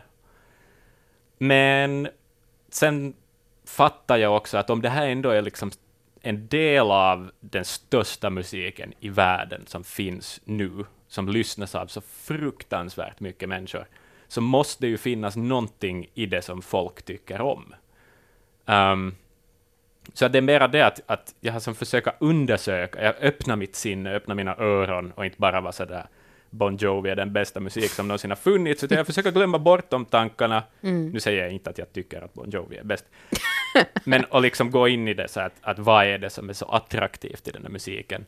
Men 1.37 2.07
sen 2.69 3.13
fattar 3.65 4.17
jag 4.17 4.35
också 4.35 4.57
att 4.57 4.69
om 4.69 4.81
det 4.81 4.89
här 4.89 5.07
ändå 5.07 5.29
är 5.29 5.41
liksom 5.41 5.71
en 6.21 6.47
del 6.47 6.91
av 6.91 7.31
den 7.39 7.65
största 7.65 8.29
musiken 8.29 8.93
i 8.99 9.09
världen 9.09 9.63
som 9.67 9.83
finns 9.83 10.41
nu, 10.45 10.85
som 11.07 11.29
lyssnas 11.29 11.75
av 11.75 11.87
så 11.87 12.01
fruktansvärt 12.01 13.19
mycket 13.19 13.49
människor, 13.49 13.85
så 14.27 14.41
måste 14.41 14.85
det 14.85 14.89
ju 14.89 14.97
finnas 14.97 15.35
någonting 15.35 16.07
i 16.13 16.25
det 16.25 16.41
som 16.41 16.61
folk 16.61 17.03
tycker 17.03 17.41
om. 17.41 17.75
Um, 18.65 19.15
så 20.13 20.27
det 20.27 20.37
är 20.37 20.41
mera 20.41 20.67
det 20.67 20.81
att, 20.81 21.01
att 21.05 21.35
jag 21.39 21.53
har 21.53 21.59
som 21.59 21.75
försöka 21.75 22.13
undersöka, 22.19 23.03
jag 23.03 23.15
öppnar 23.15 23.55
mitt 23.55 23.75
sinne, 23.75 24.15
öppnar 24.15 24.35
mina 24.35 24.55
öron 24.55 25.11
och 25.11 25.25
inte 25.25 25.37
bara 25.39 25.61
vara 25.61 25.71
sådär 25.71 26.07
Bon 26.53 26.77
Jovi 26.77 27.09
är 27.09 27.15
den 27.15 27.33
bästa 27.33 27.59
musik 27.59 27.91
som 27.91 28.07
någonsin 28.07 28.31
har 28.31 28.35
funnits, 28.35 28.83
utan 28.83 28.97
jag 28.97 29.07
försöker 29.07 29.31
glömma 29.31 29.59
bort 29.59 29.89
de 29.89 30.05
tankarna. 30.05 30.63
Nu 31.11 31.19
säger 31.19 31.43
jag 31.43 31.51
inte 31.51 31.69
att 31.69 31.77
jag 31.77 31.93
tycker 31.93 32.21
att 32.21 32.33
Bon 32.33 32.49
Jovi 32.49 32.77
är 32.77 32.83
bäst, 32.83 33.05
men 34.03 34.25
att 34.31 34.41
liksom 34.41 34.71
gå 34.71 34.87
in 34.87 35.07
i 35.07 35.13
det, 35.13 35.27
så 35.27 35.39
att, 35.39 35.53
att 35.61 35.79
vad 35.79 36.05
är 36.05 36.17
det 36.17 36.29
som 36.29 36.49
är 36.49 36.53
så 36.53 36.65
attraktivt 36.65 37.47
i 37.47 37.51
den 37.51 37.63
här 37.63 37.69
musiken? 37.69 38.25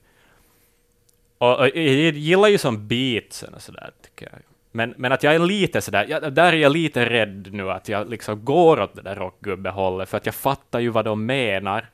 Och, 1.38 1.60
och 1.60 1.66
jag 1.68 1.78
gillar 2.16 2.48
ju 2.48 2.58
som 2.58 2.88
beatsen 2.88 3.54
och 3.54 3.62
sådär, 3.62 3.92
tycker 4.02 4.30
jag. 4.32 4.42
Men, 4.72 4.94
men 4.98 5.12
att 5.12 5.24
jag 5.24 5.36
är 5.36 5.40
lite 5.40 5.82
sådär, 5.82 6.06
jag, 6.10 6.34
där 6.34 6.54
är 6.54 6.58
jag 6.58 6.72
lite 6.72 7.10
rädd 7.10 7.50
nu 7.52 7.72
att 7.72 7.90
jag 7.90 8.10
liksom 8.10 8.46
går 8.46 8.82
åt 8.82 8.96
det 8.96 9.02
där 9.02 9.16
rockgubbehållet, 9.16 10.10
för 10.10 10.18
att 10.18 10.26
jag 10.26 10.36
fattar 10.36 10.80
ju 10.80 10.90
vad 10.90 11.06
de 11.06 11.26
menar. 11.26 11.90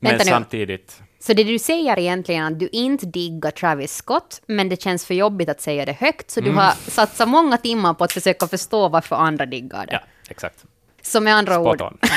Men 0.00 0.10
Vänta 0.10 0.24
samtidigt, 0.24 1.02
Så 1.26 1.32
det 1.32 1.44
du 1.44 1.58
säger 1.58 1.98
egentligen 1.98 2.42
är 2.44 2.46
att 2.52 2.58
du 2.58 2.68
inte 2.68 3.06
diggar 3.06 3.50
Travis 3.50 3.96
Scott, 3.96 4.42
men 4.46 4.68
det 4.68 4.82
känns 4.82 5.06
för 5.06 5.14
jobbigt 5.14 5.48
att 5.48 5.60
säga 5.60 5.84
det 5.84 5.92
högt, 5.92 6.30
så 6.30 6.40
du 6.40 6.46
Mm. 6.50 6.58
har 6.58 6.72
satsat 6.90 7.28
många 7.28 7.56
timmar 7.56 7.94
på 7.94 8.04
att 8.04 8.12
försöka 8.12 8.46
förstå 8.48 8.88
varför 8.88 9.16
andra 9.16 9.46
diggar 9.46 9.86
det. 9.86 9.92
ja, 9.92 10.00
exakt. 10.28 10.64
Så 11.02 11.20
med 11.20 11.34
andra 11.36 11.54
Spot 11.54 11.80
ord. 11.80 11.98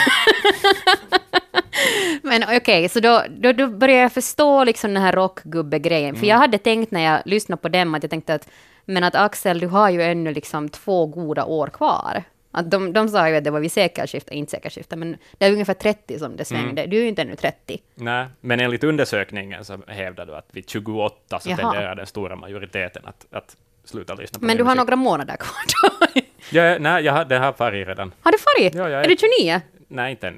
Men 2.24 2.44
okej, 2.58 2.90
så 2.90 3.00
då, 3.00 3.24
då, 3.38 3.52
då 3.52 3.68
börjar 3.68 3.98
jag 4.02 4.12
förstå 4.14 4.64
liksom 4.64 4.94
den 4.94 5.04
här 5.04 5.12
rockgubbe-grejen. 5.14 6.16
För 6.16 6.20
Mm. 6.24 6.30
jag 6.30 6.38
hade 6.38 6.58
tänkt 6.58 6.92
när 6.92 7.02
jag 7.02 7.22
lyssnade 7.26 7.62
på 7.62 7.70
dem 7.70 7.96
att 7.96 8.04
jag 8.04 8.10
tänkte 8.10 8.34
att 8.34 8.50
men 8.86 9.04
att 9.04 9.16
Axel, 9.16 9.60
du 9.60 9.68
har 9.68 9.90
ju 9.90 10.04
ännu 10.04 10.34
liksom 10.34 10.70
två 10.70 11.06
goda 11.06 11.46
år 11.46 11.68
kvar. 11.68 12.24
Att 12.52 12.72
de, 12.72 12.94
de 12.94 13.10
sa 13.10 13.30
ju 13.30 13.36
att 13.36 13.44
det 13.44 13.52
var 13.52 13.60
vid 13.60 13.72
sekelskiftet, 13.72 14.34
inte 14.34 14.52
sekelskiftet, 14.52 15.00
men 15.00 15.18
det 15.38 15.46
är 15.46 15.52
ungefär 15.52 15.74
30 15.74 16.20
som 16.20 16.36
det 16.36 16.46
svängde. 16.46 16.82
Mm. 16.82 16.90
Du 16.90 16.98
är 16.98 17.02
ju 17.02 17.08
inte 17.08 17.22
ännu 17.22 17.36
30. 17.36 17.82
Nej, 17.96 18.26
men 18.42 18.60
enligt 18.60 18.84
undersökningen 18.84 19.66
så 19.66 19.78
hävdar 19.88 20.26
du 20.26 20.36
att 20.36 20.48
vid 20.52 20.70
28 20.70 21.40
så 21.40 21.50
Jaha. 21.50 21.58
tenderar 21.58 21.96
den 21.96 22.06
stora 22.08 22.36
majoriteten 22.36 23.02
att, 23.06 23.26
att 23.32 23.56
sluta 23.84 24.14
lyssna 24.14 24.40
på 24.40 24.46
Men 24.46 24.58
du 24.58 24.64
har 24.64 24.70
musik. 24.76 24.78
några 24.78 24.96
månader 24.96 25.36
kvar 25.38 25.90
då. 25.90 26.22
Ja, 26.52 26.78
nej, 26.80 27.04
jag 27.04 27.14
har, 27.14 27.26
det 27.26 27.38
har 27.38 27.54
färg 27.54 27.84
redan. 27.86 28.12
Har 28.22 28.32
du 28.32 28.38
farit? 28.38 28.76
Ja, 28.76 28.88
är... 28.90 28.92
är- 29.04 29.08
du 29.08 29.18
29? 29.44 29.62
Nej, 29.88 30.12
inte 30.12 30.28
ännu. 30.28 30.36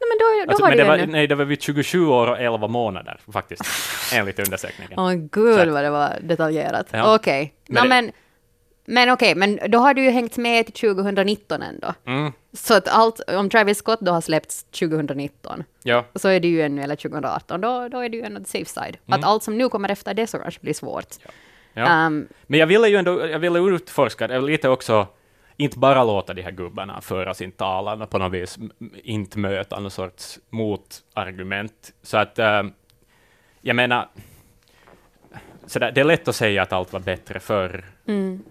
Nej, 0.00 0.08
men 0.08 0.18
då, 0.18 0.24
då 0.44 0.50
Alltså, 0.50 0.64
har 0.64 0.70
men 0.70 0.78
du 0.78 0.84
det 0.84 0.88
var, 0.88 0.98
ännu. 0.98 1.12
nej, 1.12 1.26
det 1.26 1.34
var 1.34 1.44
vid 1.44 1.62
27 1.62 2.06
år 2.06 2.26
och 2.26 2.38
11 2.40 2.68
månader 2.68 3.20
faktiskt, 3.32 3.62
enligt 4.14 4.38
undersökningen. 4.38 4.98
Åh 4.98 5.10
Så 5.12 5.28
gud 5.32 5.68
vad 5.68 5.84
det 5.84 5.90
var 5.90 6.18
detaljerat. 6.22 6.86
Ja. 6.90 7.14
Okej. 7.14 7.54
Men, 7.68 8.12
men 8.84 9.10
okej, 9.10 9.34
men 9.34 9.58
då 9.68 9.78
har 9.78 9.94
du 9.94 10.04
ju 10.04 10.10
hängt 10.10 10.36
med 10.36 10.66
till 10.66 10.94
2019 10.94 11.62
ändå. 11.62 11.94
Mm, 12.06 12.32
Så 12.52 12.74
att 12.74 12.88
allt, 12.88 13.20
om 13.20 13.50
Travis 13.50 13.78
Scott 13.78 14.00
då 14.00 14.12
har 14.12 14.20
släppts 14.20 14.64
2019, 14.64 15.64
ja, 15.82 16.04
så 16.14 16.28
är 16.28 16.40
det 16.40 16.48
ju 16.48 16.62
ännu, 16.62 16.82
eller 16.82 16.96
2018, 16.96 17.60
då, 17.60 17.88
då 17.88 17.98
är 17.98 18.08
det 18.08 18.16
ju 18.16 18.22
ändå 18.22 18.40
safe 18.44 18.64
side. 18.64 18.96
Att 19.06 19.24
allt 19.24 19.42
som 19.42 19.58
nu 19.58 19.68
kommer 19.68 19.88
efter 19.88 20.14
det 20.14 20.26
så 20.26 20.38
kanske 20.38 20.60
blir 20.60 20.74
svårt. 20.74 21.16
Mm. 21.74 21.88
ja. 21.88 22.06
Um, 22.06 22.28
Men 22.46 22.60
jag 22.60 22.66
ville 22.66 22.88
ju 22.88 22.96
ändå 22.96 23.26
jag 23.26 23.38
ville 23.38 23.58
utforska 23.58 24.28
det 24.28 24.40
lite 24.40 24.68
också, 24.68 25.06
inte 25.56 25.78
bara 25.78 26.04
låta 26.04 26.34
de 26.34 26.42
här 26.42 26.50
gubbarna 26.50 27.00
föra 27.00 27.34
sin 27.34 27.52
talan 27.52 28.02
och 28.02 28.10
på 28.10 28.18
något 28.18 28.32
vis 28.32 28.58
inte 29.04 29.38
möta 29.38 29.80
någon 29.80 29.90
sorts 29.90 30.38
motargument. 30.50 31.92
Så 32.02 32.16
att, 32.16 32.38
eh, 32.38 32.62
jag 33.60 33.76
menar, 33.76 34.08
så 35.66 35.78
där, 35.78 35.92
det 35.92 36.00
är 36.00 36.04
lätt 36.04 36.28
att 36.28 36.36
säga 36.36 36.62
att 36.62 36.72
allt 36.72 36.92
var 36.92 37.00
bättre 37.00 37.40
förr, 37.40 37.84
mm. 38.06 38.42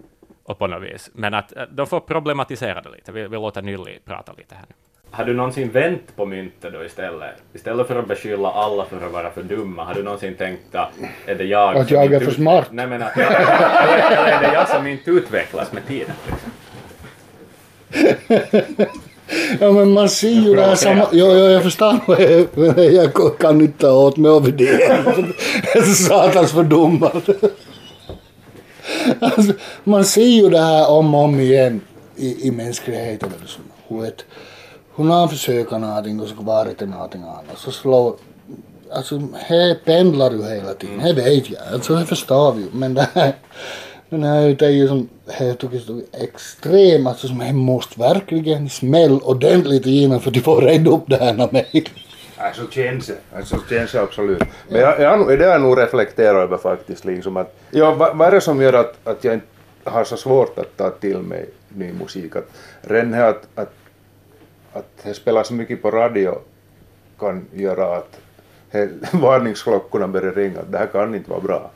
Och 0.50 0.58
på 0.58 0.66
något 0.66 0.82
vis, 0.82 1.10
men 1.14 1.34
att 1.34 1.56
eh, 1.56 1.62
de 1.72 1.86
får 1.86 2.00
problematisera 2.00 2.80
det 2.82 2.90
lite. 2.90 3.12
Vi, 3.12 3.22
vi 3.22 3.36
låter 3.36 3.62
Nylli 3.62 3.98
prata 4.04 4.32
lite 4.38 4.54
här 4.54 4.64
nu. 4.68 4.74
Har 5.10 5.24
du 5.24 5.34
någonsin 5.34 5.70
vänt 5.70 6.16
på 6.16 6.26
myntet 6.26 6.72
då 6.72 6.84
istället? 6.84 7.34
Istället 7.54 7.86
för 7.86 7.98
att 7.98 8.08
beskylla 8.08 8.50
alla 8.52 8.84
för 8.84 9.06
att 9.06 9.12
vara 9.12 9.30
för 9.30 9.42
dumma, 9.42 9.84
har 9.84 9.94
du 9.94 10.02
någonsin 10.02 10.34
tänkt 10.34 10.74
att 10.74 10.88
är 11.26 11.34
det 11.34 11.44
jag 11.44 11.76
Att 11.76 11.88
som 11.88 11.96
jag 11.96 12.12
är 12.12 12.20
för 12.20 12.28
ut- 12.28 12.34
smart? 12.34 12.66
Nej 12.70 12.86
men 12.86 13.02
att 13.02 13.16
jag, 13.16 13.26
eller, 13.26 14.26
är 14.26 14.40
det 14.40 14.54
jag 14.54 14.68
som 14.68 14.86
inte 14.86 15.10
utvecklas 15.10 15.72
med 15.72 15.86
tiden? 15.86 16.12
Liksom? 16.26 16.50
Ja 19.60 19.72
men 19.72 19.92
man 19.92 20.08
ser 20.08 20.28
ju 20.28 20.54
det 20.54 20.62
här 20.62 20.74
samma... 20.74 21.00
Ja, 21.12 21.26
ja, 21.26 21.50
jag 21.50 21.62
förstår 21.62 21.94
vad 22.06 22.20
jag, 22.20 22.46
men 22.54 22.94
jag 22.94 23.38
kan 23.38 23.60
inte 23.60 23.78
ta 23.78 23.92
åt 23.92 24.16
mig 24.16 24.30
av 24.30 24.52
det. 24.56 25.84
Satans 25.96 26.52
fördummad. 26.52 27.22
Alltså, 29.20 29.52
man 29.84 30.04
ser 30.04 30.26
ju 30.26 30.50
det 30.50 30.58
här 30.58 30.90
om 30.90 31.14
och 31.14 31.20
om 31.24 31.40
igen 31.40 31.80
i, 32.16 32.48
i 32.48 32.50
mänskligheten. 32.50 33.32
Liksom. 33.40 33.64
Hur, 33.88 34.04
ett, 34.04 34.24
hur 34.96 35.04
någon 35.04 35.28
försöker 35.28 35.78
någonting 35.78 36.20
och 36.20 36.28
så 36.28 36.34
går 36.34 36.64
det 36.64 36.74
till 36.74 36.88
någonting 36.88 37.22
annat. 37.22 37.58
Så 37.58 37.70
slår... 37.70 38.14
Alltså, 38.92 39.18
det 39.48 39.84
pendlar 39.84 40.30
ju 40.30 40.44
hela 40.44 40.74
tiden. 40.74 40.98
Det 40.98 41.12
vet 41.12 41.50
jag. 41.50 41.62
Alltså, 41.72 41.94
det 41.94 42.06
förstår 42.06 42.52
vi 42.52 42.62
ju. 42.62 42.68
Men 42.72 42.94
det 42.94 43.08
här... 43.14 43.34
Den 44.10 44.22
här 44.22 44.62
är 44.62 44.68
ju 44.68 44.88
som, 44.88 45.08
jag 45.40 45.58
tycker 45.58 45.78
så 45.78 46.00
extrem, 46.12 47.06
alltså 47.06 47.28
som 47.28 47.56
måste 47.56 48.00
verkligen 48.00 48.70
smäll 48.70 49.20
ordentligt 49.22 49.86
igenom 49.86 50.20
för 50.20 50.30
att 50.30 50.44
få 50.44 50.60
reda 50.60 50.90
upp 50.90 51.04
det 51.06 51.16
här 51.16 51.34
med 51.34 51.52
mig. 51.52 51.84
Alltså 52.40 52.70
känns 52.70 53.06
det. 53.06 53.18
Alltså 53.36 53.56
känns 53.68 53.92
det 53.92 54.02
absolut. 54.02 54.42
Men 54.68 54.80
jag, 54.80 55.00
jag, 55.00 55.38
det 55.38 55.44
har 55.44 55.52
jag 55.52 55.60
nog 55.60 55.78
reflekterat 55.78 56.42
över 56.42 56.56
faktiskt. 56.56 57.04
Liksom 57.04 57.36
att, 57.36 57.56
ja, 57.70 57.94
vad, 57.94 58.16
vad 58.16 58.28
är 58.28 58.32
det 58.32 58.40
som 58.40 58.62
gör 58.62 58.72
att, 58.72 58.96
att 59.04 59.24
jag 59.24 59.34
inte 59.34 59.46
har 59.84 60.04
så 60.04 60.16
svårt 60.16 60.58
att 60.58 60.76
ta 60.76 60.90
till 60.90 61.18
mig 61.18 61.48
ny 61.68 61.92
musik? 61.92 62.36
Att, 62.36 62.50
redan 62.80 63.12
här 63.12 63.28
att, 63.28 63.48
att, 63.54 63.72
att 64.72 64.86
det 65.02 65.14
spelar 65.14 65.42
så 65.42 65.54
mycket 65.54 65.82
på 65.82 65.90
radio 65.90 66.38
kan 67.18 67.46
göra 67.52 67.96
att 67.96 68.20
he, 68.70 68.88
varningsklockorna 69.12 70.08
börjar 70.08 70.32
ringa. 70.32 70.60
Det 70.70 70.78
här 70.78 70.86
kan 70.86 71.14
inte 71.14 71.30
vara 71.30 71.40
bra. 71.40 71.70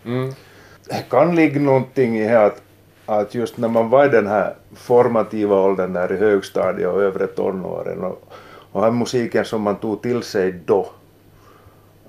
Det 0.88 1.04
kan 1.10 1.34
ligga 1.34 1.60
någonting 1.60 2.18
i 2.18 2.28
det 2.28 2.44
att, 2.44 2.62
att 3.06 3.34
just 3.34 3.56
när 3.56 3.68
man 3.68 3.90
var 3.90 4.06
i 4.06 4.08
den 4.08 4.26
här 4.26 4.54
formativa 4.74 5.60
åldern 5.60 5.92
där 5.92 6.12
i 6.12 6.16
högstadiet 6.16 6.88
och 6.88 7.02
övre 7.02 7.26
tonåren 7.26 8.04
och, 8.04 8.32
och 8.74 8.80
har 8.80 8.90
musiken 8.90 9.44
som 9.44 9.62
man 9.62 9.76
tog 9.76 10.02
till 10.02 10.22
sig 10.22 10.52
då. 10.52 10.90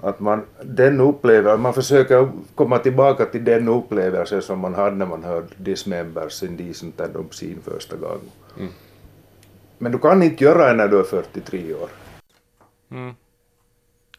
Att 0.01 0.19
man, 0.19 0.45
den 0.63 0.99
upplever, 1.01 1.57
man 1.57 1.73
försöker 1.73 2.31
komma 2.55 2.77
tillbaka 2.79 3.25
till 3.25 3.43
den 3.43 3.67
upplevelsen 3.67 4.41
som 4.41 4.59
man 4.59 4.73
hade 4.73 4.95
när 4.95 5.05
man 5.05 5.23
hörde 5.23 5.47
Dismembers 5.57 6.43
Indecent 6.43 7.01
and 7.01 7.15
Obscene 7.17 7.61
första 7.63 7.95
gången. 7.95 8.29
Men 9.77 9.91
du 9.91 9.97
kan 9.99 10.23
inte 10.23 10.43
göra 10.43 10.67
det 10.67 10.73
när 10.73 10.87
du 10.87 10.99
är 10.99 11.03
43 11.03 11.73
år. 11.73 11.89
Mm. 12.91 13.15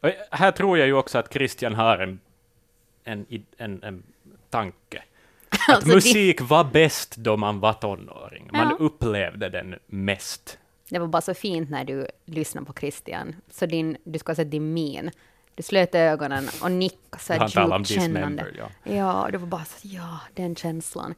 Och 0.00 0.10
här 0.30 0.52
tror 0.52 0.78
jag 0.78 0.86
ju 0.86 0.94
också 0.94 1.18
att 1.18 1.32
Christian 1.32 1.74
har 1.74 1.98
en, 1.98 2.18
en, 3.04 3.26
en, 3.58 3.82
en 3.82 4.02
tanke. 4.50 5.02
Att 5.48 5.74
Alltså, 5.74 5.88
det- 5.88 5.94
musik 5.94 6.40
var 6.40 6.64
bäst 6.64 7.16
då 7.16 7.36
man 7.36 7.60
var 7.60 7.72
tonåring. 7.72 8.48
Man 8.52 8.76
Ja. 8.78 8.84
upplevde 8.84 9.48
den 9.48 9.74
mest. 9.86 10.58
Det 10.90 10.98
var 10.98 11.06
bara 11.06 11.22
så 11.22 11.34
fint 11.34 11.70
när 11.70 11.84
du 11.84 12.06
lyssnade 12.24 12.66
på 12.66 12.72
Christian. 12.72 13.36
Så 13.50 13.66
din, 13.66 13.96
du 14.04 14.18
ska 14.18 14.30
ha 14.30 14.36
sett 14.36 14.50
din 14.50 14.72
min. 14.74 15.10
Du 15.54 15.62
slöt 15.62 15.94
ögonen 15.94 16.48
och 16.62 16.70
nickade 16.70 17.22
så 17.22 17.32
här 17.32 17.76
djupt 17.78 17.88
kännande. 17.88 18.46
Ja. 18.58 18.70
Mm. 18.84 18.98
Ja, 18.98 19.28
det 19.32 19.38
var 19.38 19.46
bara 19.46 19.64
så, 19.64 19.76
ja, 19.82 20.20
den 20.34 20.56
känslan. 20.56 21.14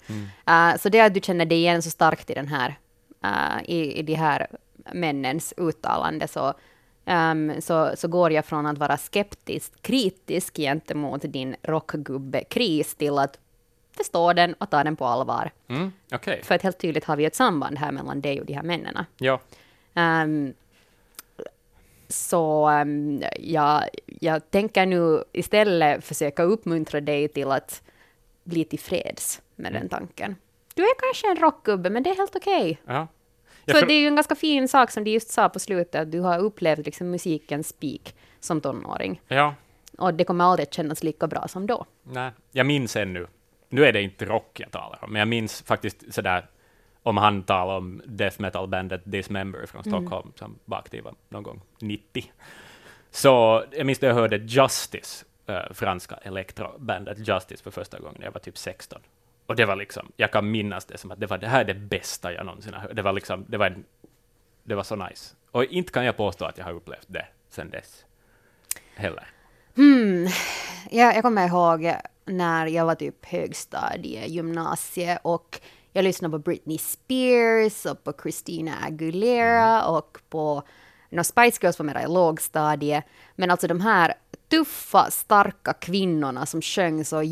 Eh, 0.46 0.76
så 0.76 0.88
det 0.88 1.00
att 1.00 1.14
du 1.14 1.20
känner 1.20 1.44
dig 1.44 1.58
igen 1.58 1.82
så 1.82 1.90
starkt 1.90 2.30
i 2.30 2.34
den 2.34 2.48
här, 2.48 2.78
eh, 3.24 3.70
i, 3.70 3.98
i 3.98 4.02
de 4.02 4.14
här 4.14 4.46
männens 4.92 5.54
uttalande, 5.56 6.28
så, 6.28 6.54
ehm, 7.04 7.60
så, 7.60 7.92
så 7.96 8.08
går 8.08 8.32
jag 8.32 8.44
från 8.44 8.66
att 8.66 8.78
vara 8.78 8.96
skeptisk, 8.96 9.82
kritisk 9.82 10.56
gentemot 10.56 11.22
din 11.22 11.56
rockgubbe-kris 11.62 12.94
till 12.94 13.18
att 13.18 13.38
förstå 13.98 14.32
den 14.32 14.54
och 14.54 14.70
ta 14.70 14.84
den 14.84 14.96
på 14.96 15.04
allvar. 15.04 15.50
Mm, 15.68 15.92
Okej. 16.12 16.40
För 16.44 16.54
att 16.54 16.62
helt 16.62 16.78
tydligt 16.78 17.04
har 17.04 17.16
vi 17.16 17.24
ett 17.24 17.34
samband 17.34 17.78
här 17.78 17.92
mellan 17.92 18.20
dig 18.20 18.40
och 18.40 18.46
de 18.46 18.52
här 18.54 18.62
männen. 18.62 19.04
Ja. 19.18 19.40
Ehm, 19.94 20.54
så 22.08 22.66
ehm, 22.68 23.22
jag, 23.40 23.82
jag 24.06 24.50
tänker 24.50 24.86
nu 24.86 25.24
istället 25.32 26.04
försöka 26.04 26.42
uppmuntra 26.42 27.00
dig 27.00 27.28
till 27.28 27.50
att 27.50 27.82
bli 28.44 28.64
tillfreds 28.64 29.42
med 29.56 29.72
den 29.72 29.88
tanken. 29.88 30.36
Du 30.74 30.82
är 30.82 30.94
kanske 31.00 31.30
en 31.30 31.36
rockgubbe, 31.36 31.90
men 31.90 32.02
det 32.02 32.10
är 32.10 32.16
helt 32.16 32.36
okej. 32.36 32.80
ja. 32.86 33.06
Ja, 33.64 33.74
för- 33.74 33.86
det 33.86 33.92
är 33.92 34.00
ju 34.00 34.06
en 34.08 34.16
ganska 34.16 34.34
fin 34.34 34.68
sak 34.68 34.90
som 34.90 35.04
du 35.04 35.10
just 35.10 35.30
sa 35.30 35.48
på 35.48 35.58
slutet, 35.58 36.00
att 36.02 36.12
du 36.12 36.20
har 36.20 36.38
upplevt 36.38 36.86
liksom 36.86 37.10
musikens 37.10 37.72
peak 37.72 38.14
som 38.40 38.60
tonåring. 38.60 39.20
ja. 39.28 39.54
Och 39.98 40.14
det 40.14 40.24
kommer 40.24 40.44
aldrig 40.44 40.68
att 40.68 40.74
kännas 40.74 41.02
lika 41.02 41.26
bra 41.26 41.48
som 41.48 41.66
då. 41.66 41.86
Nej, 42.02 42.30
jag 42.52 42.66
minns 42.66 42.96
ännu. 42.96 43.26
Nu 43.68 43.84
är 43.84 43.92
det 43.92 44.02
inte 44.02 44.24
rock 44.24 44.60
jag 44.60 44.70
talar 44.70 45.04
om, 45.04 45.12
men 45.12 45.18
jag 45.18 45.28
minns 45.28 45.62
faktiskt 45.62 46.14
sådär 46.14 46.46
om 47.02 47.16
han 47.16 47.42
talar 47.42 47.76
om 47.76 48.02
death 48.06 48.40
metal-bandet 48.40 49.02
Dismember 49.04 49.66
från 49.66 49.84
Stockholm 49.84 50.32
som 50.36 50.58
var 50.64 50.78
aktiva 50.78 51.14
någon 51.28 51.42
gång 51.42 51.60
90. 51.80 52.32
Så 53.10 53.64
jag 53.70 53.86
minns 53.86 54.00
när 54.00 54.08
jag 54.08 54.16
hörde 54.16 54.36
Justice, 54.36 55.24
eh, 55.46 55.72
franska 55.72 56.16
elektrobandet 56.16 57.28
Justice 57.28 57.62
för 57.62 57.70
första 57.70 57.98
gången 57.98 58.16
när 58.18 58.26
jag 58.26 58.32
var 58.32 58.40
typ 58.40 58.58
16. 58.58 59.00
Och 59.46 59.56
det 59.56 59.64
var 59.64 59.76
liksom, 59.76 60.12
jag 60.16 60.32
kan 60.32 60.50
minnas 60.50 60.84
det 60.84 60.98
som 60.98 61.10
att 61.10 61.20
det 61.20 61.26
var 61.26 61.38
det 61.38 61.48
här 61.48 61.60
är 61.60 61.64
det 61.64 61.74
bästa 61.74 62.32
jag 62.32 62.46
någonsin 62.46 62.74
har 62.74 62.80
hört. 62.80 62.96
Det 62.96 63.02
var 63.02 63.12
liksom, 63.12 63.44
det 63.48 63.56
var, 63.56 63.66
en, 63.66 63.84
det 64.64 64.74
var 64.74 64.82
så 64.82 64.96
nice. 64.96 65.34
Och 65.50 65.64
inte 65.64 65.92
kan 65.92 66.04
jag 66.04 66.16
påstå 66.16 66.44
att 66.44 66.58
jag 66.58 66.64
har 66.64 66.72
upplevt 66.72 67.06
det 67.06 67.26
sen 67.50 67.70
dess. 67.70 68.04
Heller. 68.94 69.26
Jag, 70.90 71.16
jag 71.16 71.22
kommer 71.22 71.46
ihåg 71.46 71.94
när 72.28 72.66
jag 72.66 72.86
var 72.86 72.94
typ 72.94 73.26
högstadie, 73.26 74.26
gymnasie 74.26 75.18
och 75.22 75.60
jag 75.92 76.02
lyssnade 76.02 76.32
på 76.32 76.38
Britney 76.38 76.78
Spears 76.78 77.86
och 77.86 78.04
på 78.04 78.12
Christina 78.22 78.72
Aguilera 78.86 79.86
och 79.86 80.18
på 80.28 80.62
no, 81.10 81.24
Spice 81.24 81.58
Girls 81.62 81.78
var 81.78 81.86
mera 81.86 82.02
i 82.02 82.06
lågstadie. 82.06 83.02
Men 83.36 83.50
alltså 83.50 83.66
de 83.66 83.80
här 83.80 84.14
tuffa, 84.48 85.10
starka 85.10 85.72
kvinnorna 85.72 86.46
som 86.46 86.62
sjöng 86.62 87.04
så 87.04 87.22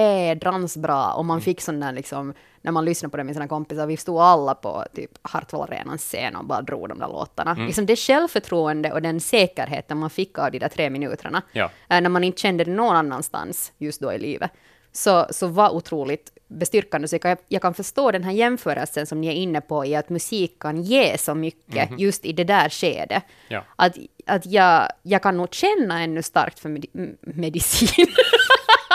jädrans 0.00 0.76
bra 0.76 1.12
och 1.12 1.24
man 1.24 1.40
fick 1.40 1.60
sån 1.60 1.80
där 1.80 1.92
liksom, 1.92 2.34
när 2.62 2.72
man 2.72 2.84
lyssnade 2.84 3.10
på 3.10 3.16
det 3.16 3.24
med 3.24 3.34
sina 3.34 3.48
kompisar, 3.48 3.86
vi 3.86 3.96
stod 3.96 4.18
alla 4.20 4.54
på 4.54 4.84
typ 4.94 5.10
Hartwall 5.22 5.62
Arenans 5.72 6.02
scen 6.02 6.36
och 6.36 6.44
bara 6.44 6.62
drog 6.62 6.88
de 6.88 6.98
där 6.98 7.08
låtarna. 7.08 7.54
Liksom 7.66 7.86
det 7.86 7.96
självförtroende 7.96 8.92
och 8.92 9.02
den 9.02 9.20
säkerheten 9.20 9.98
man 9.98 10.10
fick 10.10 10.38
av 10.38 10.50
de 10.50 10.58
där 10.58 10.68
tre 10.68 10.90
minuterna, 10.90 11.42
Ja. 11.52 11.70
eh, 11.90 12.00
när 12.00 12.08
man 12.10 12.24
inte 12.24 12.40
kände 12.40 12.64
det 12.64 12.70
någon 12.70 12.96
annanstans 12.96 13.72
just 13.78 14.00
då 14.00 14.12
i 14.12 14.18
livet, 14.18 14.50
så, 14.92 15.26
så 15.30 15.46
var 15.46 15.70
otroligt 15.74 16.32
bestyrkande. 16.48 17.08
Så 17.08 17.14
jag 17.14 17.22
kan, 17.22 17.36
jag 17.48 17.62
kan 17.62 17.74
förstå 17.74 18.10
den 18.10 18.24
här 18.24 18.32
jämförelsen 18.32 19.06
som 19.06 19.20
ni 19.20 19.26
är 19.26 19.32
inne 19.32 19.60
på 19.60 19.84
i 19.86 19.94
att 19.96 20.08
musik 20.08 20.58
kan 20.58 20.82
ge 20.82 21.18
så 21.18 21.34
mycket 21.34 21.90
just 21.98 22.24
i 22.24 22.32
det 22.32 22.44
där 22.44 22.68
skedet. 22.68 23.22
Ja. 23.48 23.64
Att, 23.76 23.96
att 24.26 24.46
jag, 24.46 24.88
jag 25.02 25.22
kan 25.22 25.36
nog 25.36 25.54
känna 25.54 26.02
ännu 26.02 26.22
starkt 26.22 26.58
för 26.58 26.68
medi- 26.68 26.90
m- 26.94 27.16
medicin. 27.20 28.06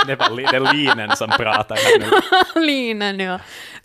Det 0.07 0.15
var 0.15 0.29
li- 0.35 0.45
det 0.51 0.57
är 0.57 0.73
linen 0.73 1.09
som 1.15 1.29
pratar 1.29 1.75
här 1.75 1.99
nu. 2.55 2.65
Linen, 2.65 3.19
ja. 3.19 3.39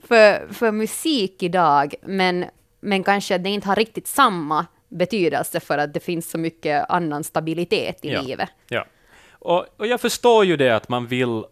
För, 0.08 0.52
för 0.52 0.72
musik 0.72 1.42
idag, 1.42 1.94
men, 2.02 2.44
men 2.80 3.04
kanske 3.04 3.38
det 3.38 3.50
inte 3.50 3.68
har 3.68 3.76
riktigt 3.76 4.06
samma 4.06 4.66
betydelse 4.88 5.60
för 5.60 5.78
att 5.78 5.94
det 5.94 6.00
finns 6.00 6.30
så 6.30 6.38
mycket 6.38 6.90
annan 6.90 7.24
stabilitet 7.24 8.04
i 8.04 8.12
Ja. 8.12 8.20
livet. 8.22 8.48
Ja. 8.68 8.84
Och, 9.30 9.66
och 9.76 9.86
jag 9.86 10.00
förstår 10.00 10.44
ju 10.44 10.56
det 10.56 10.70
att 10.70 10.88
man 10.88 11.06
vill 11.06 11.44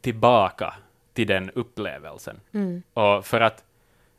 tillbaka 0.00 0.74
till 1.12 1.26
den 1.26 1.50
upplevelsen. 1.50 2.40
Mm. 2.52 2.82
Och 2.94 3.26
för 3.26 3.40
att 3.40 3.64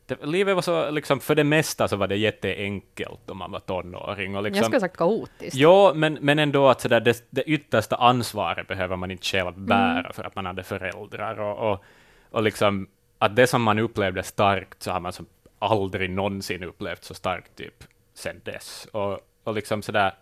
det, 0.05 0.25
livet 0.25 0.55
var 0.55 0.61
så, 0.61 0.89
liksom, 0.91 1.19
för 1.19 1.35
det 1.35 1.43
mesta 1.43 1.87
så 1.87 1.95
var 1.95 2.07
det 2.07 2.15
jätteenkelt 2.15 3.29
om 3.29 3.37
man 3.37 3.51
var 3.51 3.59
tonåring. 3.59 4.35
Och 4.35 4.37
Jag 4.37 4.43
liksom, 4.43 4.63
skulle 4.63 4.75
ha 4.75 4.79
sagt 4.79 4.97
kaotiskt. 4.97 5.55
Jo, 5.55 5.91
men, 5.95 6.17
men 6.21 6.39
ändå 6.39 6.67
att 6.69 6.81
sådär, 6.81 6.99
det, 6.99 7.25
det 7.29 7.43
yttersta 7.43 7.95
ansvaret 7.95 8.67
behöver 8.67 8.95
man 8.95 9.11
inte 9.11 9.25
själv 9.25 9.59
bära 9.59 9.99
Mm. 9.99 10.13
för 10.13 10.23
att 10.23 10.35
man 10.35 10.45
hade 10.45 10.63
föräldrar. 10.63 11.39
Och, 11.39 11.71
och, 11.71 11.83
och 12.31 12.43
liksom, 12.43 12.87
att 13.17 13.35
det 13.35 13.47
som 13.47 13.61
man 13.61 13.79
upplevde 13.79 14.23
starkt 14.23 14.83
så 14.83 14.91
har 14.91 14.99
man 14.99 15.13
som 15.13 15.25
aldrig 15.59 16.09
någonsin 16.09 16.63
upplevt 16.63 17.03
så 17.03 17.13
starkt 17.13 17.55
typ 17.55 17.83
sen 18.13 18.41
dess. 18.43 18.87
Och, 18.91 19.19
och 19.43 19.53
liksom 19.53 19.81
sådär, 19.81 20.13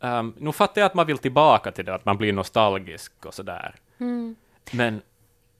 um, 0.00 0.34
nu 0.38 0.52
fattar 0.52 0.80
jag 0.80 0.86
att 0.86 0.94
man 0.94 1.06
vill 1.06 1.18
tillbaka 1.18 1.72
till 1.72 1.84
det, 1.84 1.94
att 1.94 2.04
man 2.04 2.16
blir 2.16 2.32
nostalgisk 2.32 3.12
och 3.26 3.34
sådär. 3.34 3.74
Mm. 3.98 4.36
Men 4.72 5.02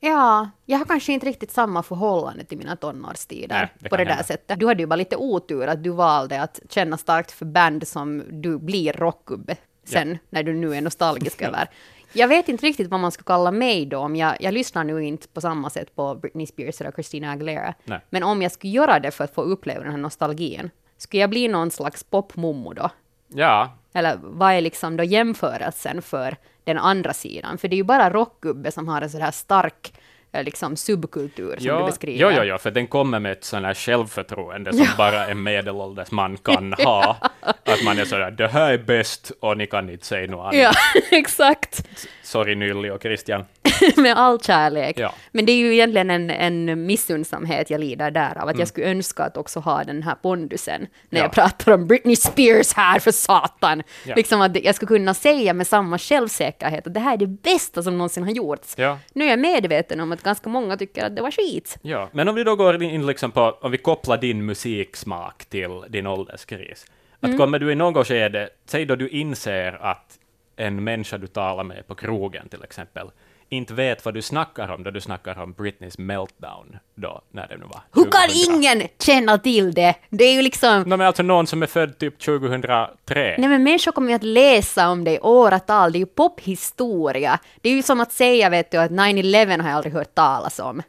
Ja, 0.01 0.51
jag 0.66 0.78
har 0.78 0.84
kanske 0.84 1.12
inte 1.12 1.26
riktigt 1.26 1.51
samma 1.51 1.82
förhållande 1.82 2.44
till 2.44 2.59
mina 2.59 2.76
tonårstider 2.76 3.49
Nej, 3.49 3.74
det 3.78 3.88
på 3.88 3.96
det 3.96 4.05
där 4.05 4.11
hända. 4.11 4.24
sättet. 4.24 4.61
Du 4.61 4.66
hade 4.66 4.82
ju 4.82 4.86
bara 4.86 4.96
lite 4.96 5.16
otur 5.16 5.66
att 5.66 5.84
du 5.84 5.90
valde 5.90 6.42
att 6.42 6.61
känna 6.70 6.99
starkt 6.99 7.30
för 7.30 7.46
band 7.46 7.88
som 7.88 8.22
du 8.30 8.59
blir 8.59 8.92
rockgubbe 8.92 9.57
sen 9.84 10.18
när 10.30 10.42
du 10.42 10.55
nu 10.55 10.74
är 10.74 10.80
nostalgisk 10.80 11.42
över. 11.42 11.70
Jag 12.12 12.28
vet 12.28 12.49
inte 12.49 12.66
riktigt 12.66 12.88
vad 12.88 13.01
man 13.01 13.12
ska 13.12 13.22
kalla 13.22 13.51
mig 13.51 13.86
då, 13.86 13.99
om 13.99 14.16
jag, 14.16 14.36
jag 14.40 14.55
lyssnar 14.55 14.84
nu 14.84 15.05
inte 15.05 15.28
på 15.28 15.40
samma 15.40 15.70
sätt 15.70 15.96
på 15.96 16.14
Britney 16.14 16.46
Spears 16.46 16.80
eller 16.80 16.92
Christina 16.92 17.30
Aguilera. 17.30 17.74
Nej. 17.84 18.01
Men 18.11 18.22
om 18.22 18.42
jag 18.42 18.53
skulle 18.53 18.72
göra 18.72 19.01
det 19.01 19.11
för 19.11 19.24
att 19.24 19.34
få 19.34 19.42
uppleva 19.42 19.82
den 19.82 19.90
här 19.90 19.99
nostalgin, 19.99 20.70
skulle 20.96 21.20
jag 21.20 21.30
bli 21.30 21.49
någon 21.49 21.70
slags 21.70 22.05
popmommo 22.05 22.72
då? 22.72 22.90
Ja, 23.29 23.72
Eller 23.93 24.18
vad 24.22 24.53
är 24.53 24.61
liksom 24.61 24.97
då 24.97 25.05
jämförelsen 25.05 26.03
för 26.03 26.37
den 26.64 26.79
andra 26.79 27.12
sidan? 27.12 27.59
För 27.59 27.68
det 27.68 27.74
är 27.74 27.79
ju 27.79 27.85
bara 27.85 28.11
rockgubbe 28.11 28.70
som 28.72 28.89
har 28.89 29.03
en 29.03 29.11
sån 29.11 29.20
här 29.20 29.31
stark 29.31 29.93
eh, 30.33 30.45
liksom 30.45 30.76
subkultur 30.76 31.55
som 31.57 31.62
du 31.64 31.68
Ja, 31.68 31.87
beskriver. 31.87 32.20
jo, 32.20 32.31
jo, 32.37 32.43
jo, 32.43 32.59
för 32.59 32.70
den 32.70 32.87
kommer 32.87 33.18
med 33.18 33.33
ett 33.33 33.45
sånt 33.45 33.66
här 33.66 33.74
självförtroende 33.74 34.72
som 34.72 34.87
bara 34.97 35.26
en 35.26 35.43
medelålders 35.43 36.11
man 36.11 36.37
kan 36.37 36.72
ha. 36.85 37.16
Att 37.41 37.83
man 37.85 37.99
är 37.99 38.05
sådär, 38.05 38.31
det 38.31 38.49
här 38.49 38.72
är 38.72 38.79
bäst 38.79 39.33
och 39.41 39.57
ni 39.59 39.66
kan 39.66 39.91
inte 39.91 40.07
säga 40.07 40.31
något 40.31 40.41
annat. 40.41 40.57
Ja, 40.57 40.72
exakt. 41.11 41.87
Sorry 42.22 42.55
Nylli 42.55 42.91
och 42.91 43.03
Christian. 43.03 43.45
Med 43.97 44.16
all 44.18 44.41
kärlek. 44.41 44.99
Ja. 44.99 45.14
Men 45.33 45.47
det 45.47 45.53
är 45.53 45.57
ju 45.57 45.72
egentligen 45.74 46.11
en, 46.11 46.31
en 46.31 46.87
missundsamhet 46.87 47.70
jag 47.70 47.81
lider 47.81 48.11
där 48.11 48.39
av. 48.43 48.49
Att 48.49 48.59
jag 48.59 48.68
skulle 48.68 48.87
önska 48.87 49.22
att 49.22 49.37
också 49.37 49.61
ha 49.61 49.85
den 49.85 50.03
här 50.03 50.14
pondusen 50.14 50.87
när 51.11 51.18
Ja. 51.20 51.24
jag 51.24 51.33
pratar 51.33 51.72
om 51.72 51.87
Britney 51.87 52.16
Spears 52.16 52.74
här 52.74 52.99
för 52.99 53.11
satan. 53.11 53.83
Ja. 54.07 54.14
Liksom 54.14 54.41
att 54.41 54.64
jag 54.64 54.74
skulle 54.74 54.87
kunna 54.89 55.14
säga 55.14 55.55
med 55.55 55.66
samma 55.66 55.99
självsäkerhet 55.99 56.87
att 56.87 56.95
det 56.95 57.01
här 57.01 57.12
är 57.14 57.16
det 57.16 57.26
bästa 57.26 57.83
som 57.83 57.99
någonsin 57.99 58.22
har 58.24 58.31
gjorts. 58.31 58.76
Nu 59.12 59.24
är 59.24 59.29
jag 59.29 59.39
medveten 59.39 60.01
om 60.01 60.12
att 60.12 60.22
ganska 60.22 60.49
många 60.51 60.76
tycker 60.76 61.05
att 61.07 61.16
det 61.16 61.22
var 61.22 61.31
skit. 61.31 61.79
Ja, 61.83 62.09
men 62.12 62.29
om 62.29 62.35
vi 62.35 62.45
då 62.45 62.57
går 62.57 62.83
in 62.83 63.07
liksom 63.07 63.31
på, 63.31 63.59
om 63.61 63.70
vi 63.70 63.79
kopplar 63.79 64.16
din 64.16 64.47
musiksmak 64.47 65.45
till 65.45 65.70
din 65.89 66.07
ålderskris. 66.07 66.87
Att 67.20 67.37
kommer 67.37 67.59
du 67.59 67.72
i 67.72 67.74
något 67.74 68.07
skede, 68.07 68.49
säg 68.66 68.85
då 68.87 68.97
du 68.97 69.09
inser 69.09 69.79
att 69.83 70.18
en 70.57 70.85
människa 70.85 71.18
du 71.18 71.26
talar 71.26 71.64
med 71.64 71.87
på 71.87 71.95
krogen 71.95 72.49
till 72.49 72.62
exempel, 72.64 73.11
inte 73.49 73.74
vet 73.74 74.05
vad 74.05 74.14
du 74.14 74.22
snackar 74.22 74.68
om 74.68 74.82
då 74.82 74.90
du 74.90 75.01
snackar 75.01 75.38
om 75.38 75.53
Britneys 75.53 75.99
meltdown 75.99 76.76
då, 76.94 77.22
när 77.30 77.49
det 77.49 77.57
nu 77.57 77.64
var. 77.64 77.80
Hur 77.92 78.11
kan 78.11 78.28
2000. 78.28 78.55
ingen 78.55 78.88
känna 78.99 79.38
till 79.38 79.74
det? 79.74 79.94
Det 80.11 80.24
är 80.24 80.34
ju 80.34 80.42
liksom... 80.42 80.82
No, 80.82 80.96
men 80.96 81.01
alltså 81.01 81.22
någon 81.22 81.46
som 81.46 81.62
är 81.62 81.66
född 81.66 81.99
typ 81.99 82.18
2003. 82.18 83.34
Nej 83.38 83.49
men 83.49 83.62
människor 83.62 83.92
kommer 83.92 84.09
ju 84.09 84.14
att 84.14 84.22
läsa 84.22 84.88
om 84.88 85.05
det 85.05 85.12
i 85.12 85.20
åratal, 85.20 85.92
det 85.92 85.99
är 85.99 86.01
ju 86.01 86.07
pophistoria. 86.07 87.38
Det 87.61 87.68
är 87.68 87.72
ju 87.72 87.82
som 87.82 88.01
att 88.01 88.12
säga 88.12 88.51
vet 88.51 88.70
du 88.70 88.78
att 88.78 88.90
9-11 88.90 89.61
har 89.61 89.68
jag 89.68 89.76
aldrig 89.76 89.94
hört 89.94 90.14
talas 90.14 90.59
om. 90.59 90.82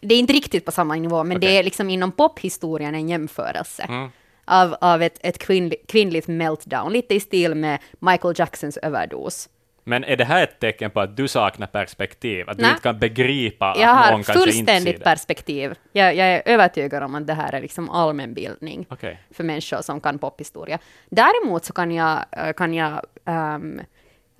Det 0.00 0.14
är 0.14 0.18
inte 0.18 0.32
riktigt 0.32 0.64
på 0.64 0.72
samma 0.72 0.94
nivå, 0.94 1.24
men 1.24 1.40
det 1.40 1.46
Okej. 1.46 1.58
är 1.58 1.62
liksom 1.62 1.90
inom 1.90 2.12
pophistorien 2.12 2.94
en 2.94 3.08
jämförelse. 3.08 3.82
Mm. 3.82 4.08
Av, 4.44 4.76
av 4.80 5.02
ett, 5.02 5.18
ett 5.20 5.38
kvinnli, 5.38 5.76
kvinnligt 5.88 6.28
meltdown, 6.28 6.92
lite 6.92 7.14
i 7.14 7.20
stil 7.20 7.54
med 7.54 7.78
Michael 8.00 8.34
Jacksons 8.38 8.76
överdos. 8.76 9.48
Men 9.88 10.04
är 10.04 10.16
det 10.16 10.24
här 10.24 10.42
ett 10.42 10.60
tecken 10.60 10.90
på 10.90 11.00
att 11.00 11.16
du 11.16 11.28
saknar 11.28 11.66
perspektiv? 11.66 12.48
Att 12.50 12.56
du 12.56 12.62
Nej. 12.62 12.70
inte 12.70 12.82
kan 12.82 12.98
begripa 12.98 13.74
Jag 13.78 13.90
att 13.90 13.96
har 14.04 14.12
någon 14.12 14.22
kanske 14.22 14.32
inte 14.44 14.52
ser 14.52 14.56
fullständigt 14.64 14.98
det? 14.98 15.04
perspektiv. 15.04 15.74
Jag, 15.92 16.14
jag 16.16 16.26
är 16.26 16.42
övertygad 16.44 17.02
om 17.02 17.14
att 17.14 17.26
det 17.26 17.34
här 17.34 17.52
är 17.52 17.60
liksom 17.60 17.90
allmänbildning 17.90 18.86
Okej. 18.90 19.20
för 19.30 19.44
människor 19.44 19.82
som 19.82 20.00
kan 20.00 20.18
pophistoria. 20.18 20.78
Däremot 21.10 21.64
så 21.64 21.72
kan 21.72 21.90
jag, 21.92 22.24
eh, 22.32 22.52
kan 22.52 22.74
jag 22.74 23.00
ehm, 23.24 23.80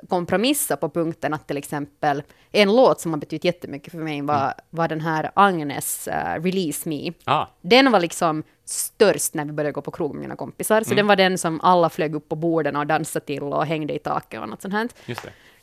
kompromissa 0.08 0.76
på 0.76 0.88
punkten 0.88 1.34
att 1.34 1.46
till 1.46 1.56
exempel 1.56 2.22
en 2.52 2.76
låt 2.76 3.00
som 3.00 3.12
har 3.12 3.18
betytt 3.18 3.44
jättemycket 3.44 3.90
för 3.92 3.98
mig 3.98 4.22
var, 4.22 4.54
var 4.70 4.88
den 4.88 5.00
här 5.00 5.30
Agnes 5.34 6.08
eh, 6.08 6.42
Release 6.42 6.88
Me. 6.88 7.12
Ah, 7.24 7.46
Den 7.60 7.92
var 7.92 8.00
liksom 8.00 8.42
störst 8.68 9.34
när 9.34 9.44
vi 9.44 9.52
började 9.52 9.72
gå 9.72 9.80
på 9.80 9.90
krog 9.90 10.14
med 10.14 10.20
mina 10.20 10.36
kompisar, 10.36 10.82
så 10.82 10.94
den 10.94 11.06
var 11.06 11.16
den 11.16 11.38
som 11.38 11.60
alla 11.60 11.90
flög 11.90 12.14
upp 12.14 12.28
på 12.28 12.36
borden 12.36 12.76
och 12.76 12.86
dansade 12.86 13.26
till 13.26 13.42
och 13.42 13.66
hängde 13.66 13.94
i 13.94 13.98
taket 13.98 14.40
och 14.40 14.48
något 14.48 14.62
sånt 14.62 14.74
här. 14.74 14.88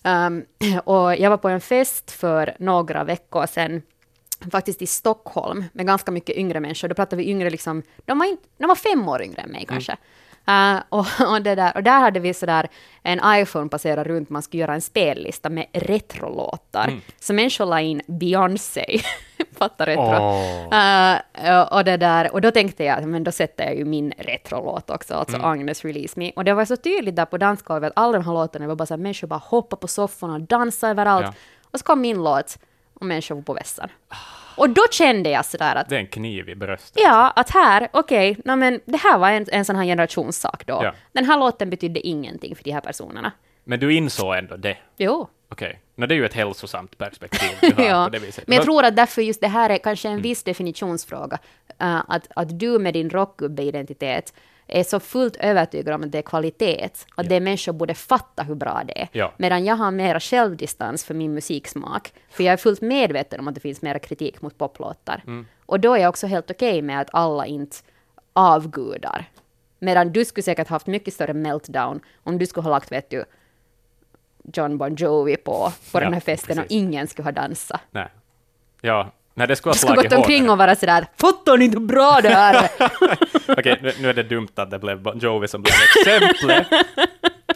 Um, 0.04 0.45
och 0.84 1.16
jag 1.16 1.30
var 1.30 1.38
på 1.38 1.49
en 1.49 1.62
fest 1.62 2.12
för 2.12 2.56
några 2.60 3.04
veckor 3.04 3.45
sedan, 3.45 3.82
faktiskt 4.51 4.82
i 4.82 4.88
Stockholm, 4.88 5.66
med 5.74 5.86
ganska 5.86 6.12
mycket 6.12 6.38
yngre 6.38 6.60
människor. 6.60 6.88
Då 6.88 6.95
pratade 6.95 7.16
vi 7.16 7.30
yngre, 7.30 7.49
liksom, 7.49 7.84
de, 8.06 8.20
var 8.20 8.26
inte, 8.26 8.43
de 8.58 8.68
var 8.68 8.76
fem 8.76 9.08
år 9.08 9.24
yngre 9.24 9.41
än 9.41 9.51
mig 9.51 9.66
kanske. 9.68 9.97
Uh, 10.50 10.82
och, 10.89 11.06
och, 11.32 11.41
det 11.41 11.56
där, 11.56 11.72
och 11.76 11.84
där 11.84 12.00
hade 12.00 12.20
vi 12.20 12.34
sådär 12.34 12.70
en 13.02 13.41
iPhone 13.41 13.70
passerade 13.70 14.10
runt, 14.10 14.30
man 14.30 14.41
skulle 14.41 14.62
göra 14.62 14.74
en 14.74 14.82
spellista 14.82 15.50
med 15.50 15.66
retrolåtar. 15.74 17.00
Så 17.20 17.34
människor 17.34 17.66
la 17.66 17.82
in 17.82 18.02
Beyoncé, 18.08 19.02
fattar 19.58 19.86
retro. 19.86 20.14
Uh, 21.54 21.78
och, 21.78 21.86
det 21.86 21.98
där, 21.98 22.34
och 22.34 22.41
då 22.41 22.52
tänkte 22.52 22.84
jag, 22.84 23.08
men 23.08 23.24
då 23.24 23.32
sätter 23.32 23.64
jag 23.64 23.76
ju 23.76 23.86
min 23.86 24.14
retrolåt 24.18 24.89
också, 24.89 25.14
alltså 25.14 25.38
Agnes 25.38 25.86
Release 25.86 26.20
Me. 26.20 26.32
Och 26.36 26.44
det 26.44 26.54
var 26.54 26.66
så 26.66 26.78
tydligt 26.78 27.16
där 27.16 27.26
på 27.26 27.38
dansgolvet 27.38 27.91
att 27.91 28.04
alla 28.04 28.14
de 28.14 28.26
här 28.26 28.34
låtarna 28.34 28.68
var 28.68 28.76
bara 28.76 28.86
så 28.86 28.94
här, 28.94 29.02
människor 29.02 29.28
bara 29.28 29.41
hoppade 29.46 29.80
på 29.80 29.88
sofforna 29.88 30.34
och 30.34 30.41
dansade 30.41 30.91
överallt. 30.91 31.26
Ja. 31.26 31.34
Och 31.72 31.80
så 31.80 31.86
kom 31.86 32.02
min 32.02 32.24
låt 32.24 32.58
och 32.94 33.06
människor 33.06 33.36
var 33.36 33.41
på 33.41 33.54
vässan. 33.54 33.89
Och 34.56 34.70
då 34.70 34.82
kände 34.91 35.30
jag 35.30 35.45
sådär 35.45 35.76
att 35.76 35.89
Det 35.89 35.95
är 35.95 35.99
en 35.99 36.08
kniv 36.08 36.49
i 36.49 36.56
bröstet. 36.56 37.04
Ja, 37.06 37.30
att 37.36 37.49
här, 37.49 37.88
okej, 37.93 38.32
okay, 38.32 38.56
men 38.56 38.80
det 38.86 38.97
här 38.97 39.18
var 39.18 39.30
en, 39.32 39.45
en 39.51 39.66
sån 39.66 39.76
här 39.76 39.84
generationssak 39.84 40.66
då. 40.68 40.80
Ja. 40.84 40.93
Den 41.12 41.26
här 41.26 41.38
låten 41.38 41.70
betydde 41.70 41.99
ingenting 41.99 42.56
för 42.56 42.64
de 42.64 42.72
här 42.72 42.82
personerna. 42.82 43.32
Men 43.64 43.80
du 43.80 43.93
insåg 43.93 44.36
ändå 44.36 44.56
det. 44.56 44.78
Jo. 44.97 45.28
Okej. 45.49 45.80
Nå, 45.95 46.06
det 46.06 46.16
är 46.16 46.18
ju 46.18 46.26
ett 46.26 46.34
hälsosamt 46.34 46.97
perspektiv 46.97 47.49
du 47.62 47.74
har 47.74 47.89
ja. 47.89 48.06
på 48.06 48.10
det 48.10 48.20
viset. 48.20 48.47
Men 48.47 48.56
jag 48.56 48.66
tror 48.66 48.86
att 48.86 48.95
därför 48.95 49.22
just 49.22 49.41
det 49.41 49.47
här 49.47 49.70
är 49.70 49.78
kanske 49.78 50.08
Mm. 50.08 50.18
en 50.18 50.24
viss 50.24 50.43
definitionsfråga. 50.43 51.39
Uh, 51.84 52.01
att, 52.08 52.28
att 52.36 52.60
du 52.60 52.80
med 52.80 52.93
din 52.93 53.10
rockgubbe-identitet 53.10 54.34
är 54.68 54.84
så 54.84 54.99
fullt 54.99 55.36
övertygad 55.36 55.95
om 55.95 56.03
att 56.03 56.11
det 56.11 56.18
är 56.18 56.22
kvalitet, 56.22 56.89
att 57.16 57.30
det 57.30 57.36
är 57.36 57.39
människor 57.41 57.74
borde 57.74 57.93
fatta 57.93 58.43
hur 58.43 58.55
bra 58.55 58.82
det 58.88 59.01
är. 59.01 59.07
Ja. 59.11 59.34
Medan 59.38 59.66
jag 59.66 59.76
har 59.76 59.91
mera 59.91 60.20
självdistans 60.20 61.05
för 61.05 61.14
min 61.14 61.34
musiksmak, 61.34 62.14
för 62.30 62.43
jag 62.43 62.53
är 62.53 62.57
fullt 62.57 62.82
medveten 62.82 63.39
om 63.39 63.47
att 63.47 63.55
det 63.55 63.61
finns 63.61 63.82
mera 63.82 63.99
kritik 63.99 64.41
mot 64.41 64.57
poplåtar. 64.57 65.24
Mm. 65.28 65.47
Och 65.66 65.80
då 65.80 65.93
är 65.93 66.01
jag 66.01 66.09
också 66.09 66.28
helt 66.28 66.51
okej 66.51 66.82
med 66.82 67.01
att 67.01 67.09
alla 67.14 67.45
inte 67.45 67.78
avgudar. 68.34 69.26
Medan 69.80 70.11
du 70.11 70.26
skulle 70.26 70.43
säkert 70.43 70.68
haft 70.68 70.88
mycket 70.88 71.14
större 71.14 71.34
meltdown 71.34 71.99
om 72.24 72.38
du 72.38 72.45
skulle 72.45 72.64
ha 72.64 72.70
lagt, 72.72 72.91
vet 72.91 73.09
du, 73.09 73.26
John 74.53 74.78
Bon 74.78 74.95
Jovi 74.95 75.38
på, 75.38 75.72
på 75.91 75.97
Ja, 75.97 75.99
den 75.99 76.14
här 76.14 76.20
festen 76.20 76.59
och 76.59 76.64
precis. 76.64 76.78
ingen 76.78 77.07
skulle 77.07 77.24
ha 77.26 77.32
dansat. 77.32 77.82
Nej. 77.91 78.07
Ja, 78.82 79.11
nej, 79.34 79.47
det 79.47 79.55
skulle 79.55 79.71
Du 79.71 79.73
ha 79.73 79.77
skulle 79.77 79.93
slagit 79.93 80.11
gått 80.11 80.17
omkring 80.19 80.49
och 80.49 80.57
vara 80.57 80.75
sådär, 80.75 81.05
fattar 81.21 81.57
ni 81.57 81.67
hur 81.69 81.79
bra 81.79 82.19
det 82.23 82.29
här 82.29 82.53
är? 82.77 82.89
Okej, 83.59 83.79
nu, 83.81 83.91
nu 84.01 84.09
är 84.09 84.13
det 84.13 84.23
dumt 84.23 84.47
att 84.55 84.71
det 84.71 84.79
blev 84.79 85.07
Jovi 85.15 85.47
som 85.47 85.61
blev 85.61 85.73
exemplet. 85.99 86.67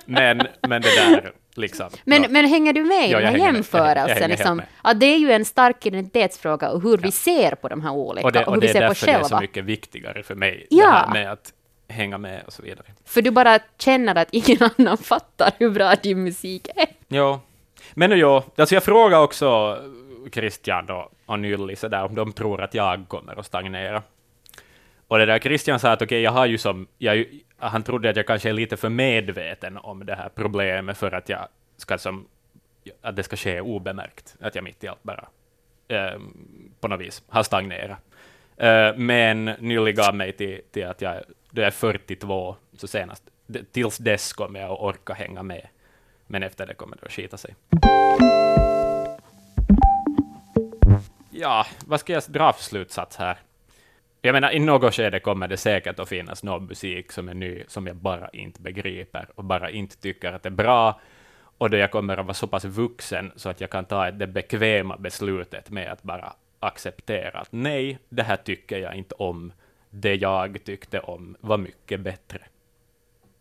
Men, 0.05 0.41
men 0.67 0.81
det 0.81 0.95
där, 0.95 1.31
liksom. 1.55 1.89
Men, 2.03 2.23
ja. 2.23 2.29
men 2.31 2.45
hänger 2.45 2.73
du 2.73 2.83
med 2.83 3.07
i 3.09 3.11
Ja, 3.11 3.19
den 3.19 3.27
här 3.29 3.37
jämförelsen? 3.37 4.29
Liksom, 4.29 4.61
att 4.81 4.99
det 4.99 5.05
är 5.05 5.17
ju 5.17 5.31
en 5.31 5.45
stark 5.45 5.85
identitetsfråga 5.85 6.69
och 6.69 6.81
hur 6.81 6.97
vi 6.97 7.11
ser 7.11 7.51
på 7.55 7.67
de 7.67 7.81
här 7.81 7.91
olika 7.91 8.25
och 8.27 8.31
det, 8.31 8.39
och, 8.39 8.47
och 8.47 8.53
hur 8.53 8.61
det 8.61 8.67
vi 8.67 8.69
är 8.69 8.73
ser 8.73 8.81
på 8.81 8.87
därför 8.87 9.05
det 9.05 9.11
är 9.11 9.17
så 9.23 9.23
själva. 9.29 9.41
mycket 9.41 9.65
viktigare 9.65 10.23
för 10.23 10.35
mig, 10.35 10.67
Ja. 10.69 10.85
det 10.85 10.91
här 10.91 11.07
med 11.13 11.31
att 11.31 11.53
hänga 11.89 12.17
med 12.17 12.41
och 12.47 12.53
så 12.53 12.61
vidare. 12.63 12.85
För 13.05 13.21
du 13.21 13.31
bara 13.31 13.59
känner 13.79 14.15
att 14.15 14.27
ingen 14.31 14.57
annan 14.77 14.97
fattar 14.97 15.51
hur 15.59 15.69
bra 15.69 15.95
din 15.95 16.23
musik 16.23 16.67
är. 16.75 16.87
Jo. 17.07 17.39
Men 17.93 18.09
nu 18.09 18.15
jo, 18.15 18.43
alltså 18.57 18.75
jag 18.75 18.83
frågar 18.83 19.19
också 19.19 19.77
Christian 20.29 20.89
och, 20.89 21.13
och 21.25 21.39
Nylli 21.39 21.75
så 21.75 21.87
där 21.87 22.03
om 22.03 22.15
de 22.15 22.31
tror 22.31 22.61
att 22.61 22.73
jag 22.73 23.05
kommer 23.07 23.39
att 23.39 23.45
stagnera. 23.45 24.03
Och 25.07 25.17
det 25.17 25.25
där 25.25 25.39
Christian 25.39 25.79
sa 25.79 25.91
att 25.91 26.01
okej, 26.01 26.21
jag 26.21 26.31
har 26.31 26.45
ju 26.45 26.57
som, 26.57 26.87
jag, 26.97 27.25
han 27.57 27.83
trodde 27.83 28.09
att 28.09 28.15
jag 28.15 28.27
kanske 28.27 28.49
är 28.49 28.53
lite 28.53 28.77
för 28.77 28.89
medveten 28.89 29.77
om 29.77 30.05
det 30.05 30.15
här 30.15 30.29
problemet 30.35 30.97
för 30.97 31.11
att 31.11 31.29
jag 31.29 31.47
ska 31.77 31.97
som, 31.97 32.27
att 33.01 33.15
det 33.15 33.23
ska 33.23 33.35
ske 33.35 33.61
obemärkt, 33.61 34.35
att 34.41 34.55
jag 34.55 34.63
mitt 34.63 34.83
i 34.83 34.87
allt 34.87 35.03
bara 35.03 35.27
eh, 35.87 36.19
på 36.79 36.87
något 36.87 37.01
vis 37.01 37.23
har 37.29 37.43
stagnerat. 37.43 37.97
Eh, 38.57 38.95
men 38.95 39.45
Nylli 39.45 39.93
gav 39.93 40.15
mig 40.15 40.31
till, 40.31 40.61
till 40.71 40.85
att 40.85 41.01
jag, 41.01 41.15
då 41.51 41.61
jag 41.61 41.67
är 41.67 41.71
42, 41.71 42.55
så 42.73 42.87
senast, 42.87 43.23
tills 43.71 43.97
dess 43.97 44.33
kommer 44.33 44.59
jag 44.59 44.71
att 44.71 44.79
orka 44.79 45.13
hänga 45.13 45.43
med. 45.43 45.67
Men 46.27 46.43
efter 46.43 46.67
det 46.67 46.73
kommer 46.73 46.97
det 46.97 47.05
att 47.05 47.11
skita 47.11 47.37
sig. 47.37 47.55
Ja, 51.39 51.65
vad 51.85 51.99
ska 51.99 52.13
jag 52.13 52.23
dra 52.27 52.53
för 52.53 52.63
slutsats 52.63 53.17
här? 53.17 53.37
Jag 54.21 54.33
menar, 54.33 54.51
i 54.51 54.59
något 54.59 54.95
skede 54.95 55.19
kommer 55.19 55.47
det 55.47 55.57
säkert 55.57 55.99
att 55.99 56.09
finnas 56.09 56.43
någon 56.43 56.65
musik 56.65 57.11
som 57.11 57.29
är 57.29 57.33
ny, 57.33 57.63
som 57.67 57.87
jag 57.87 57.95
bara 57.95 58.29
inte 58.29 58.61
begriper 58.61 59.29
och 59.35 59.43
bara 59.43 59.69
inte 59.69 59.97
tycker 59.97 60.33
att 60.33 60.43
det 60.43 60.49
är 60.49 60.51
bra. 60.51 60.99
Och 61.57 61.69
då 61.69 61.77
jag 61.77 61.91
kommer 61.91 62.17
att 62.17 62.25
vara 62.25 62.33
så 62.33 62.47
pass 62.47 62.65
vuxen 62.65 63.31
så 63.35 63.49
att 63.49 63.61
jag 63.61 63.69
kan 63.69 63.85
ta 63.85 64.11
det 64.11 64.27
bekväma 64.27 64.97
beslutet 64.97 65.69
med 65.69 65.91
att 65.91 66.03
bara 66.03 66.33
acceptera 66.59 67.39
att 67.39 67.51
nej, 67.51 67.99
det 68.09 68.23
här 68.23 68.37
tycker 68.37 68.79
jag 68.79 68.95
inte 68.95 69.15
om. 69.15 69.53
Det 69.89 70.15
jag 70.15 70.63
tyckte 70.63 70.99
om 70.99 71.35
var 71.39 71.57
mycket 71.57 71.99
bättre. 71.99 72.39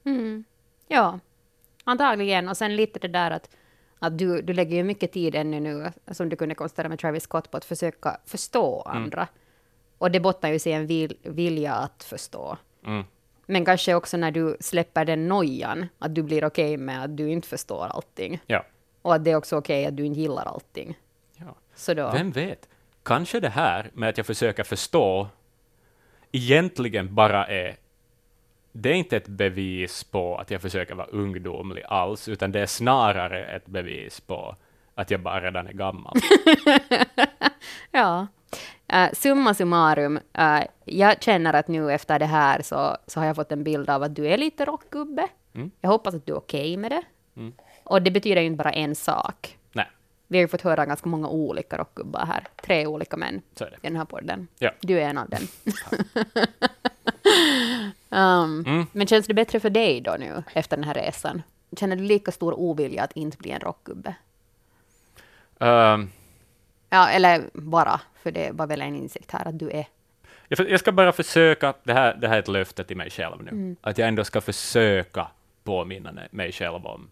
Mm. 0.04 0.44
Ja, 0.88 1.18
antagligen. 1.84 2.48
Och 2.48 2.56
sen 2.56 2.76
lite 2.76 2.98
det 2.98 3.08
där 3.08 3.30
att, 3.30 3.50
att 3.98 4.18
du, 4.18 4.42
du 4.42 4.52
lägger 4.52 4.76
ju 4.76 4.84
mycket 4.84 5.12
tid 5.12 5.34
ännu 5.34 5.60
nu, 5.60 5.92
som 6.10 6.28
du 6.28 6.36
kunde 6.36 6.54
konstatera 6.54 6.88
med 6.88 6.98
Travis 6.98 7.22
Scott, 7.22 7.50
på 7.50 7.56
att 7.56 7.64
försöka 7.64 8.20
förstå 8.26 8.82
andra. 8.82 9.28
Och 9.98 10.10
det 10.10 10.20
bottnar 10.20 10.50
ju 10.50 10.58
sig 10.58 10.72
en 10.72 10.86
vil, 10.86 11.16
vilja 11.22 11.74
att 11.74 12.04
förstå. 12.04 12.56
Mm. 12.86 13.04
Men 13.46 13.64
kanske 13.64 13.94
också 13.94 14.16
när 14.16 14.30
du 14.30 14.56
släpper 14.60 15.04
den 15.04 15.28
nojan, 15.28 15.86
att 15.98 16.14
du 16.14 16.22
blir 16.22 16.44
okej 16.44 16.76
med 16.76 17.04
att 17.04 17.16
du 17.16 17.30
inte 17.30 17.48
förstår 17.48 17.86
allting. 17.86 18.40
Ja. 18.46 18.64
Och 19.02 19.14
att 19.14 19.24
det 19.24 19.30
är 19.30 19.36
också 19.36 19.56
okej 19.56 19.86
att 19.86 19.96
du 19.96 20.06
inte 20.06 20.20
gillar 20.20 20.44
allting. 20.44 20.98
ja. 21.36 21.54
Så 21.74 21.94
då... 21.94 22.10
Vem 22.12 22.30
vet? 22.30 22.68
Kanske 23.02 23.40
det 23.40 23.48
här 23.48 23.90
med 23.94 24.08
att 24.08 24.16
jag 24.16 24.26
försöker 24.26 24.64
förstå 24.64 25.28
egentligen 26.32 27.14
bara 27.14 27.46
är 27.46 27.76
det 28.76 28.88
är 28.88 28.94
inte 28.94 29.16
ett 29.16 29.28
bevis 29.28 30.04
på 30.04 30.36
att 30.36 30.50
jag 30.50 30.62
försöker 30.62 30.94
vara 30.94 31.06
ungdomlig 31.06 31.84
alls, 31.88 32.28
utan 32.28 32.52
det 32.52 32.60
är 32.60 32.66
snarare 32.66 33.46
ett 33.46 33.66
bevis 33.66 34.20
på 34.20 34.56
att 34.94 35.10
jag 35.10 35.20
bara 35.20 35.40
redan 35.40 35.66
är 35.66 35.72
gammal. 35.72 36.16
Ja. 37.90 38.26
Uh, 38.94 39.12
summa 39.12 39.54
summarum, 39.54 40.16
uh, 40.16 40.60
jag 40.84 41.22
känner 41.22 41.54
att 41.54 41.68
nu 41.68 41.92
efter 41.92 42.18
det 42.18 42.26
här 42.26 42.62
så, 42.62 42.96
så 43.06 43.20
har 43.20 43.26
jag 43.26 43.36
fått 43.36 43.52
en 43.52 43.64
bild 43.64 43.90
av 43.90 44.02
att 44.02 44.16
du 44.16 44.26
är 44.26 44.38
lite 44.38 44.64
rockgubbe. 44.64 45.28
Mm. 45.54 45.70
Jag 45.80 45.90
hoppas 45.90 46.14
att 46.14 46.26
du 46.26 46.32
är 46.32 46.36
okej 46.38 46.76
med 46.76 46.90
det. 46.90 47.02
Och 47.84 48.02
det 48.02 48.10
betyder 48.10 48.40
ju 48.40 48.46
inte 48.46 48.56
bara 48.56 48.72
en 48.72 48.94
sak. 48.94 49.58
Nej, 49.72 49.86
Vi 50.26 50.38
har 50.38 50.42
ju 50.42 50.48
fått 50.48 50.62
höra 50.62 50.86
ganska 50.86 51.08
många 51.08 51.28
olika 51.28 51.78
rockgubbar 51.78 52.26
här. 52.26 52.46
Tre 52.62 52.86
olika 52.86 53.16
män 53.16 53.42
så 53.54 53.64
är 53.64 53.70
det. 53.70 53.76
i 53.76 53.80
den 53.82 53.96
här 53.96 54.04
podden. 54.04 54.48
Ja. 54.58 54.70
Du 54.80 55.00
är 55.00 55.08
en 55.08 55.18
av 55.18 55.28
dem. 55.28 55.40
um, 58.16 58.64
Mm. 58.66 58.86
Men 58.92 59.06
känns 59.06 59.26
det 59.26 59.34
bättre 59.34 59.60
för 59.60 59.70
dig 59.70 60.00
då 60.00 60.16
nu, 60.18 60.42
efter 60.52 60.76
den 60.76 60.84
här 60.84 60.94
resan? 60.94 61.42
Känner 61.76 61.96
du 61.96 62.02
lika 62.02 62.32
stor 62.32 62.54
ovilja 62.58 63.02
att 63.02 63.12
inte 63.12 63.36
bli 63.36 63.50
en 63.50 63.60
rockgubbe? 63.60 64.14
Ehm, 65.60 66.10
Ja, 66.90 67.08
eller 67.08 67.42
bara, 67.52 68.00
för 68.22 68.30
det 68.30 68.50
var 68.52 68.66
väl 68.66 68.82
en 68.82 68.96
insikt 68.96 69.30
här 69.30 69.48
att 69.48 69.58
du 69.58 69.70
är. 69.70 69.86
jag, 70.48 70.80
ska 70.80 70.92
bara 70.92 71.12
försöka, 71.12 71.74
det 71.82 71.92
här, 71.92 72.14
det 72.14 72.28
här 72.28 72.34
är 72.34 72.38
ett 72.40 72.48
löfte 72.48 72.84
till 72.84 72.96
mig 72.96 73.10
själv 73.10 73.42
nu, 73.44 73.50
Mm. 73.50 73.76
att 73.80 73.98
jag 73.98 74.08
ändå 74.08 74.24
ska 74.24 74.40
försöka 74.40 75.28
påminna 75.64 76.12
mig 76.30 76.52
själv 76.52 76.86
om 76.86 77.10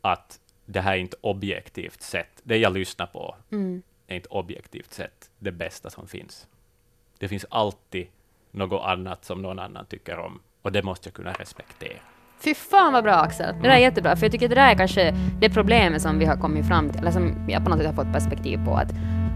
att 0.00 0.40
det 0.66 0.80
här 0.80 0.92
är 0.92 0.96
inte 0.96 1.16
objektivt 1.20 2.02
sett, 2.02 2.40
det 2.42 2.56
jag 2.56 2.72
lyssnar 2.72 3.06
på 3.06 3.36
Mm. 3.50 3.82
är 4.06 4.16
inte 4.16 4.28
objektivt 4.28 4.92
sett 4.92 5.30
det 5.38 5.52
bästa 5.52 5.90
som 5.90 6.06
finns. 6.08 6.46
Det 7.18 7.28
finns 7.28 7.46
alltid 7.50 8.06
något 8.52 8.82
annat 8.84 9.24
som 9.24 9.42
någon 9.42 9.58
annan 9.58 9.86
tycker 9.86 10.18
om, 10.18 10.40
och 10.62 10.72
det 10.72 10.82
måste 10.82 11.08
jag 11.08 11.14
kunna 11.14 11.32
respektera. 11.32 11.98
Fy 12.44 12.54
fan 12.54 12.92
vad 12.92 13.04
bra 13.04 13.14
Axel! 13.14 13.54
Det 13.62 13.68
där 13.68 13.74
är 13.74 13.78
jättebra, 13.78 14.16
för 14.16 14.26
jag 14.26 14.32
tycker 14.32 14.48
det 14.48 14.54
där 14.54 14.70
är 14.70 14.74
kanske 14.74 15.14
det 15.40 15.50
problemet 15.50 16.02
som 16.02 16.18
vi 16.18 16.24
har 16.24 16.36
kommit 16.36 16.68
fram 16.68 16.90
till, 16.90 17.00
eller 17.00 17.10
som 17.10 17.48
jag 17.48 17.64
på 17.64 17.70
något 17.70 17.78
sätt 17.78 17.86
har 17.86 18.04
fått 18.04 18.12
perspektiv 18.12 18.64
på. 18.64 18.74
Att, 18.74 18.90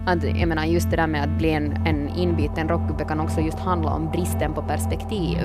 att 0.06 0.24
jag 0.24 0.48
menar 0.48 0.64
just 0.64 0.90
det 0.90 0.96
där 0.96 1.06
med 1.06 1.22
att 1.22 1.38
bli 1.38 1.50
en, 1.50 1.86
en 1.86 2.08
inbiten 2.08 2.68
rockgubbe 2.68 3.04
kan 3.04 3.20
också 3.20 3.40
just 3.40 3.58
handla 3.58 3.90
om 3.90 4.10
bristen 4.10 4.54
på 4.54 4.62
perspektiv. 4.62 5.38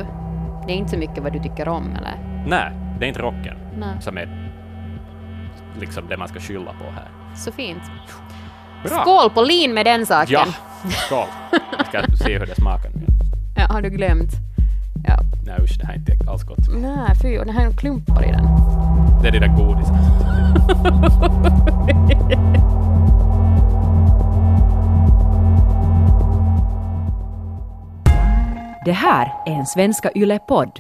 Det 0.67 0.74
är 0.74 0.78
inte 0.78 0.91
så 0.91 0.97
mycket 0.97 1.24
vad 1.24 1.34
du 1.34 1.39
tycker 1.39 1.67
om, 1.67 1.95
eller? 1.95 2.43
Nej, 2.47 2.72
det 2.99 3.05
är 3.05 3.07
inte 3.07 3.22
rocken 3.22 3.57
Nej. 3.78 4.01
som 4.01 4.17
är 4.17 4.51
liksom 5.80 6.07
det 6.07 6.17
man 6.17 6.28
ska 6.28 6.39
skylla 6.39 6.72
på 6.74 6.84
här. 6.84 7.07
Så 7.36 7.51
fint. 7.51 7.84
Bra! 8.84 9.01
Skål 9.01 9.30
på 9.30 9.41
lin 9.41 9.74
med 9.74 9.86
den 9.86 10.05
saken! 10.05 10.34
Ja, 10.34 10.45
skål! 10.89 11.28
Jag 11.78 11.86
ska 11.86 12.15
se 12.26 12.39
hur 12.39 12.45
det 12.45 12.55
smakar 12.55 12.89
nu. 12.89 13.20
Ja, 13.62 13.68
har 13.70 13.82
du 13.82 13.89
glömt? 13.89 14.32
Ja. 15.07 15.18
Nej 15.45 15.55
usch, 15.62 15.78
det 15.80 15.86
här 15.86 15.93
är 15.93 15.97
inte 15.97 16.32
alls 16.32 16.43
gott. 16.43 16.68
Nej, 16.70 17.16
fy, 17.22 17.38
och 17.38 17.45
det 17.45 17.51
här 17.51 17.68
är 17.68 17.72
klumpar 17.72 18.24
i 18.24 18.32
den. 18.32 18.45
Det 19.22 19.28
är 19.28 19.32
det 19.32 19.39
där 19.39 19.47
godiset. 19.47 19.95
Det 28.86 28.91
här 28.91 29.34
är 29.45 29.51
en 29.51 29.66
Svenska 29.66 30.12
Yle-podd. 30.16 30.72